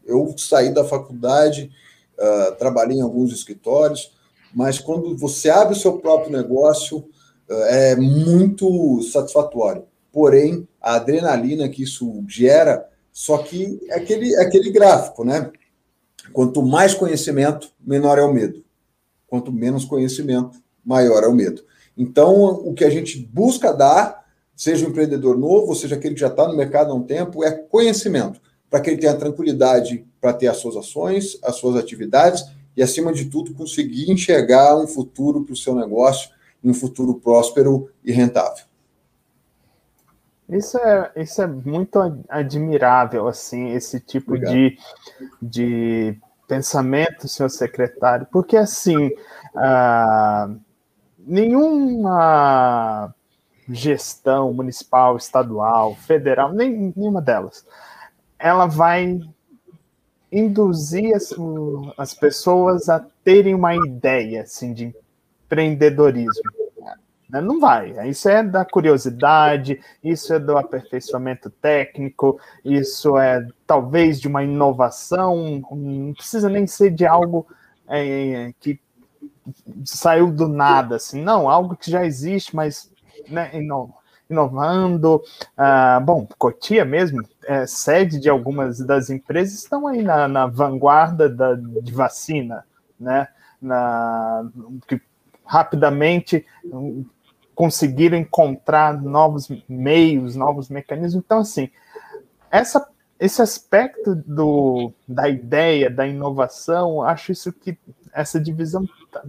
eu 0.06 0.34
saí 0.38 0.74
da 0.74 0.84
faculdade, 0.84 1.72
uh, 2.18 2.56
trabalhei 2.56 2.98
em 2.98 3.02
alguns 3.02 3.32
escritórios, 3.34 4.12
mas 4.54 4.80
quando 4.80 5.16
você 5.16 5.50
abre 5.50 5.74
o 5.74 5.80
seu 5.80 6.00
próprio 6.00 6.32
negócio, 6.32 7.06
é 7.68 7.96
muito 7.96 9.02
satisfatório. 9.04 9.84
Porém, 10.12 10.68
a 10.82 10.96
adrenalina 10.96 11.70
que 11.70 11.84
isso 11.84 12.24
gera, 12.28 12.88
só 13.12 13.38
que 13.38 13.80
é 13.90 13.96
aquele, 13.96 14.34
é 14.36 14.42
aquele 14.42 14.72
gráfico, 14.72 15.24
né? 15.24 15.52
Quanto 16.34 16.62
mais 16.62 16.94
conhecimento, 16.94 17.72
menor 17.80 18.18
é 18.18 18.22
o 18.22 18.34
medo. 18.34 18.64
Quanto 19.28 19.52
menos 19.52 19.86
conhecimento, 19.86 20.62
maior 20.84 21.24
é 21.24 21.28
o 21.28 21.34
medo. 21.34 21.64
Então, 21.98 22.34
o 22.46 22.74
que 22.74 22.84
a 22.84 22.90
gente 22.90 23.20
busca 23.20 23.74
dar, 23.74 24.26
seja 24.56 24.86
um 24.86 24.90
empreendedor 24.90 25.38
novo, 25.38 25.76
seja 25.76 25.96
aquele 25.96 26.16
que 26.16 26.22
já 26.22 26.28
está 26.28 26.48
no 26.48 26.56
mercado 26.56 26.92
há 26.92 26.96
um 26.96 27.04
tempo, 27.04 27.44
é 27.44 27.52
conhecimento, 27.52 28.42
para 28.70 28.80
que 28.80 28.90
ele 28.90 29.00
tenha 29.00 29.16
tranquilidade 29.16 30.06
para 30.20 30.34
ter 30.34 30.48
as 30.48 30.58
suas 30.58 30.76
ações, 30.76 31.38
as 31.44 31.56
suas 31.56 31.76
atividades 31.76 32.46
e, 32.76 32.82
acima 32.82 33.12
de 33.12 33.26
tudo, 33.26 33.54
conseguir 33.54 34.10
enxergar 34.10 34.78
um 34.78 34.88
futuro 34.88 35.44
para 35.44 35.54
o 35.54 35.58
seu 35.58 35.76
negócio, 35.76 36.30
um 36.64 36.74
futuro 36.74 37.16
próspero 37.16 37.90
e 38.04 38.12
rentável. 38.12 38.66
Isso 40.50 40.78
é, 40.78 41.12
isso 41.16 41.42
é 41.42 41.48
muito 41.48 41.98
admirável, 42.28 43.28
assim, 43.28 43.72
esse 43.72 44.02
tipo 44.02 44.38
de, 44.38 44.78
de 45.42 46.18
pensamento, 46.46 47.28
senhor 47.28 47.48
secretário, 47.48 48.28
porque, 48.30 48.58
assim, 48.58 49.12
ah, 49.56 50.54
nenhuma 51.18 53.16
gestão 53.70 54.54
municipal, 54.54 55.16
estadual, 55.16 55.96
federal, 55.96 56.52
nem, 56.52 56.94
nenhuma 56.98 57.22
delas, 57.22 57.66
ela 58.38 58.66
vai 58.66 59.22
induzir 60.30 61.16
as, 61.16 61.34
as 61.98 62.14
pessoas 62.14 62.90
a 62.90 63.06
terem 63.24 63.56
uma 63.56 63.74
ideia, 63.74 64.42
assim, 64.42 64.74
de 64.74 64.94
empreendedorismo. 65.52 66.52
Né? 67.30 67.42
Não 67.42 67.60
vai. 67.60 68.10
Isso 68.10 68.30
é 68.30 68.42
da 68.42 68.66
curiosidade, 68.66 69.80
isso 70.04 70.34
é 70.34 70.40
do 70.40 70.58
aperfeiçoamento 70.58 71.50
técnico, 71.50 72.40
isso 72.64 73.18
é 73.18 73.46
talvez 73.68 74.20
de 74.20 74.28
uma 74.28 74.44
inovação, 74.44 75.62
não 75.72 76.14
precisa 76.14 76.50
nem 76.50 76.66
ser 76.66 76.92
de 76.92 77.06
algo 77.06 77.48
é, 77.88 78.54
que 78.60 78.80
saiu 79.86 80.32
do 80.32 80.48
nada, 80.48 80.98
assim, 80.98 81.22
não, 81.22 81.50
algo 81.50 81.76
que 81.76 81.90
já 81.90 82.06
existe, 82.06 82.56
mas 82.56 82.92
né, 83.28 83.52
inovando. 84.30 85.22
Ah, 85.58 86.00
bom, 86.00 86.28
Cotia 86.38 86.86
mesmo, 86.86 87.22
é, 87.46 87.66
sede 87.66 88.20
de 88.20 88.30
algumas 88.30 88.80
das 88.80 89.10
empresas, 89.10 89.56
estão 89.56 89.88
aí 89.88 90.02
na, 90.02 90.28
na 90.28 90.48
vanguarda 90.48 91.30
da, 91.30 91.56
de 91.56 91.92
vacina, 91.94 92.66
né? 93.00 93.28
Na, 93.62 94.50
que 94.88 95.00
rapidamente 95.52 96.46
conseguiram 97.54 98.18
encontrar 98.18 99.00
novos 99.02 99.52
meios, 99.68 100.34
novos 100.34 100.70
mecanismos. 100.70 101.22
Então, 101.26 101.40
assim, 101.40 101.70
essa, 102.50 102.88
esse 103.20 103.42
aspecto 103.42 104.16
do, 104.16 104.94
da 105.06 105.28
ideia, 105.28 105.90
da 105.90 106.08
inovação, 106.08 107.02
acho 107.02 107.34
isso 107.34 107.52
que 107.52 107.78
essa 108.14 108.40
divisão 108.40 108.88
tá, 109.12 109.26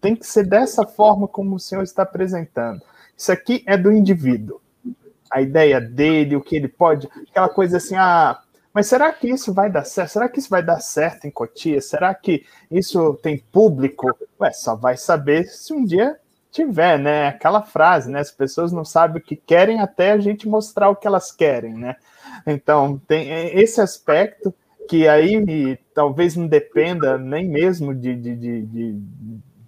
tem 0.00 0.16
que 0.16 0.26
ser 0.26 0.46
dessa 0.46 0.86
forma 0.86 1.28
como 1.28 1.56
o 1.56 1.60
senhor 1.60 1.82
está 1.82 2.02
apresentando. 2.02 2.80
Isso 3.14 3.30
aqui 3.30 3.62
é 3.66 3.76
do 3.76 3.92
indivíduo. 3.92 4.58
A 5.30 5.42
ideia 5.42 5.82
dele, 5.82 6.34
o 6.34 6.40
que 6.40 6.56
ele 6.56 6.68
pode, 6.68 7.10
aquela 7.28 7.50
coisa 7.50 7.76
assim, 7.76 7.94
ah, 7.94 8.40
mas 8.74 8.86
será 8.86 9.12
que 9.12 9.28
isso 9.28 9.52
vai 9.52 9.70
dar 9.70 9.84
certo? 9.84 10.10
Será 10.10 10.28
que 10.28 10.38
isso 10.38 10.48
vai 10.48 10.62
dar 10.62 10.80
certo 10.80 11.26
em 11.26 11.30
Cotia? 11.30 11.80
Será 11.80 12.14
que 12.14 12.44
isso 12.70 13.14
tem 13.22 13.38
público? 13.38 14.16
Ué, 14.40 14.52
só 14.52 14.74
vai 14.74 14.96
saber 14.96 15.44
se 15.48 15.72
um 15.72 15.84
dia 15.84 16.16
tiver, 16.50 16.98
né? 16.98 17.28
Aquela 17.28 17.62
frase, 17.62 18.10
né? 18.10 18.20
As 18.20 18.30
pessoas 18.30 18.72
não 18.72 18.84
sabem 18.84 19.20
o 19.20 19.24
que 19.24 19.36
querem 19.36 19.80
até 19.80 20.12
a 20.12 20.18
gente 20.18 20.48
mostrar 20.48 20.88
o 20.88 20.96
que 20.96 21.06
elas 21.06 21.30
querem, 21.30 21.74
né? 21.74 21.96
Então, 22.46 23.00
tem 23.06 23.30
esse 23.58 23.80
aspecto 23.80 24.54
que 24.88 25.06
aí 25.06 25.78
talvez 25.94 26.36
não 26.36 26.46
dependa 26.46 27.16
nem 27.16 27.48
mesmo 27.48 27.94
de, 27.94 28.14
de, 28.14 28.36
de, 28.36 28.62
de, 28.62 28.92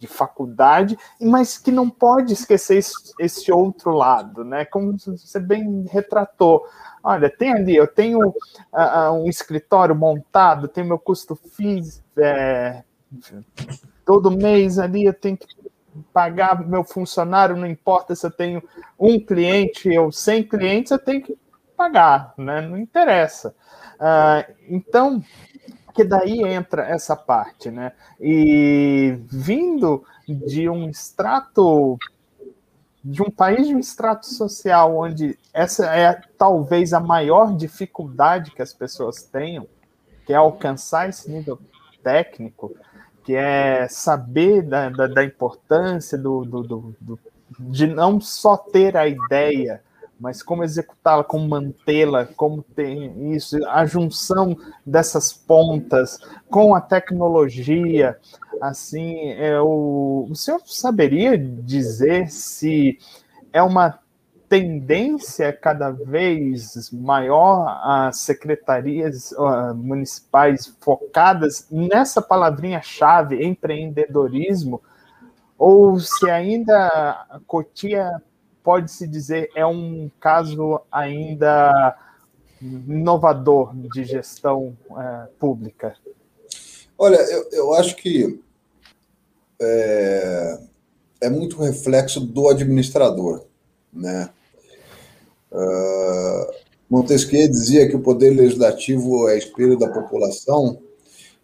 de 0.05 0.07
faculdade, 0.07 0.99
mas 1.21 1.57
que 1.57 1.73
não 1.73 1.89
pode 1.89 2.35
esquecer 2.35 2.79
esse, 3.19 3.51
outro 3.51 3.91
lado, 3.93 4.45
né? 4.45 4.65
Como 4.67 4.97
você 4.99 5.41
bem 5.41 5.87
retratou. 5.91 6.67
Olha, 7.03 7.31
tem 7.31 7.53
ali, 7.53 7.75
eu 7.75 7.87
tenho 7.87 8.19
uh, 8.29 9.13
um 9.13 9.29
escritório 9.29 9.95
montado, 9.95 10.69
tenho 10.69 10.87
meu 10.87 10.99
custo 10.99 11.35
físico, 11.35 12.05
é, 12.19 12.85
todo 14.05 14.31
mês 14.31 14.79
ali 14.79 15.05
eu 15.05 15.15
tenho 15.15 15.37
que 15.37 15.47
pagar 16.13 16.67
meu 16.67 16.85
funcionário, 16.85 17.57
não 17.57 17.67
importa 17.67 18.15
se 18.15 18.27
eu 18.27 18.31
tenho 18.31 18.63
um 18.99 19.19
cliente 19.19 19.97
ou 19.97 20.11
100 20.11 20.43
clientes, 20.45 20.93
eu 20.93 20.99
tenho 20.99 21.23
que 21.23 21.39
pagar, 21.77 22.35
né? 22.37 22.61
não 22.61 22.77
interessa. 22.77 23.55
Uh, 23.95 24.55
então, 24.69 25.23
que 25.95 26.03
daí 26.03 26.43
entra 26.43 26.83
essa 26.83 27.15
parte, 27.15 27.71
né? 27.71 27.93
E 28.21 29.17
vindo 29.29 30.05
de 30.29 30.69
um 30.69 30.89
extrato, 30.91 31.97
de 33.03 33.23
um 33.23 33.31
país 33.31 33.69
de 33.69 33.75
um 33.75 33.79
extrato 33.79 34.27
social 34.27 34.97
onde 34.97 35.39
essa 35.53 35.87
é 35.95 36.21
talvez 36.37 36.93
a 36.93 36.99
maior 36.99 37.57
dificuldade 37.57 38.51
que 38.51 38.61
as 38.61 38.73
pessoas 38.73 39.23
tenham, 39.23 39.69
que 40.27 40.33
é 40.33 40.37
alcançar 40.37 41.09
esse 41.09 41.31
nível 41.31 41.61
técnico, 42.03 42.75
que 43.23 43.37
é 43.37 43.87
saber 43.89 44.63
da, 44.63 44.91
da, 44.91 45.07
da 45.07 45.25
importância 45.25 46.19
do, 46.19 46.45
do, 46.45 46.63
do, 46.63 46.97
do, 47.01 47.21
de 47.59 47.87
não 47.87 48.21
só 48.21 48.57
ter 48.57 48.97
a 48.97 49.07
ideia, 49.07 49.81
mas 50.25 50.43
como 50.43 50.64
executá-la, 50.64 51.22
como 51.22 51.47
mantê-la, 51.47 52.25
como 52.25 52.62
ter 52.62 52.95
isso, 53.31 53.59
a 53.68 53.85
junção 53.85 54.57
dessas 54.85 55.35
pontas 55.35 56.18
com 56.49 56.75
a 56.75 56.81
tecnologia, 56.81 58.18
assim, 58.59 59.33
é 59.33 59.61
o, 59.61 60.27
o 60.31 60.35
senhor 60.35 60.62
saberia 60.64 61.37
dizer 61.37 62.31
se 62.31 62.99
é 63.53 63.62
uma 63.62 63.99
tendência 64.49 65.53
cada 65.53 65.91
vez 65.91 66.91
maior 66.91 67.66
a 67.85 68.11
secretarias 68.11 69.35
municipais 69.77 70.75
focadas 70.81 71.66
nessa 71.70 72.22
palavrinha-chave, 72.22 73.45
empreendedorismo, 73.45 74.81
ou 75.59 76.01
se 76.01 76.31
ainda 76.31 76.89
a 77.29 77.41
Cotia 77.47 78.22
pode-se 78.65 79.07
dizer 79.07 79.51
é 79.55 79.65
um 79.65 80.11
caso 80.19 80.81
ainda 80.91 81.97
inovador 82.61 83.77
de 83.77 84.05
gestão 84.05 84.77
uh, 84.91 85.29
pública? 85.39 85.95
Olha, 86.97 87.17
eu, 87.17 87.49
eu 87.53 87.75
acho 87.75 87.95
que 87.97 88.41
é, 89.61 90.59
é 91.21 91.29
muito 91.29 91.61
reflexo 91.61 92.21
do 92.21 92.49
administrador, 92.49 93.45
né? 93.93 94.31
Uh, 95.53 96.55
Montesquieu 96.89 97.49
dizia 97.49 97.89
que 97.89 97.97
o 97.97 98.01
poder 98.01 98.31
legislativo 98.31 99.29
é 99.29 99.37
espelho 99.37 99.79
da 99.79 99.89
população, 99.89 100.81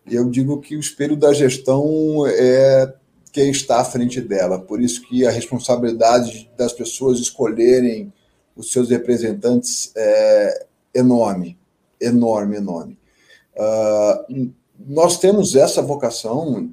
e 0.06 0.14
eu 0.14 0.28
digo 0.28 0.60
que 0.60 0.76
o 0.76 0.80
espelho 0.80 1.16
da 1.16 1.32
gestão 1.32 2.26
é 2.26 2.92
quem 3.32 3.50
está 3.50 3.80
à 3.80 3.84
frente 3.84 4.20
dela. 4.20 4.58
Por 4.58 4.80
isso 4.80 5.02
que 5.02 5.26
a 5.26 5.30
responsabilidade 5.30 6.50
das 6.56 6.72
pessoas 6.72 7.18
escolherem 7.18 8.12
os 8.56 8.72
seus 8.72 8.90
representantes 8.90 9.92
é 9.96 10.66
enorme, 10.94 11.56
enorme, 12.00 12.56
enorme. 12.56 12.98
Uh, 13.56 14.50
nós 14.86 15.18
temos 15.18 15.54
essa 15.54 15.82
vocação 15.82 16.70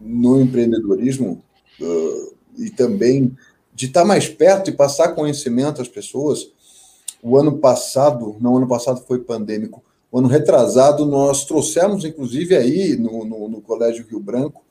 no 0.00 0.40
empreendedorismo 0.40 1.42
uh, 1.80 2.34
e 2.56 2.70
também 2.70 3.36
de 3.74 3.86
estar 3.86 4.04
mais 4.04 4.28
perto 4.28 4.70
e 4.70 4.74
passar 4.74 5.14
conhecimento 5.14 5.82
às 5.82 5.88
pessoas 5.88 6.50
o 7.22 7.36
ano 7.36 7.58
passado, 7.58 8.36
não, 8.40 8.56
ano 8.56 8.68
passado 8.68 9.02
foi 9.06 9.18
pandêmico, 9.18 9.82
o 10.12 10.18
ano 10.18 10.28
retrasado, 10.28 11.04
nós 11.04 11.44
trouxemos, 11.44 12.04
inclusive, 12.04 12.56
aí 12.56 12.96
no, 12.96 13.24
no, 13.24 13.48
no 13.48 13.60
Colégio 13.60 14.06
Rio 14.08 14.20
Branco, 14.20 14.62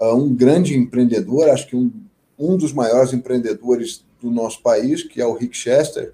um 0.00 0.34
grande 0.34 0.76
empreendedor, 0.76 1.48
acho 1.48 1.66
que 1.66 1.76
um, 1.76 1.90
um 2.38 2.56
dos 2.56 2.72
maiores 2.72 3.12
empreendedores 3.12 4.04
do 4.20 4.30
nosso 4.30 4.60
país, 4.62 5.02
que 5.02 5.20
é 5.20 5.26
o 5.26 5.34
Rick 5.34 5.56
Chester. 5.56 6.12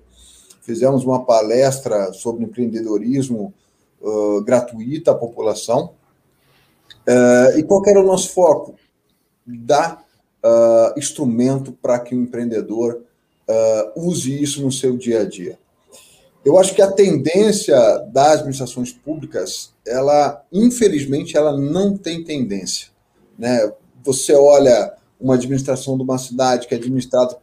Fizemos 0.60 1.04
uma 1.04 1.24
palestra 1.24 2.12
sobre 2.12 2.44
empreendedorismo 2.44 3.52
uh, 4.00 4.42
gratuita 4.42 5.10
à 5.10 5.14
população. 5.14 5.94
Uh, 7.06 7.58
e 7.58 7.62
qual 7.64 7.82
era 7.86 8.00
o 8.00 8.06
nosso 8.06 8.30
foco? 8.30 8.76
Dar 9.44 10.04
uh, 10.44 10.98
instrumento 10.98 11.72
para 11.72 11.98
que 11.98 12.14
o 12.14 12.20
empreendedor 12.22 13.02
use 13.94 14.42
isso 14.42 14.62
no 14.62 14.72
seu 14.72 14.96
dia 14.96 15.20
a 15.20 15.24
dia. 15.24 15.58
Eu 16.42 16.56
acho 16.58 16.74
que 16.74 16.80
a 16.80 16.90
tendência 16.90 17.76
das 18.10 18.38
administrações 18.38 18.92
públicas, 18.92 19.74
ela, 19.86 20.42
infelizmente, 20.50 21.36
ela 21.36 21.54
não 21.54 21.94
tem 21.94 22.24
tendência. 22.24 22.91
Né? 23.38 23.72
Você 24.04 24.34
olha 24.34 24.94
uma 25.20 25.34
administração 25.34 25.96
de 25.96 26.02
uma 26.02 26.18
cidade 26.18 26.66
que 26.66 26.74
é 26.74 26.78
administrada 26.78 27.36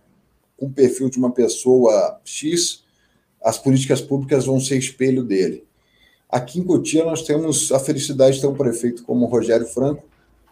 com 0.57 0.65
o 0.65 0.71
perfil 0.71 1.09
de 1.09 1.17
uma 1.17 1.31
pessoa 1.31 2.19
X, 2.25 2.83
as 3.41 3.57
políticas 3.57 4.01
públicas 4.01 4.45
vão 4.45 4.59
ser 4.59 4.77
espelho 4.77 5.23
dele. 5.23 5.63
Aqui 6.29 6.59
em 6.59 6.63
Cotia, 6.63 7.05
nós 7.05 7.23
temos 7.23 7.71
a 7.71 7.79
felicidade 7.79 8.35
de 8.35 8.41
ter 8.41 8.47
um 8.47 8.55
prefeito 8.55 9.03
como 9.03 9.25
o 9.25 9.29
Rogério 9.29 9.65
Franco, 9.65 10.03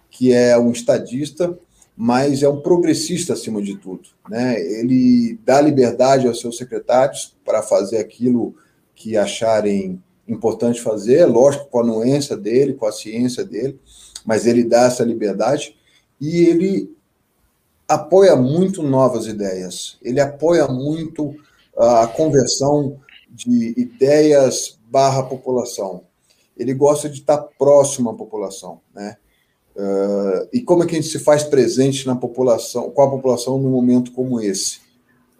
que 0.09 0.31
é 0.31 0.57
um 0.57 0.71
estadista, 0.71 1.57
mas 1.95 2.41
é 2.41 2.49
um 2.49 2.61
progressista 2.61 3.33
acima 3.33 3.61
de 3.61 3.75
tudo. 3.75 4.09
Né? 4.29 4.59
Ele 4.59 5.38
dá 5.45 5.59
liberdade 5.59 6.27
aos 6.27 6.39
seus 6.39 6.57
secretários 6.57 7.35
para 7.43 7.61
fazer 7.61 7.97
aquilo 7.97 8.55
que 8.95 9.17
acharem 9.17 10.01
importante 10.27 10.81
fazer, 10.81 11.25
lógico, 11.25 11.67
com 11.67 11.79
a 11.79 11.83
anuência 11.83 12.35
dele, 12.35 12.73
com 12.73 12.85
a 12.85 12.91
ciência 12.91 13.45
dele, 13.45 13.79
mas 14.28 14.45
ele 14.45 14.65
dá 14.65 14.88
essa 14.88 15.05
liberdade 15.05 15.73
e 16.19 16.41
ele 16.41 16.93
apoia 17.88 18.36
muito 18.36 18.84
novas 18.84 19.25
ideias, 19.25 19.97
ele 20.01 20.19
apoia 20.19 20.67
muito 20.67 21.34
a 21.78 22.05
conversão 22.07 22.99
de 23.30 23.73
ideias 23.78 24.78
barra 24.89 25.23
população. 25.23 26.03
Ele 26.57 26.73
gosta 26.73 27.07
de 27.07 27.19
estar 27.19 27.38
próximo 27.38 28.09
à 28.09 28.13
população, 28.13 28.82
né? 28.93 29.15
Uh, 29.75 30.49
e 30.51 30.59
como 30.59 30.84
é 30.84 30.88
que 30.88 30.95
a 30.95 30.99
gente 30.99 31.11
se 31.11 31.19
faz 31.19 31.43
presente 31.43 32.07
na 32.07 32.15
população, 32.15 32.89
com 32.89 33.01
a 33.01 33.09
população 33.09 33.59
num 33.59 33.69
momento 33.69 34.11
como 34.11 34.41
esse? 34.41 34.80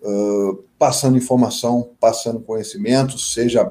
Uh, 0.02 0.64
passando 0.78 1.18
informação, 1.18 1.90
passando 2.00 2.40
conhecimento, 2.40 3.18
seja 3.18 3.70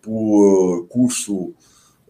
por 0.00 0.86
curso 0.88 1.52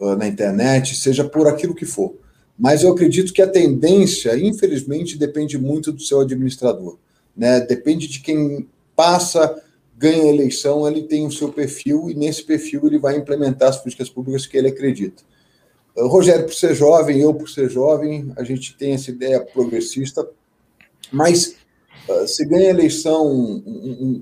na 0.00 0.26
internet, 0.26 0.96
seja 0.96 1.24
por 1.24 1.46
aquilo 1.46 1.74
que 1.74 1.86
for. 1.86 2.14
Mas 2.58 2.82
eu 2.82 2.92
acredito 2.92 3.32
que 3.32 3.42
a 3.42 3.48
tendência, 3.48 4.36
infelizmente, 4.38 5.18
depende 5.18 5.58
muito 5.58 5.92
do 5.92 6.02
seu 6.02 6.20
administrador. 6.20 6.98
Né? 7.36 7.60
Depende 7.60 8.06
de 8.06 8.20
quem 8.20 8.68
passa 8.94 9.60
ganha 9.96 10.24
a 10.24 10.34
eleição, 10.34 10.86
ele 10.88 11.02
tem 11.02 11.26
o 11.26 11.30
seu 11.30 11.52
perfil 11.52 12.10
e 12.10 12.14
nesse 12.14 12.42
perfil 12.42 12.86
ele 12.86 12.98
vai 12.98 13.16
implementar 13.16 13.68
as 13.68 13.78
políticas 13.78 14.10
públicas 14.10 14.46
que 14.46 14.56
ele 14.56 14.68
acredita. 14.68 15.22
O 15.96 16.08
Rogério, 16.08 16.44
por 16.44 16.54
ser 16.54 16.74
jovem, 16.74 17.20
eu, 17.20 17.32
por 17.32 17.48
ser 17.48 17.70
jovem, 17.70 18.32
a 18.36 18.42
gente 18.42 18.76
tem 18.76 18.94
essa 18.94 19.10
ideia 19.10 19.40
progressista, 19.40 20.28
mas 21.12 21.54
uh, 22.08 22.26
se 22.26 22.44
ganha 22.44 22.66
a 22.66 22.70
eleição 22.70 23.62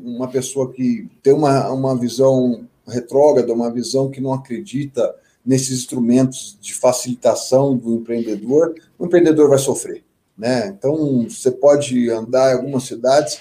uma 0.04 0.28
pessoa 0.28 0.70
que 0.70 1.08
tem 1.22 1.32
uma, 1.32 1.70
uma 1.70 1.98
visão 1.98 2.68
retrógrada, 2.86 3.52
uma 3.54 3.72
visão 3.72 4.10
que 4.10 4.20
não 4.20 4.34
acredita 4.34 5.14
nesses 5.44 5.78
instrumentos 5.78 6.56
de 6.60 6.74
facilitação 6.74 7.76
do 7.76 7.94
empreendedor, 7.94 8.74
o 8.98 9.06
empreendedor 9.06 9.48
vai 9.48 9.58
sofrer. 9.58 10.04
Né? 10.36 10.68
Então, 10.68 11.26
você 11.28 11.50
pode 11.50 12.10
andar 12.10 12.52
em 12.52 12.56
algumas 12.56 12.84
cidades 12.84 13.40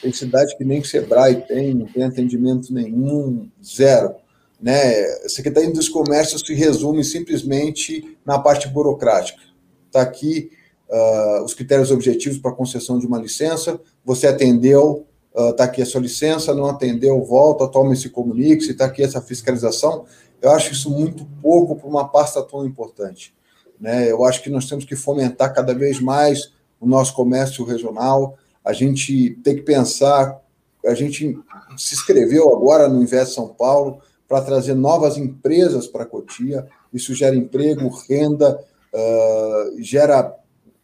tem 0.00 0.12
cidade 0.12 0.56
que 0.56 0.64
nem 0.64 0.82
Sebrae 0.82 1.44
tem, 1.46 1.74
não 1.74 1.86
tem 1.86 2.04
atendimento 2.04 2.72
nenhum, 2.72 3.48
zero. 3.64 4.14
Né? 4.60 5.00
A 5.24 5.28
Secretaria 5.28 5.72
dos 5.72 5.88
Comércios 5.88 6.42
se 6.42 6.54
resume 6.54 7.04
simplesmente 7.04 8.16
na 8.24 8.38
parte 8.38 8.68
burocrática. 8.68 9.40
Está 9.86 10.02
aqui 10.02 10.50
uh, 10.88 11.44
os 11.44 11.54
critérios 11.54 11.90
objetivos 11.90 12.38
para 12.38 12.52
concessão 12.52 12.98
de 12.98 13.06
uma 13.06 13.18
licença, 13.18 13.80
você 14.04 14.26
atendeu, 14.26 15.06
está 15.50 15.64
uh, 15.64 15.66
aqui 15.66 15.82
a 15.82 15.86
sua 15.86 16.00
licença, 16.00 16.54
não 16.54 16.66
atendeu, 16.66 17.22
volta, 17.22 17.68
toma 17.68 17.92
esse 17.92 18.08
comunique, 18.08 18.64
está 18.70 18.86
aqui 18.86 19.02
essa 19.02 19.20
fiscalização. 19.20 20.04
Eu 20.40 20.50
acho 20.50 20.72
isso 20.72 20.90
muito 20.90 21.26
pouco 21.40 21.76
para 21.76 21.88
uma 21.88 22.08
pasta 22.08 22.42
tão 22.42 22.66
importante. 22.66 23.34
Né? 23.80 24.10
Eu 24.10 24.24
acho 24.24 24.42
que 24.42 24.50
nós 24.50 24.68
temos 24.68 24.84
que 24.84 24.96
fomentar 24.96 25.54
cada 25.54 25.74
vez 25.74 26.00
mais 26.00 26.52
o 26.80 26.86
nosso 26.86 27.14
comércio 27.14 27.64
regional, 27.64 28.36
a 28.64 28.72
gente 28.72 29.30
tem 29.42 29.56
que 29.56 29.62
pensar, 29.62 30.40
a 30.84 30.94
gente 30.94 31.38
se 31.76 31.94
inscreveu 31.94 32.54
agora 32.54 32.88
no 32.88 33.02
Invest 33.02 33.34
São 33.34 33.48
Paulo 33.48 34.00
para 34.28 34.42
trazer 34.42 34.74
novas 34.74 35.16
empresas 35.16 35.86
para 35.86 36.04
Cotia, 36.04 36.66
isso 36.92 37.14
gera 37.14 37.34
emprego, 37.34 37.88
renda, 38.08 38.60
uh, 38.92 39.82
gera 39.82 40.36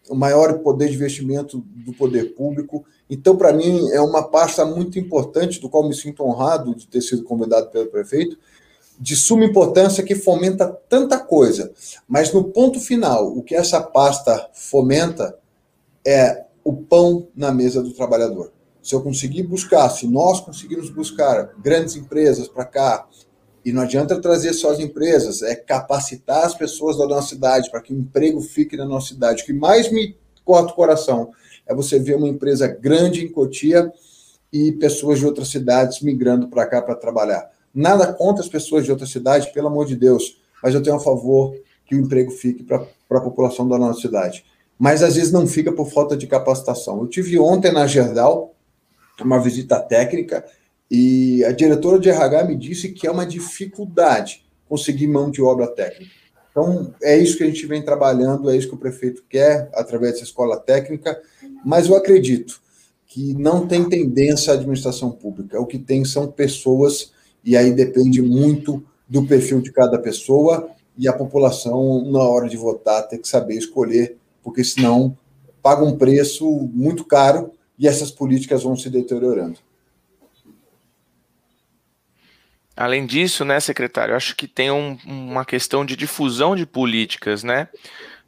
o 0.09 0.15
maior 0.15 0.59
poder 0.59 0.89
de 0.89 0.95
investimento 0.95 1.65
do 1.75 1.93
poder 1.93 2.35
público. 2.35 2.85
Então, 3.09 3.37
para 3.37 3.53
mim, 3.53 3.91
é 3.91 4.01
uma 4.01 4.23
pasta 4.23 4.65
muito 4.65 4.99
importante, 4.99 5.61
do 5.61 5.69
qual 5.69 5.87
me 5.87 5.95
sinto 5.95 6.25
honrado 6.25 6.75
de 6.75 6.87
ter 6.87 7.03
sido 7.03 7.23
convidado 7.23 7.69
pelo 7.71 7.87
prefeito, 7.87 8.39
de 8.99 9.17
suma 9.17 9.45
importância 9.45 10.05
que 10.05 10.15
fomenta 10.15 10.67
tanta 10.89 11.19
coisa. 11.19 11.73
Mas 12.09 12.33
no 12.33 12.45
ponto 12.45 12.81
final, 12.81 13.27
o 13.37 13.43
que 13.43 13.55
essa 13.55 13.81
pasta 13.81 14.49
fomenta 14.55 15.37
é 16.07 16.45
o 16.63 16.73
pão 16.73 17.29
na 17.35 17.53
mesa 17.53 17.83
do 17.83 17.93
trabalhador. 17.93 18.53
Se 18.83 18.95
eu 18.95 19.03
conseguir 19.03 19.43
buscar, 19.43 19.89
se 19.91 20.07
nós 20.07 20.41
conseguirmos 20.41 20.91
buscar 20.91 21.55
grandes 21.59 21.97
empresas 21.97 22.49
para 22.49 22.65
cá, 22.65 23.07
e 23.65 23.73
não 23.73 23.83
adianta 23.83 24.21
trazer 24.21 24.53
só 24.53 24.71
as 24.71 24.79
empresas, 24.79 25.41
é 25.43 25.55
capacitar 25.55 26.45
as 26.45 26.55
pessoas 26.55 26.99
da 26.99 27.07
nossa 27.07 27.29
cidade 27.29 27.71
para 27.71 27.81
que 27.81 27.95
o 27.95 27.99
emprego 27.99 28.41
fique 28.41 28.77
na 28.77 28.85
nossa 28.85 29.09
cidade. 29.09 29.43
O 29.43 29.47
que 29.47 29.55
mais 29.55 29.91
me 29.91 30.17
corta 30.45 30.73
o 30.73 30.77
coração 30.77 31.31
é 31.67 31.75
você 31.75 31.99
ver 31.99 32.17
uma 32.17 32.29
empresa 32.29 32.67
grande 32.67 33.25
em 33.25 33.29
Cotia 33.29 33.93
e 34.53 34.73
pessoas 34.73 35.19
de 35.19 35.27
outras 35.27 35.49
cidades 35.49 36.01
migrando 36.01 36.49
para 36.49 36.67
cá 36.67 36.83
para 36.83 36.95
trabalhar. 36.95 37.51
Nada 37.75 38.13
contra 38.13 38.43
as 38.43 38.49
pessoas 38.49 38.85
de 38.85 38.91
outras 38.91 39.11
cidades, 39.11 39.49
pelo 39.49 39.67
amor 39.67 39.87
de 39.87 39.97
Deus, 39.97 40.41
mas 40.63 40.75
eu 40.75 40.83
tenho 40.83 40.97
a 40.97 41.01
favor 41.01 41.55
que 41.87 41.95
o 41.95 42.01
emprego 42.01 42.31
fique 42.31 42.63
para 42.63 42.87
a 43.11 43.21
população 43.21 43.69
da 43.69 43.79
nossa 43.79 44.01
cidade 44.01 44.45
mas 44.79 45.03
às 45.03 45.17
vezes 45.17 45.33
não 45.33 45.47
fica 45.47 45.73
por 45.73 45.91
falta 45.91 46.17
de 46.17 46.27
capacitação. 46.27 47.01
Eu 47.01 47.07
tive 47.07 47.39
ontem 47.39 47.73
na 47.73 47.87
Gerdau 47.87 48.55
uma 49.21 49.41
visita 49.41 49.81
técnica 49.81 50.45
e 50.91 51.45
a 51.45 51.53
diretora 51.53 51.99
de 51.99 52.11
RH 52.11 52.45
me 52.45 52.57
disse 52.57 52.91
que 52.91 53.07
é 53.07 53.11
uma 53.11 53.27
dificuldade 53.27 54.45
conseguir 54.69 55.07
mão 55.07 55.31
de 55.31 55.41
obra 55.41 55.69
técnica. 55.69 56.13
Então, 56.51 56.95
é 57.03 57.17
isso 57.17 57.37
que 57.37 57.43
a 57.43 57.47
gente 57.47 57.67
vem 57.67 57.83
trabalhando, 57.83 58.49
é 58.49 58.57
isso 58.57 58.69
que 58.69 58.75
o 58.75 58.79
prefeito 58.79 59.25
quer 59.29 59.69
através 59.75 60.13
dessa 60.13 60.25
escola 60.25 60.57
técnica, 60.57 61.21
mas 61.65 61.89
eu 61.89 61.97
acredito 61.97 62.61
que 63.07 63.33
não 63.35 63.67
tem 63.67 63.89
tendência 63.89 64.53
à 64.53 64.57
administração 64.57 65.11
pública. 65.11 65.61
O 65.61 65.67
que 65.67 65.79
tem 65.79 66.05
são 66.05 66.27
pessoas, 66.27 67.13
e 67.45 67.57
aí 67.57 67.73
depende 67.73 68.21
muito 68.21 68.83
do 69.09 69.27
perfil 69.27 69.61
de 69.61 69.71
cada 69.71 69.99
pessoa, 69.99 70.69
e 70.97 71.09
a 71.09 71.13
população, 71.13 72.11
na 72.11 72.21
hora 72.21 72.49
de 72.49 72.57
votar, 72.57 73.07
tem 73.09 73.21
que 73.21 73.29
saber 73.29 73.55
escolher 73.55 74.17
porque 74.45 74.63
senão 74.63 75.17
paga 75.63 75.83
um 75.83 75.97
preço 75.97 76.47
muito 76.73 77.05
caro 77.05 77.53
e 77.79 77.89
essas 77.89 78.11
políticas 78.11 78.63
vão 78.63 78.77
se 78.77 78.91
deteriorando. 78.91 79.59
Além 82.77 83.07
disso, 83.07 83.45
né, 83.45 83.59
secretário, 83.61 84.15
acho 84.15 84.37
que 84.37 84.47
tem 84.47 84.71
um, 84.71 84.99
uma 85.07 85.45
questão 85.45 85.85
de 85.85 85.97
difusão 85.97 86.55
de 86.55 86.67
políticas, 86.67 87.43
né? 87.43 87.69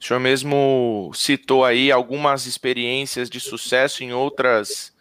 O 0.01 0.05
senhor 0.05 0.21
mesmo 0.21 1.11
citou 1.15 1.65
aí 1.65 1.91
algumas 1.91 2.47
experiências 2.47 3.31
de 3.31 3.41
sucesso 3.41 4.05
em 4.05 4.13
outras 4.13 4.95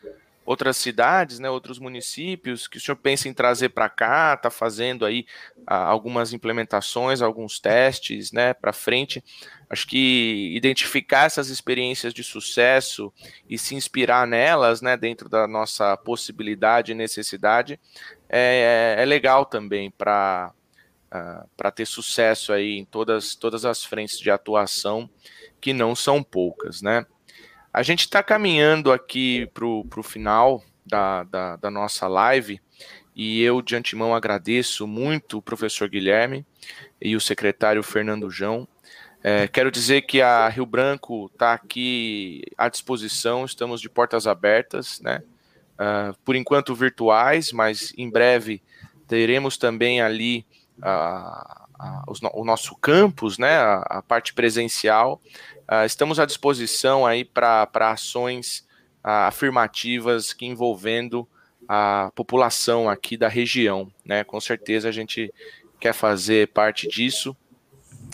outras 0.46 0.78
cidades, 0.78 1.39
né, 1.39 1.50
outros 1.50 1.80
municípios 1.80 2.68
que 2.68 2.78
o 2.78 2.82
senhor 2.82 2.96
pensa 2.96 3.28
em 3.28 3.34
trazer 3.34 3.70
para 3.70 3.89
cá, 3.89 4.36
está 4.36 4.52
fazendo 4.52 5.04
aí 5.04 5.26
ah, 5.66 5.86
algumas 5.86 6.34
implementações, 6.34 7.22
alguns 7.22 7.60
testes, 7.60 8.32
né, 8.32 8.54
para 8.54 8.72
frente. 8.72 9.24
Acho 9.68 9.88
que 9.88 10.52
identificar 10.56 11.26
essas 11.26 11.50
experiências 11.50 12.14
de 12.14 12.24
sucesso 12.24 13.12
e 13.50 13.58
se 13.58 13.74
inspirar 13.74 14.28
nelas, 14.28 14.82
né, 14.82 14.96
dentro 14.96 15.28
da 15.28 15.48
nossa 15.48 15.98
possibilidade 15.98 16.91
e 16.91 16.96
necessidade, 16.96 17.80
é, 18.30 18.98
é 19.00 19.06
legal 19.06 19.46
também 19.46 19.89
para 19.89 20.54
ah, 21.12 21.45
para 21.56 21.72
ter 21.72 21.86
sucesso 21.86 22.51
aí 22.51 22.78
em 22.78 22.86
todas, 22.86 23.36
todas 23.36 23.66
as 23.66 23.84
frentes 23.84 24.20
de 24.20 24.30
atuação, 24.30 25.10
que 25.62 25.74
não 25.74 25.95
são 25.95 26.22
poucas, 26.22 26.82
né? 26.82 27.06
A 27.72 27.84
gente 27.84 28.01
está 28.01 28.24
caminhando 28.24 28.91
aqui 28.91 29.49
para 29.53 29.66
o 29.66 30.03
final 30.03 30.64
da, 30.86 31.24
da, 31.24 31.56
da, 31.58 31.70
nossa 31.70 32.08
live 32.08 32.62
e 33.16 33.41
eu 33.41 33.62
de 33.62 33.76
antemão 33.76 34.16
agradeço 34.16 34.88
muito 34.88 35.38
o 35.38 35.41
professor 35.41 35.89
Guilherme 35.89 36.45
e 37.01 37.16
o 37.16 37.22
secretário 37.22 37.84
Fernando 37.84 38.30
João. 38.30 38.68
É, 39.22 39.47
quero 39.47 39.72
dizer 39.72 40.03
que 40.03 40.22
a 40.22 40.47
Rio 40.47 40.66
Branco 40.66 41.30
está 41.34 41.53
aqui 41.53 42.43
à 42.58 42.70
disposição, 42.70 43.43
estamos 43.43 43.82
de 43.82 43.89
portas 43.89 44.28
abertas, 44.28 45.01
né? 45.01 45.24
Uh, 45.74 46.16
por 46.24 46.36
enquanto 46.36 46.74
virtuais, 46.74 47.51
mas 47.51 47.93
em 47.97 48.10
breve 48.10 48.62
teremos 49.08 49.58
também 49.58 49.99
ali 49.99 50.45
a, 50.82 51.67
a, 51.80 52.03
o 52.34 52.43
nosso 52.43 52.76
campus, 52.76 53.38
né, 53.38 53.57
a, 53.57 53.80
a 53.89 54.01
parte 54.01 54.34
presencial, 54.34 55.21
uh, 55.71 55.86
estamos 55.86 56.19
à 56.19 56.26
disposição 56.26 57.05
aí 57.05 57.23
para 57.23 57.69
ações 57.73 58.65
uh, 59.03 59.28
afirmativas 59.28 60.34
que 60.34 60.45
envolvendo 60.45 61.28
a 61.67 62.11
população 62.15 62.89
aqui 62.89 63.17
da 63.17 63.28
região, 63.28 63.91
né? 64.03 64.23
Com 64.23 64.39
certeza 64.39 64.89
a 64.89 64.91
gente 64.91 65.34
quer 65.80 65.93
fazer 65.93 66.49
parte 66.49 66.88
disso 66.88 67.36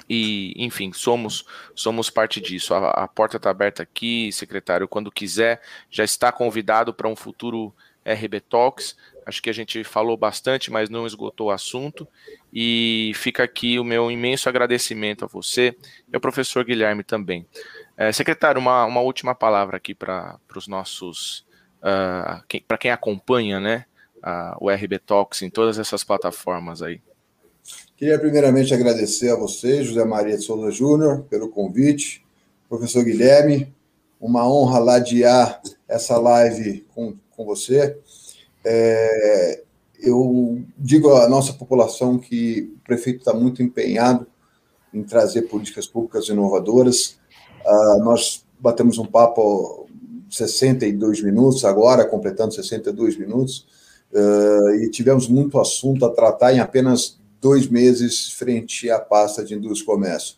e, 0.10 0.54
enfim, 0.58 0.92
somos 0.94 1.46
somos 1.76 2.10
parte 2.10 2.40
disso. 2.40 2.74
A, 2.74 2.90
a 2.92 3.08
porta 3.08 3.38
está 3.38 3.50
aberta 3.50 3.84
aqui, 3.84 4.32
secretário, 4.32 4.88
quando 4.88 5.12
quiser, 5.12 5.62
já 5.90 6.04
está 6.04 6.32
convidado 6.32 6.94
para 6.94 7.08
um 7.08 7.16
futuro 7.16 7.74
RB 8.06 8.40
Talks. 8.42 8.96
Acho 9.26 9.42
que 9.42 9.50
a 9.50 9.54
gente 9.54 9.84
falou 9.84 10.18
bastante, 10.18 10.72
mas 10.72 10.90
não 10.90 11.06
esgotou 11.06 11.48
o 11.48 11.52
assunto. 11.52 12.08
E 12.52 13.12
fica 13.16 13.44
aqui 13.44 13.80
o 13.80 13.84
meu 13.84 14.10
imenso 14.10 14.50
agradecimento 14.50 15.26
a 15.26 15.28
você 15.28 15.76
e 16.12 16.16
ao 16.16 16.22
professor 16.22 16.64
Guilherme 16.66 17.04
também. 17.04 17.46
É, 17.98 18.12
secretário, 18.12 18.60
uma, 18.60 18.86
uma 18.86 19.02
última 19.02 19.36
palavra 19.36 19.78
aqui 19.78 19.94
para 19.94 20.40
os 20.56 20.68
nossos. 20.68 21.46
Uh, 21.82 22.62
para 22.68 22.78
quem 22.78 22.92
acompanha 22.92 23.60
né, 23.60 23.86
uh, 24.18 24.56
o 24.60 24.70
RB 24.70 25.00
Talks 25.00 25.42
em 25.42 25.50
todas 25.50 25.80
essas 25.80 26.04
plataformas 26.04 26.82
aí. 26.82 27.02
Queria 27.98 28.20
primeiramente 28.20 28.74
agradecer 28.74 29.30
a 29.30 29.36
você, 29.36 29.84
José 29.84 30.04
Maria 30.06 30.38
de 30.38 30.44
Souza 30.44 30.72
Júnior, 30.72 31.24
pelo 31.30 31.50
convite, 31.50 32.24
professor 32.68 33.04
Guilherme, 33.04 33.72
uma 34.20 34.48
honra 34.48 34.80
ladear 34.80 35.62
essa 35.88 36.18
live 36.18 36.86
com, 36.94 37.16
com 37.32 37.46
você. 37.46 37.98
É, 38.64 39.64
eu 40.02 40.64
digo 40.78 41.14
à 41.14 41.30
nossa 41.30 41.54
população 41.54 42.18
que 42.18 42.74
o 42.76 42.80
prefeito 42.86 43.20
está 43.20 43.34
muito 43.34 43.62
empenhado 43.62 44.26
em 44.94 45.04
trazer 45.04 45.44
políticas 45.44 45.88
públicas 45.88 46.28
inovadoras. 46.28 47.18
Uh, 47.66 48.04
nós 48.04 48.46
batemos 48.60 48.98
um 48.98 49.06
papo 49.06 49.88
62 50.30 51.22
minutos 51.22 51.64
agora, 51.64 52.06
completando 52.06 52.54
62 52.54 53.18
minutos, 53.18 53.68
uh, 54.12 54.76
e 54.76 54.90
tivemos 54.90 55.28
muito 55.28 55.60
assunto 55.60 56.06
a 56.06 56.10
tratar 56.10 56.54
em 56.54 56.60
apenas 56.60 57.20
dois 57.40 57.68
meses 57.68 58.32
frente 58.32 58.90
à 58.90 59.00
pasta 59.00 59.44
de 59.44 59.54
indústria 59.54 59.84
e 59.84 59.86
comércio. 59.86 60.36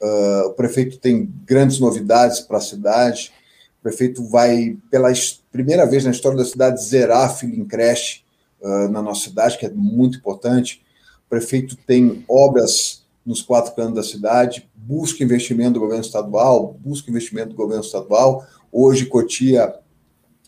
Uh, 0.00 0.48
o 0.48 0.54
prefeito 0.54 0.98
tem 0.98 1.30
grandes 1.44 1.78
novidades 1.78 2.40
para 2.40 2.58
a 2.58 2.60
cidade. 2.60 3.32
O 3.82 3.88
prefeito 3.90 4.22
vai, 4.28 4.76
pela 4.88 5.12
primeira 5.50 5.84
vez 5.84 6.04
na 6.04 6.12
história 6.12 6.38
da 6.38 6.44
cidade, 6.44 6.84
zerar 6.84 7.28
a 7.28 7.44
em 7.44 7.64
creche 7.64 8.22
uh, 8.60 8.88
na 8.88 9.02
nossa 9.02 9.24
cidade, 9.28 9.58
que 9.58 9.66
é 9.66 9.70
muito 9.70 10.18
importante. 10.18 10.84
O 11.26 11.28
prefeito 11.28 11.76
tem 11.76 12.24
obras 12.28 13.04
nos 13.26 13.42
quatro 13.42 13.74
cantos 13.74 13.94
da 13.94 14.02
cidade, 14.04 14.70
busca 14.72 15.24
investimento 15.24 15.72
do 15.72 15.80
governo 15.80 16.04
estadual, 16.04 16.76
busca 16.78 17.10
investimento 17.10 17.48
do 17.48 17.56
governo 17.56 17.82
estadual. 17.82 18.46
Hoje, 18.70 19.06
Cotia 19.06 19.74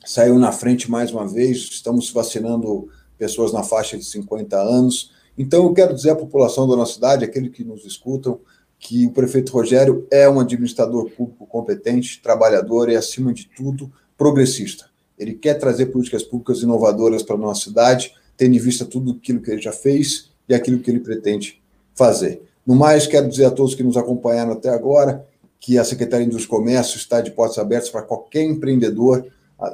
saiu 0.06 0.38
na 0.38 0.52
frente 0.52 0.88
mais 0.88 1.10
uma 1.10 1.26
vez, 1.26 1.58
estamos 1.58 2.10
vacinando 2.12 2.88
pessoas 3.18 3.52
na 3.52 3.64
faixa 3.64 3.98
de 3.98 4.04
50 4.04 4.56
anos. 4.56 5.10
Então, 5.36 5.64
eu 5.64 5.74
quero 5.74 5.92
dizer 5.92 6.10
à 6.10 6.16
população 6.16 6.68
da 6.68 6.76
nossa 6.76 6.94
cidade, 6.94 7.24
aqueles 7.24 7.50
que 7.50 7.64
nos 7.64 7.84
escutam, 7.84 8.38
que 8.84 9.06
o 9.06 9.10
prefeito 9.12 9.50
Rogério 9.50 10.06
é 10.10 10.28
um 10.28 10.38
administrador 10.38 11.08
público 11.08 11.46
competente, 11.46 12.20
trabalhador 12.22 12.90
e, 12.90 12.96
acima 12.96 13.32
de 13.32 13.48
tudo, 13.56 13.90
progressista. 14.14 14.90
Ele 15.18 15.32
quer 15.32 15.54
trazer 15.54 15.86
políticas 15.86 16.22
públicas 16.22 16.60
inovadoras 16.60 17.22
para 17.22 17.34
a 17.34 17.38
nossa 17.38 17.64
cidade, 17.64 18.12
tendo 18.36 18.54
em 18.54 18.58
vista 18.58 18.84
tudo 18.84 19.12
aquilo 19.12 19.40
que 19.40 19.50
ele 19.50 19.62
já 19.62 19.72
fez 19.72 20.30
e 20.46 20.54
aquilo 20.54 20.80
que 20.80 20.90
ele 20.90 21.00
pretende 21.00 21.62
fazer. 21.94 22.42
No 22.66 22.74
mais, 22.74 23.06
quero 23.06 23.26
dizer 23.26 23.46
a 23.46 23.50
todos 23.50 23.74
que 23.74 23.82
nos 23.82 23.96
acompanharam 23.96 24.52
até 24.52 24.68
agora 24.68 25.26
que 25.58 25.78
a 25.78 25.84
Secretaria 25.84 26.28
de 26.28 26.46
Comércio 26.46 26.98
está 26.98 27.22
de 27.22 27.30
portas 27.30 27.56
abertas 27.56 27.88
para 27.88 28.02
qualquer 28.02 28.42
empreendedor. 28.42 29.26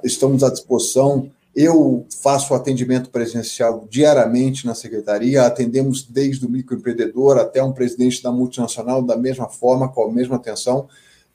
Estamos 0.04 0.44
à 0.44 0.50
disposição 0.50 1.28
eu 1.54 2.06
faço 2.22 2.54
atendimento 2.54 3.10
presencial 3.10 3.86
diariamente 3.90 4.66
na 4.66 4.74
secretaria, 4.74 5.42
atendemos 5.42 6.04
desde 6.04 6.46
o 6.46 6.48
microempreendedor 6.48 7.38
até 7.38 7.62
um 7.62 7.72
presidente 7.72 8.22
da 8.22 8.30
multinacional 8.30 9.02
da 9.02 9.16
mesma 9.16 9.48
forma, 9.48 9.88
com 9.88 10.04
a 10.04 10.12
mesma 10.12 10.36
atenção, 10.36 10.88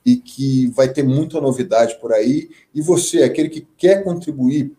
e 0.05 0.15
que 0.15 0.67
vai 0.67 0.87
ter 0.87 1.03
muita 1.03 1.41
novidade 1.41 1.99
por 1.99 2.13
aí. 2.13 2.49
E 2.73 2.81
você, 2.81 3.23
aquele 3.23 3.49
que 3.49 3.67
quer 3.77 4.03
contribuir 4.03 4.71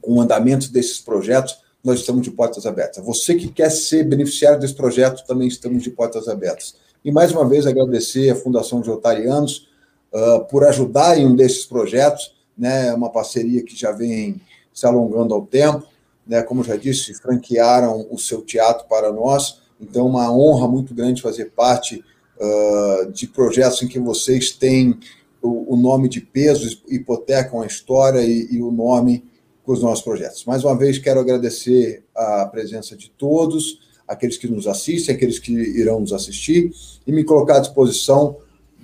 com 0.00 0.14
o 0.14 0.20
andamento 0.20 0.70
desses 0.70 1.00
projetos, 1.00 1.58
nós 1.82 2.00
estamos 2.00 2.22
de 2.22 2.30
portas 2.30 2.66
abertas. 2.66 3.02
Você 3.04 3.34
que 3.34 3.48
quer 3.48 3.70
ser 3.70 4.04
beneficiário 4.04 4.60
desse 4.60 4.74
projeto, 4.74 5.24
também 5.26 5.48
estamos 5.48 5.82
de 5.82 5.90
portas 5.90 6.28
abertas. 6.28 6.76
E 7.02 7.10
mais 7.10 7.32
uma 7.32 7.48
vez 7.48 7.66
agradecer 7.66 8.28
à 8.30 8.36
Fundação 8.36 8.82
de 8.82 8.90
Otarianos 8.90 9.68
uh, 10.12 10.44
por 10.46 10.64
ajudar 10.64 11.16
em 11.16 11.26
um 11.26 11.34
desses 11.34 11.64
projetos 11.64 12.34
né, 12.60 12.88
é 12.88 12.94
uma 12.94 13.08
parceria 13.08 13.62
que 13.62 13.74
já 13.74 13.90
vem 13.90 14.38
se 14.72 14.86
alongando 14.86 15.32
ao 15.32 15.46
tempo, 15.46 15.86
né, 16.26 16.42
como 16.42 16.62
já 16.62 16.76
disse, 16.76 17.14
franquearam 17.14 18.06
o 18.10 18.18
seu 18.18 18.42
teatro 18.42 18.86
para 18.86 19.10
nós, 19.10 19.62
então 19.80 20.06
uma 20.06 20.30
honra 20.30 20.68
muito 20.68 20.94
grande 20.94 21.22
fazer 21.22 21.46
parte 21.46 22.04
uh, 22.36 23.10
de 23.10 23.26
projetos 23.26 23.82
em 23.82 23.88
que 23.88 23.98
vocês 23.98 24.50
têm 24.50 24.98
o, 25.40 25.74
o, 25.74 25.76
nome 25.76 26.06
de 26.06 26.20
peso, 26.20 26.82
hipotecam 26.86 27.62
a 27.62 27.66
história 27.66 28.20
e, 28.20 28.48
e 28.52 28.62
o 28.62 28.70
nome 28.70 29.24
com 29.64 29.72
os 29.72 29.82
nossos 29.82 30.04
projetos. 30.04 30.44
Mais 30.44 30.62
uma 30.62 30.76
vez, 30.76 30.98
quero 30.98 31.18
agradecer 31.18 32.04
a 32.14 32.44
presença 32.46 32.94
de 32.94 33.10
todos, 33.10 33.80
aqueles 34.06 34.36
que 34.36 34.46
nos 34.46 34.66
assistem, 34.66 35.14
aqueles 35.14 35.38
que 35.38 35.52
irão 35.52 36.00
nos 36.00 36.12
assistir, 36.12 36.70
e 37.06 37.12
me 37.12 37.24
colocar 37.24 37.56
à 37.56 37.60
disposição 37.60 38.36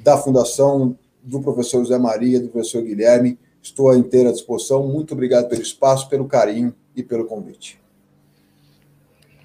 da 0.03 0.17
Fundação 0.17 0.97
do 1.23 1.43
professor 1.43 1.81
José 1.81 1.99
Maria, 1.99 2.41
do 2.41 2.49
professor 2.49 2.83
Guilherme, 2.83 3.39
Estou 3.67 3.91
à 3.91 3.97
inteira 3.97 4.31
disposição. 4.31 4.87
Muito 4.87 5.13
obrigado 5.13 5.49
pelo 5.49 5.61
espaço, 5.61 6.09
pelo 6.09 6.29
carinho 6.29 6.73
e 6.95 7.03
pelo 7.03 7.27
convite. 7.27 7.81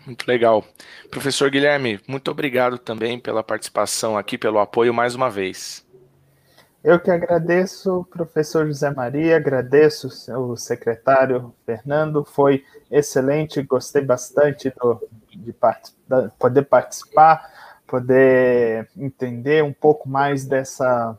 Muito 0.05 0.27
legal. 0.27 0.63
Professor 1.09 1.49
Guilherme, 1.49 1.99
muito 2.07 2.29
obrigado 2.29 2.77
também 2.77 3.19
pela 3.19 3.41
participação 3.41 4.15
aqui, 4.15 4.37
pelo 4.37 4.59
apoio 4.59 4.93
mais 4.93 5.15
uma 5.15 5.27
vez. 5.27 5.83
Eu 6.83 6.99
que 6.99 7.09
agradeço, 7.09 8.05
professor 8.11 8.67
José 8.67 8.91
Maria, 8.91 9.37
agradeço 9.37 10.07
o 10.37 10.55
secretário 10.55 11.51
Fernando, 11.65 12.23
foi 12.23 12.63
excelente, 12.91 13.61
gostei 13.63 14.03
bastante 14.03 14.69
do, 14.69 15.01
de 15.35 15.51
part, 15.51 15.91
poder 16.37 16.63
participar, 16.65 17.51
poder 17.87 18.87
entender 18.95 19.63
um 19.63 19.73
pouco 19.73 20.07
mais 20.07 20.45
dessa 20.45 21.17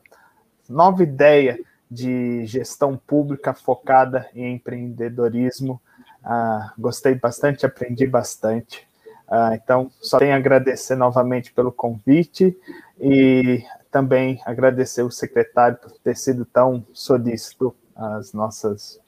nova 0.68 1.02
ideia 1.02 1.58
de 1.92 2.46
gestão 2.46 2.96
pública 2.96 3.52
focada 3.52 4.28
em 4.34 4.54
empreendedorismo. 4.54 5.80
Ah, 6.24 6.72
gostei 6.78 7.14
bastante, 7.14 7.66
aprendi 7.66 8.06
bastante. 8.06 8.88
Ah, 9.28 9.50
então, 9.54 9.90
só 10.00 10.18
tenho 10.18 10.32
a 10.32 10.36
agradecer 10.36 10.96
novamente 10.96 11.52
pelo 11.52 11.70
convite 11.70 12.56
e 12.98 13.62
também 13.90 14.40
agradecer 14.46 15.02
o 15.02 15.10
secretário 15.10 15.76
por 15.76 15.92
ter 15.98 16.16
sido 16.16 16.46
tão 16.46 16.84
solícito 16.94 17.74
às 17.94 18.32
nossas 18.32 18.98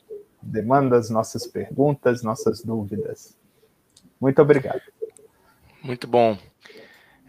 demandas, 0.42 1.08
nossas 1.08 1.46
perguntas, 1.46 2.22
nossas 2.22 2.62
dúvidas. 2.62 3.34
Muito 4.20 4.42
obrigado. 4.42 4.82
Muito 5.82 6.06
bom. 6.06 6.36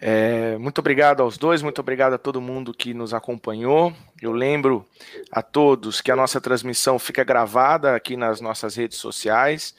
É, 0.02 0.58
muito 0.58 0.80
obrigado 0.80 1.22
aos 1.22 1.38
dois, 1.38 1.62
muito 1.62 1.80
obrigado 1.80 2.14
a 2.14 2.18
todo 2.18 2.41
mundo 2.41 2.74
que 2.74 2.93
nos 2.93 3.14
acompanhou. 3.14 3.93
Eu 4.22 4.32
lembro 4.32 4.86
a 5.32 5.41
todos 5.41 6.02
que 6.02 6.12
a 6.12 6.16
nossa 6.16 6.41
transmissão 6.41 7.00
fica 7.00 7.24
gravada 7.24 7.96
aqui 7.96 8.18
nas 8.18 8.41
nossas 8.41 8.76
redes 8.76 8.98
sociais. 8.98 9.74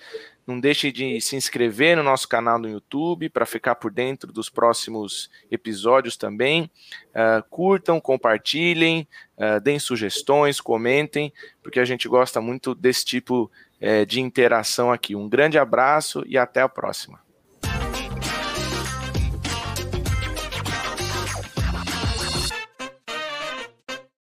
Não 0.46 0.60
deixe 0.60 0.92
de 0.92 1.20
se 1.20 1.34
inscrever 1.34 1.96
no 1.96 2.04
nosso 2.04 2.28
canal 2.28 2.56
no 2.56 2.68
YouTube 2.68 3.28
para 3.28 3.44
ficar 3.44 3.74
por 3.74 3.90
dentro 3.90 4.32
dos 4.32 4.48
próximos 4.48 5.28
episódios 5.50 6.16
também. 6.16 6.70
Uh, 7.08 7.42
curtam, 7.50 8.00
compartilhem, 8.00 9.08
uh, 9.36 9.60
deem 9.60 9.80
sugestões, 9.80 10.60
comentem, 10.60 11.32
porque 11.62 11.80
a 11.80 11.84
gente 11.84 12.08
gosta 12.08 12.40
muito 12.40 12.76
desse 12.76 13.04
tipo 13.04 13.50
uh, 13.82 14.06
de 14.06 14.20
interação 14.20 14.92
aqui. 14.92 15.16
Um 15.16 15.28
grande 15.28 15.58
abraço 15.58 16.22
e 16.26 16.38
até 16.38 16.60
a 16.60 16.68
próxima. 16.68 17.25